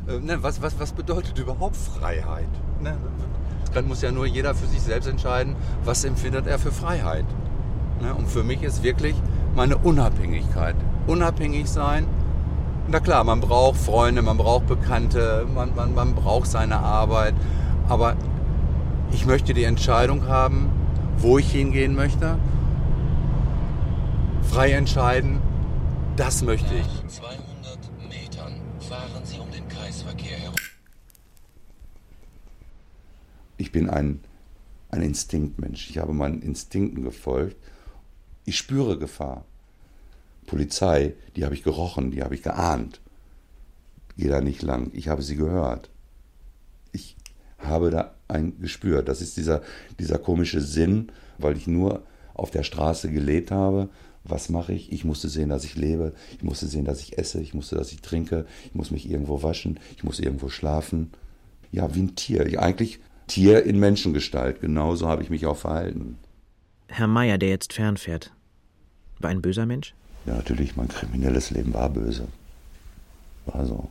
Äh, 0.08 0.20
ne, 0.20 0.44
was, 0.44 0.62
was, 0.62 0.80
was 0.80 0.94
bedeutet 0.94 1.40
überhaupt 1.40 1.78
Freiheit? 1.78 2.46
Dann 3.76 3.88
muss 3.88 4.02
ja 4.02 4.12
nur 4.12 4.26
jeder 4.26 4.56
für 4.56 4.66
sich 4.66 4.82
selbst 4.82 5.08
entscheiden, 5.08 5.56
was 5.84 6.04
empfindet 6.04 6.48
er 6.48 6.58
für 6.58 6.72
Freiheit. 6.72 7.26
Ne? 8.02 8.16
Und 8.16 8.28
für 8.28 8.44
mich 8.44 8.64
ist 8.64 8.82
wirklich 8.82 9.16
meine 9.56 9.78
Unabhängigkeit. 9.78 10.76
Unabhängig 11.06 11.70
sein. 11.70 12.08
Na 12.88 13.00
klar, 13.00 13.24
man 13.24 13.40
braucht 13.40 13.80
Freunde, 13.80 14.24
man 14.24 14.38
braucht 14.38 14.66
Bekannte, 14.66 15.46
man, 15.54 15.76
man, 15.76 15.94
man 15.94 16.16
braucht 16.16 16.48
seine 16.48 16.80
Arbeit. 16.80 17.36
Aber 17.88 18.16
ich 19.12 19.28
möchte 19.28 19.54
die 19.54 19.64
Entscheidung 19.64 20.28
haben, 20.28 20.72
wo 21.20 21.38
ich 21.38 21.52
hingehen 21.52 21.94
möchte 21.94 22.38
frei 24.56 24.72
entscheiden. 24.72 25.42
Das 26.16 26.42
möchte 26.42 26.74
ich. 26.76 26.88
Nach 27.04 27.10
200 27.10 27.40
Metern 28.08 28.54
fahren 28.80 29.26
Sie 29.26 29.38
um 29.38 29.52
den 29.52 29.68
Kreisverkehr 29.68 30.38
herum. 30.38 30.56
Ich 33.58 33.65
bin 33.76 33.90
ein, 33.90 34.22
ein 34.90 35.02
Instinktmensch. 35.02 35.90
Ich 35.90 35.98
habe 35.98 36.14
meinen 36.14 36.42
Instinkten 36.42 37.04
gefolgt. 37.04 37.58
Ich 38.46 38.58
spüre 38.58 38.98
Gefahr. 38.98 39.46
Polizei, 40.46 41.14
die 41.36 41.44
habe 41.44 41.56
ich 41.56 41.64
gerochen, 41.64 42.12
die 42.12 42.24
habe 42.24 42.36
ich 42.36 42.44
geahnt. 42.44 43.02
Gehe 44.18 44.30
da 44.30 44.42
nicht 44.42 44.62
lang. 44.62 44.92
Ich 44.94 45.08
habe 45.10 45.22
sie 45.22 45.36
gehört. 45.36 45.90
Ich 46.92 47.18
habe 47.60 47.90
da 47.90 48.16
ein 48.28 48.60
Gespür. 48.62 49.04
Das 49.04 49.22
ist 49.22 49.36
dieser, 49.38 49.62
dieser 50.00 50.20
komische 50.20 50.62
Sinn, 50.62 51.12
weil 51.38 51.58
ich 51.58 51.68
nur 51.68 52.04
auf 52.34 52.52
der 52.52 52.64
Straße 52.64 53.12
gelebt 53.12 53.52
habe 53.52 53.90
was 54.28 54.50
mache 54.50 54.74
ich? 54.74 54.92
Ich 54.92 55.06
musste 55.06 55.30
sehen, 55.30 55.50
dass 55.50 55.64
ich 55.64 55.76
lebe. 55.76 56.14
Ich 56.38 56.44
musste 56.44 56.66
sehen, 56.66 56.84
dass 56.84 57.00
ich 57.00 57.18
esse. 57.18 57.40
Ich 57.42 57.54
musste, 57.54 57.76
dass 57.76 57.92
ich 57.92 58.02
trinke. 58.02 58.46
Ich 58.66 58.74
muss 58.74 58.90
mich 58.90 59.10
irgendwo 59.10 59.44
waschen. 59.44 59.80
Ich 59.96 60.04
muss 60.04 60.20
irgendwo 60.20 60.50
schlafen. 60.50 61.12
Ja, 61.72 61.94
wie 61.94 62.02
ein 62.02 62.16
Tier. 62.16 62.60
Eigentlich 62.60 63.00
Tier 63.28 63.64
in 63.64 63.80
Menschengestalt. 63.80 64.62
Genauso 64.62 65.08
habe 65.08 65.24
ich 65.24 65.30
mich 65.30 65.46
auch 65.46 65.58
verhalten. 65.58 66.18
Herr 66.88 67.08
Meier, 67.08 67.38
der 67.38 67.50
jetzt 67.50 67.74
fernfährt, 67.74 68.32
war 69.20 69.30
ein 69.30 69.42
böser 69.42 69.66
Mensch? 69.66 69.94
Ja, 70.26 70.36
natürlich. 70.36 70.76
Mein 70.76 70.88
kriminelles 70.88 71.52
Leben 71.52 71.74
war 71.74 71.90
böse. 71.90 72.28
War 73.46 73.66
so. 73.66 73.90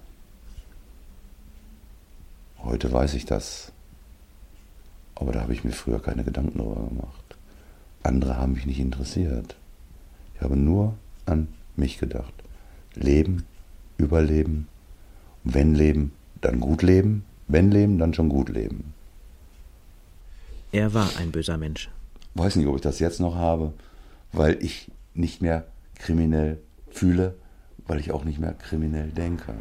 Heute 2.58 2.92
weiß 2.92 3.14
ich 3.14 3.26
das. 3.26 3.72
Aber 5.14 5.32
da 5.32 5.42
habe 5.42 5.52
ich 5.52 5.64
mir 5.64 5.72
früher 5.72 6.00
keine 6.00 6.24
Gedanken 6.24 6.58
darüber 6.58 6.88
gemacht. 6.88 7.36
Andere 8.02 8.36
haben 8.36 8.52
mich 8.52 8.66
nicht 8.66 8.80
interessiert. 8.80 9.56
Ich 10.34 10.40
habe 10.40 10.56
nur 10.56 10.94
an 11.26 11.48
mich 11.76 11.98
gedacht. 11.98 12.32
Leben, 12.94 13.44
überleben. 13.96 14.68
Wenn 15.44 15.74
leben, 15.74 16.12
dann 16.40 16.60
gut 16.60 16.82
leben. 16.82 17.24
Wenn 17.48 17.70
leben, 17.70 17.98
dann 17.98 18.14
schon 18.14 18.28
gut 18.28 18.48
leben. 18.48 18.94
Er 20.74 20.92
war 20.92 21.08
ein 21.20 21.30
böser 21.30 21.56
Mensch. 21.56 21.88
Weiß 22.34 22.56
nicht, 22.56 22.66
ob 22.66 22.74
ich 22.74 22.80
das 22.80 22.98
jetzt 22.98 23.20
noch 23.20 23.36
habe, 23.36 23.74
weil 24.32 24.60
ich 24.60 24.90
nicht 25.14 25.40
mehr 25.40 25.68
kriminell 25.94 26.58
fühle, 26.90 27.36
weil 27.86 28.00
ich 28.00 28.10
auch 28.10 28.24
nicht 28.24 28.40
mehr 28.40 28.54
kriminell 28.54 29.10
denke. 29.10 29.54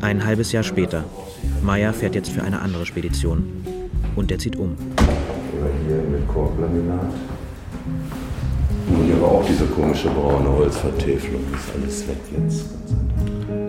Ein 0.00 0.24
halbes 0.24 0.50
Jahr 0.50 0.64
später. 0.64 1.04
Meyer 1.62 1.92
fährt 1.92 2.16
jetzt 2.16 2.30
für 2.30 2.42
eine 2.42 2.60
andere 2.60 2.84
Spedition. 2.84 3.44
Und 4.16 4.32
er 4.32 4.40
zieht 4.40 4.56
um. 4.56 4.76
Oder 4.96 5.70
hier 5.86 6.02
mit 6.02 6.26
Korblaminat. 6.26 7.12
Und 8.88 9.04
hier 9.04 9.22
war 9.22 9.30
auch 9.30 9.46
diese 9.46 9.66
komische 9.66 10.10
braune 10.10 10.48
Holzvertäfelung. 10.48 11.42
Ist 11.54 11.72
alles 11.76 12.08
weg 12.08 12.18
jetzt. 12.36 12.64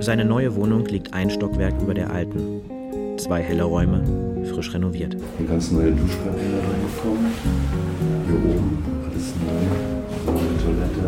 Seine 0.04 0.26
neue 0.26 0.54
Wohnung 0.56 0.86
liegt 0.88 1.14
ein 1.14 1.30
Stockwerk 1.30 1.82
über 1.82 1.93
der 1.93 2.12
alten. 2.12 2.60
Zwei 3.18 3.41
helle 3.41 3.64
Räume, 3.64 4.04
frisch 4.54 4.74
renoviert. 4.74 5.16
Hier 5.38 5.47
ganz 5.47 5.72
neue 5.72 5.93
Duschkabine 5.93 6.60
reingekommen. 6.60 7.32
Hier 8.28 8.36
oben 8.36 8.84
alles 9.10 9.34
neu. 9.39 10.34
Neue 10.34 10.58
Toilette, 10.62 11.08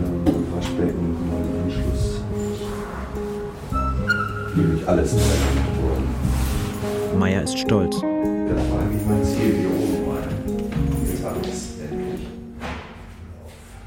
Waschbecken, 0.56 1.08
neuer 1.28 1.64
Anschluss. 1.66 2.22
Hier 4.56 4.70
wird 4.70 4.88
alles 4.88 5.12
neu 5.12 5.20
worden. 5.84 7.20
Meier 7.20 7.44
ist 7.44 7.60
stolz. 7.60 7.98
Ja, 7.98 8.02
da 8.02 8.56
war 8.72 8.80
eigentlich 8.80 9.06
mein 9.06 9.26
Ziel 9.26 9.56
hier 9.58 9.72
oben 9.72 10.10
rein. 10.10 10.30
Jetzt 11.06 11.26
habe 11.26 11.40
ich 11.42 11.50
es 11.50 11.80
endlich. 11.82 12.28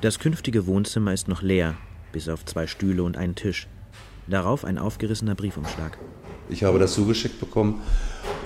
Das 0.03 0.19
künftige 0.19 0.67
Wohnzimmer 0.67 1.15
ist 1.15 1.29
noch 1.29 1.41
leer, 1.41 1.77
bis 2.13 2.29
auf 2.29 2.45
zwei 2.45 2.67
Stühle 2.67 3.03
und 3.03 3.17
einen 3.17 3.37
Tisch. 3.37 3.69
Darauf 4.29 4.65
ein 4.65 4.79
aufgerissener 4.79 5.35
Briefumschlag. 5.35 5.99
Ich 6.51 6.65
habe 6.65 6.79
das 6.79 6.95
zugeschickt 6.95 7.41
bekommen. 7.41 7.81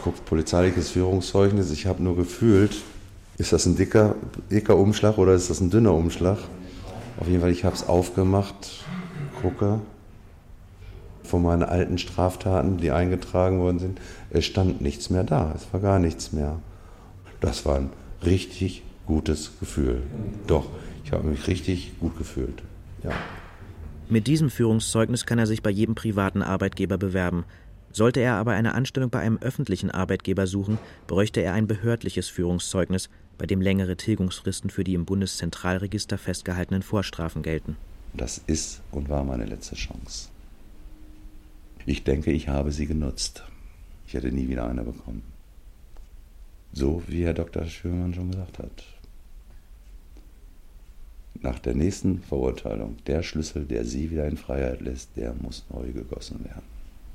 Guckt, 0.05 0.24
polizeiliches 0.24 0.91
Führungszeugnis. 0.91 1.70
Ich 1.70 1.87
habe 1.87 2.03
nur 2.03 2.16
gefühlt, 2.16 2.76
ist 3.39 3.53
das 3.53 3.66
ein 3.66 3.76
dicker, 3.76 4.16
dicker 4.51 4.76
Umschlag 4.76 5.18
oder 5.18 5.35
ist 5.35 5.51
das 5.51 5.61
ein 5.61 5.70
dünner 5.70 5.95
Umschlag? 5.95 6.39
Auf 7.18 7.28
jeden 7.28 7.41
Fall, 7.41 7.51
ich 7.51 7.64
habe 7.64 7.74
es 7.74 7.87
aufgemacht, 7.87 8.85
gucke 9.41 9.80
von 11.24 11.43
meinen 11.43 11.62
alten 11.62 11.99
Straftaten, 11.99 12.78
die 12.78 12.91
eingetragen 12.91 13.61
worden 13.61 13.78
sind. 13.78 14.01
Es 14.30 14.45
stand 14.45 14.80
nichts 14.80 15.09
mehr 15.09 15.24
da, 15.24 15.53
es 15.57 15.72
war 15.72 15.80
gar 15.80 15.99
nichts 15.99 16.33
mehr. 16.33 16.59
Das 17.41 17.64
war 17.64 17.76
ein 17.76 17.91
richtig 18.24 18.83
gutes 19.07 19.53
Gefühl. 19.59 20.03
Doch, 20.47 20.66
ich 21.05 21.12
habe 21.12 21.26
mich 21.26 21.47
richtig 21.47 21.99
gut 22.01 22.18
gefühlt. 22.18 22.62
Ja. 23.03 23.12
Mit 24.13 24.27
diesem 24.27 24.51
Führungszeugnis 24.51 25.25
kann 25.25 25.39
er 25.39 25.47
sich 25.47 25.63
bei 25.63 25.71
jedem 25.71 25.95
privaten 25.95 26.43
Arbeitgeber 26.43 26.99
bewerben. 26.99 27.47
Sollte 27.93 28.21
er 28.21 28.35
aber 28.35 28.53
eine 28.53 28.75
Anstellung 28.75 29.09
bei 29.09 29.21
einem 29.21 29.39
öffentlichen 29.39 29.91
Arbeitgeber 29.91 30.47
suchen, 30.47 30.79
bräuchte 31.07 31.41
er 31.41 31.55
ein 31.55 31.67
behördliches 31.67 32.29
Führungszeugnis, 32.29 33.09
bei 33.39 33.47
dem 33.47 33.63
längere 33.63 33.97
Tilgungsfristen 33.97 34.69
für 34.69 34.85
die 34.85 34.93
im 34.93 35.07
Bundeszentralregister 35.07 36.19
festgehaltenen 36.19 36.83
Vorstrafen 36.83 37.43
gelten. 37.43 37.79
Das 38.13 38.37
ist 38.47 38.83
und 38.91 39.09
war 39.09 39.25
meine 39.25 39.47
letzte 39.47 39.77
Chance. 39.77 40.29
Ich 41.87 42.05
denke, 42.05 42.33
ich 42.33 42.49
habe 42.49 42.71
sie 42.71 42.85
genutzt. 42.85 43.45
Ich 44.07 44.13
hätte 44.13 44.31
nie 44.31 44.47
wieder 44.47 44.69
eine 44.69 44.83
bekommen. 44.83 45.23
So 46.75 47.03
wie 47.07 47.25
Herr 47.25 47.33
Dr. 47.33 47.65
Schürmann 47.65 48.13
schon 48.13 48.31
gesagt 48.31 48.59
hat. 48.59 48.85
Nach 51.43 51.59
der 51.59 51.74
nächsten 51.74 52.20
Verurteilung, 52.20 52.97
der 53.07 53.24
Schlüssel, 53.24 53.64
der 53.64 53.84
sie 53.84 54.11
wieder 54.11 54.26
in 54.28 54.36
Freiheit 54.36 54.80
lässt, 54.80 55.16
der 55.16 55.34
muss 55.34 55.64
neu 55.70 55.90
gegossen 55.90 56.45
werden. 56.45 56.62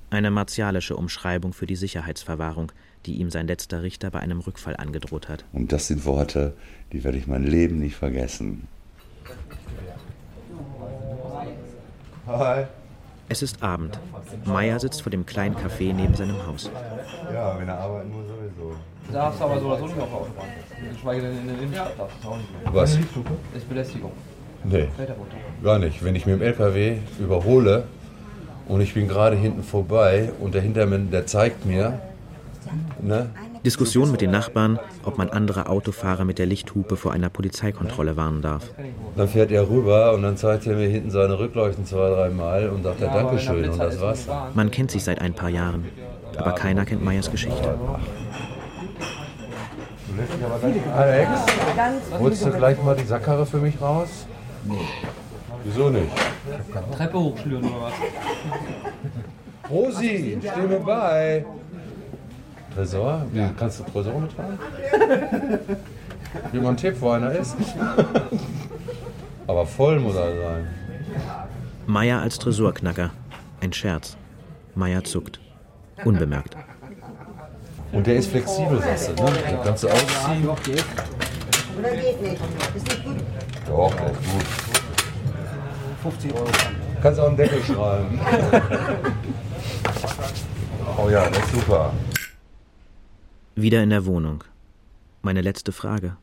Eine 0.10 0.32
martialische 0.32 0.98
Umschreibung 0.98 1.54
für 1.54 1.66
die 1.66 1.78
Sicherheitsverwahrung, 1.78 2.72
die 3.06 3.16
ihm 3.16 3.30
sein 3.30 3.48
letzter 3.48 3.84
Richter 3.84 4.12
bei 4.12 4.20
einem 4.20 4.40
Rückfall 4.40 4.76
angedroht 4.76 5.30
hat. 5.30 5.46
Und 5.54 5.72
das 5.72 5.88
sind 5.88 6.06
Worte, 6.06 6.54
die 6.92 7.06
werde 7.06 7.18
ich 7.18 7.28
mein 7.28 7.44
Leben 7.44 7.80
nicht 7.80 7.96
vergessen. 7.96 8.68
Hi. 12.28 12.66
Es 13.30 13.42
ist 13.42 13.62
Abend. 13.62 14.00
Meier 14.46 14.80
sitzt 14.80 15.02
vor 15.02 15.10
dem 15.10 15.26
kleinen 15.26 15.56
Café 15.56 15.94
neben 15.94 16.16
seinem 16.16 16.46
Haus. 16.48 16.70
Ja, 17.34 17.60
wenn 17.60 17.68
er 17.68 17.78
arbeiten 17.78 18.10
muss, 18.10 18.26
sowieso. 18.28 18.76
Darfst 19.12 19.42
aber 19.42 19.60
so 19.60 19.68
oder 19.68 19.80
so 19.80 19.86
nicht 19.88 20.00
auf 20.00 20.10
der 20.10 20.18
Autobahn. 20.18 20.46
Geschweige 20.94 21.22
denn 21.22 21.38
in 21.40 21.48
der 21.48 21.58
Innenstadt 21.58 22.00
darfst 22.00 22.18
du 22.24 22.28
auch 22.30 22.38
nicht. 22.38 22.50
Was? 22.66 22.96
Das 22.96 23.62
ist 23.62 23.70
Belästigung. 23.70 24.12
Nee, 24.64 24.88
gar 25.64 25.80
nicht. 25.80 26.04
Wenn 26.04 26.16
ich 26.16 26.26
mit 26.26 26.36
dem 26.36 26.42
LKW 26.42 26.98
überhole 27.20 27.84
und 28.68 28.82
ich 28.82 28.94
bin 28.94 29.08
gerade 29.08 29.36
hinten 29.36 29.64
vorbei 29.64 30.32
und 30.40 30.54
der 30.54 30.62
hinter 30.62 30.86
mir, 30.86 31.00
der 31.00 31.26
zeigt 31.26 31.66
mir, 31.66 32.00
ne? 33.02 33.30
Diskussion 33.68 34.12
mit 34.12 34.22
den 34.22 34.32
Nachbarn, 34.32 34.80
ob 35.04 35.18
man 35.18 35.30
andere 35.30 35.68
Autofahrer 35.68 36.24
mit 36.24 36.40
der 36.40 36.46
Lichthupe 36.46 36.96
vor 36.96 37.12
einer 37.12 37.30
Polizeikontrolle 37.30 38.16
warnen 38.16 38.42
darf. 38.42 38.72
Dann 39.18 39.28
fährt 39.28 39.52
er 39.52 39.70
rüber 39.70 40.14
und 40.14 40.22
dann 40.22 40.38
zeigt 40.38 40.68
er 40.68 40.78
mir 40.78 40.88
hinten 40.88 41.12
seine 41.12 41.38
Rückleuchten 41.38 41.86
zwei, 41.86 42.10
dreimal 42.10 42.70
und 42.70 42.84
sagt 42.84 43.02
er 43.02 43.10
Dankeschön 43.10 43.70
und 43.70 43.78
das 43.78 44.00
war's. 44.00 44.26
Man 44.54 44.72
kennt 44.72 44.92
sich 44.92 45.04
seit 45.04 45.20
ein 45.20 45.34
paar 45.34 45.50
Jahren, 45.50 45.84
aber 46.38 46.54
keiner 46.54 46.86
kennt 46.86 47.04
Meyers 47.04 47.30
Geschichte. 47.30 47.78
Alex, 50.96 51.30
holst 52.18 52.46
du 52.46 52.52
gleich 52.52 52.82
mal 52.82 52.96
die 52.96 53.04
Sackkarre 53.04 53.46
für 53.46 53.58
mich 53.58 53.82
raus? 53.82 54.28
Nee. 54.64 54.76
Wieso 55.66 55.90
nicht? 55.90 56.08
Treppe 56.96 57.20
hochschlüren 57.20 57.66
oder 57.66 57.82
was? 57.82 57.94
Rosi, 59.70 60.40
steh 60.40 60.62
mir 60.62 60.80
bei. 60.80 61.46
Tresor? 62.78 63.26
Wie, 63.34 63.44
kannst 63.58 63.80
du 63.80 63.84
Tresor 63.86 64.20
mittragen? 64.20 64.60
Gib 66.52 66.62
mal 66.62 66.68
einen 66.70 66.78
Tipp, 66.78 66.96
wo 67.00 67.10
einer 67.10 67.32
ist. 67.32 67.56
Aber 69.48 69.66
voll 69.66 70.00
muss 70.00 70.16
er 70.16 70.38
sein. 70.38 70.68
Meyer 71.88 72.22
als 72.22 72.38
Tresorknacker. 72.38 73.10
Ein 73.62 73.74
Scherz. 73.74 74.16
Meyer 74.76 75.04
zuckt. 75.04 75.40
Unbemerkt. 76.06 76.56
Und 77.94 78.06
der 78.06 78.18
ist 78.18 78.30
flexibel, 78.30 78.80
sagst 78.80 79.10
du, 79.10 79.14
ne? 79.24 79.32
Den 79.32 79.58
kannst 79.64 79.84
du 79.84 79.88
ausziehen. 79.88 80.48
Oder 80.48 81.96
geht 81.96 82.22
nicht. 82.22 82.40
Ist 82.76 82.88
nicht 82.88 83.04
gut. 83.04 83.16
Doch, 83.66 83.92
der 83.96 84.12
ist 84.12 84.22
gut. 84.22 84.46
50 86.04 86.32
Euro. 86.36 86.46
Kannst 87.02 87.20
auch 87.20 87.28
einen 87.28 87.38
Deckel 87.38 87.64
schreiben. 87.64 88.20
oh 90.98 91.10
ja, 91.10 91.28
das 91.28 91.40
ist 91.40 91.54
super. 91.54 91.92
Wieder 93.60 93.82
in 93.82 93.90
der 93.90 94.06
Wohnung. 94.06 94.44
Meine 95.24 95.42
letzte 95.42 95.72
Frage. 95.72 96.16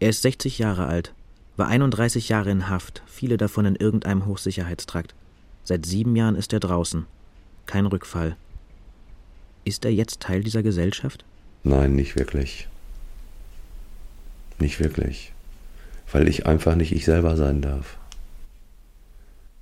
Er 0.00 0.08
ist 0.08 0.22
60 0.22 0.58
Jahre 0.58 0.86
alt, 0.86 1.14
war 1.56 1.68
31 1.68 2.28
Jahre 2.28 2.50
in 2.50 2.68
Haft, 2.68 3.04
viele 3.06 3.36
davon 3.36 3.66
in 3.66 3.76
irgendeinem 3.76 4.26
Hochsicherheitstrakt. 4.26 5.14
Seit 5.62 5.86
sieben 5.86 6.16
Jahren 6.16 6.34
ist 6.34 6.52
er 6.52 6.58
draußen. 6.58 7.06
Kein 7.66 7.86
Rückfall. 7.86 8.36
Ist 9.64 9.84
er 9.84 9.92
jetzt 9.92 10.18
Teil 10.18 10.42
dieser 10.42 10.64
Gesellschaft? 10.64 11.24
Nein, 11.62 11.94
nicht 11.94 12.16
wirklich. 12.16 12.66
Nicht 14.58 14.80
wirklich. 14.80 15.32
Weil 16.10 16.26
ich 16.26 16.46
einfach 16.46 16.74
nicht 16.74 16.90
ich 16.90 17.04
selber 17.04 17.36
sein 17.36 17.62
darf. 17.62 17.96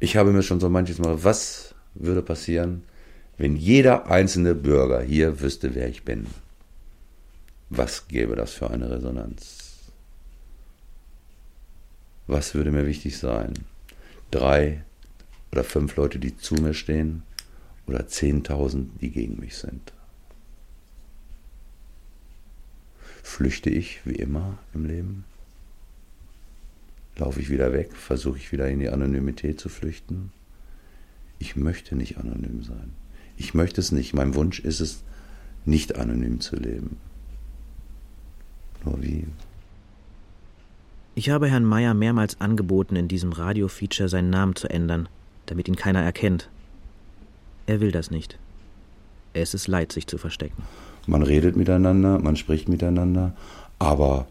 Ich 0.01 0.17
habe 0.17 0.33
mir 0.33 0.43
schon 0.43 0.59
so 0.59 0.71
manches 0.71 0.97
Mal, 0.97 1.23
was 1.23 1.75
würde 1.93 2.23
passieren, 2.23 2.83
wenn 3.37 3.57
jeder 3.57 4.11
einzelne 4.11 4.55
Bürger 4.55 5.03
hier 5.03 5.43
wüsste, 5.43 5.75
wer 5.75 5.87
ich 5.91 6.05
bin? 6.05 6.27
Was 7.71 8.09
gäbe 8.09 8.35
das 8.35 8.53
für 8.53 8.71
eine 8.71 8.91
Resonanz? 8.91 9.91
Was 12.27 12.55
würde 12.55 12.71
mir 12.71 12.87
wichtig 12.87 13.19
sein? 13.19 13.55
Drei 14.31 14.85
oder 15.53 15.65
fünf 15.65 15.97
Leute, 15.97 16.19
die 16.19 16.37
zu 16.37 16.55
mir 16.55 16.75
stehen 16.75 17.23
oder 17.87 18.07
zehntausend, 18.07 19.01
die 19.01 19.11
gegen 19.11 19.39
mich 19.39 19.57
sind? 19.57 19.93
Flüchte 23.23 23.71
ich 23.71 24.01
wie 24.05 24.15
immer 24.15 24.59
im 24.73 24.87
Leben? 24.87 25.25
Laufe 27.17 27.41
ich 27.41 27.51
wieder 27.51 27.73
weg? 27.73 27.95
Versuche 27.95 28.39
ich 28.39 28.53
wieder 28.53 28.69
in 28.69 28.81
die 28.81 28.89
Anonymität 28.89 29.61
zu 29.61 29.69
flüchten? 29.69 30.33
Ich 31.39 31.57
möchte 31.57 31.97
nicht 31.97 32.17
anonym 32.17 32.63
sein. 32.63 32.93
Ich 33.37 33.55
möchte 33.55 33.81
es 33.81 33.93
nicht. 33.93 34.15
Mein 34.15 34.35
Wunsch 34.35 34.61
ist 34.61 34.81
es, 34.81 35.03
nicht 35.65 35.97
anonym 35.97 36.41
zu 36.41 36.57
leben. 36.57 36.97
Nur 38.85 39.03
wie? 39.03 39.27
Ich 41.15 41.31
habe 41.31 41.49
Herrn 41.49 41.65
Meyer 41.65 41.95
mehrmals 41.95 42.41
angeboten, 42.41 42.95
in 42.95 43.09
diesem 43.09 43.33
Radiofeature 43.33 44.09
seinen 44.09 44.31
Namen 44.31 44.55
zu 44.55 44.69
ändern, 44.69 45.09
damit 45.47 45.67
ihn 45.67 45.77
keiner 45.77 46.03
erkennt. 46.03 46.49
Er 47.67 47.81
will 47.81 47.91
das 47.91 48.11
nicht. 48.11 48.39
Er 49.35 49.43
ist 49.43 49.55
es 49.55 49.67
leid, 49.67 49.93
sich 49.93 50.07
zu 50.07 50.17
verstecken. 50.17 50.63
Man 51.07 51.23
redet 51.23 51.57
miteinander, 51.57 52.19
man 52.19 52.37
spricht 52.37 52.69
miteinander, 52.69 53.35
aber 53.79 54.27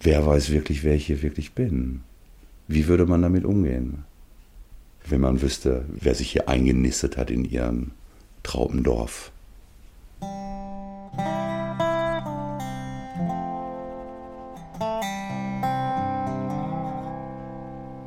wer 0.00 0.24
weiß 0.24 0.50
wirklich, 0.50 0.84
wer 0.84 0.94
ich 0.94 1.06
hier 1.06 1.22
wirklich 1.22 1.52
bin? 1.52 2.02
Wie 2.68 2.86
würde 2.86 3.06
man 3.06 3.22
damit 3.22 3.44
umgehen? 3.44 4.04
Wenn 5.06 5.20
man 5.20 5.42
wüsste, 5.42 5.84
wer 5.88 6.14
sich 6.14 6.30
hier 6.30 6.48
eingenistet 6.48 7.16
hat 7.16 7.30
in 7.30 7.44
ihrem 7.44 7.90
Traubendorf. 8.42 9.32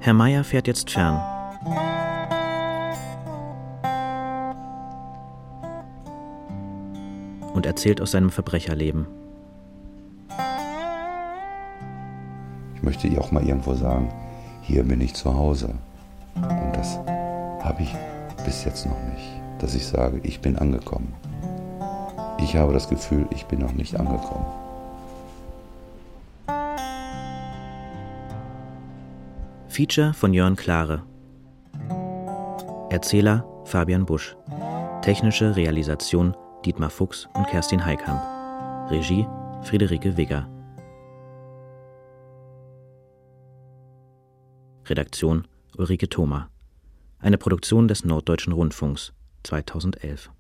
Herr 0.08 0.14
Meyer 0.14 0.46
fährt 0.46 0.68
jetzt 0.68 0.90
fern. 0.90 1.22
Und 7.54 7.66
erzählt 7.66 8.00
aus 8.00 8.12
seinem 8.12 8.30
Verbrecherleben. 8.30 9.06
Ich 12.76 12.84
möchte 12.84 13.10
ihr 13.10 13.20
auch 13.20 13.32
mal 13.32 13.46
irgendwo 13.46 13.74
sagen, 13.74 14.10
hier 14.62 14.86
bin 14.86 15.02
ich 15.02 15.14
zu 15.14 15.36
Hause. 15.36 15.76
Und 16.36 16.72
das 16.74 16.98
habe 17.62 17.82
ich 17.82 17.94
bis 18.46 18.64
jetzt 18.64 18.86
noch 18.86 19.04
nicht, 19.12 19.42
dass 19.60 19.76
ich 19.76 19.86
sage, 19.86 20.22
ich 20.24 20.40
bin 20.40 20.58
angekommen. 20.58 21.14
Ich 22.40 22.56
habe 22.56 22.72
das 22.72 22.88
Gefühl, 22.88 23.28
ich 23.32 23.46
bin 23.48 23.60
noch 23.60 23.74
nicht 23.74 24.00
angekommen. 24.00 24.46
Feature 29.78 30.12
von 30.12 30.34
Jörn 30.34 30.56
Klare. 30.56 31.04
Erzähler 32.90 33.46
Fabian 33.66 34.08
Busch. 34.08 34.36
Technische 35.04 35.56
Realisation 35.56 36.36
Dietmar 36.66 36.90
Fuchs 36.90 37.30
und 37.36 37.46
Kerstin 37.46 37.86
Heikamp. 37.86 38.20
Regie 38.90 39.28
Friederike 39.62 40.18
Wigger. 40.18 40.50
Redaktion 44.88 45.48
Ulrike 45.78 46.10
Thoma. 46.10 46.50
Eine 47.20 47.38
Produktion 47.38 47.88
des 47.88 48.04
Norddeutschen 48.04 48.54
Rundfunks 48.54 49.14
2011. 49.44 50.32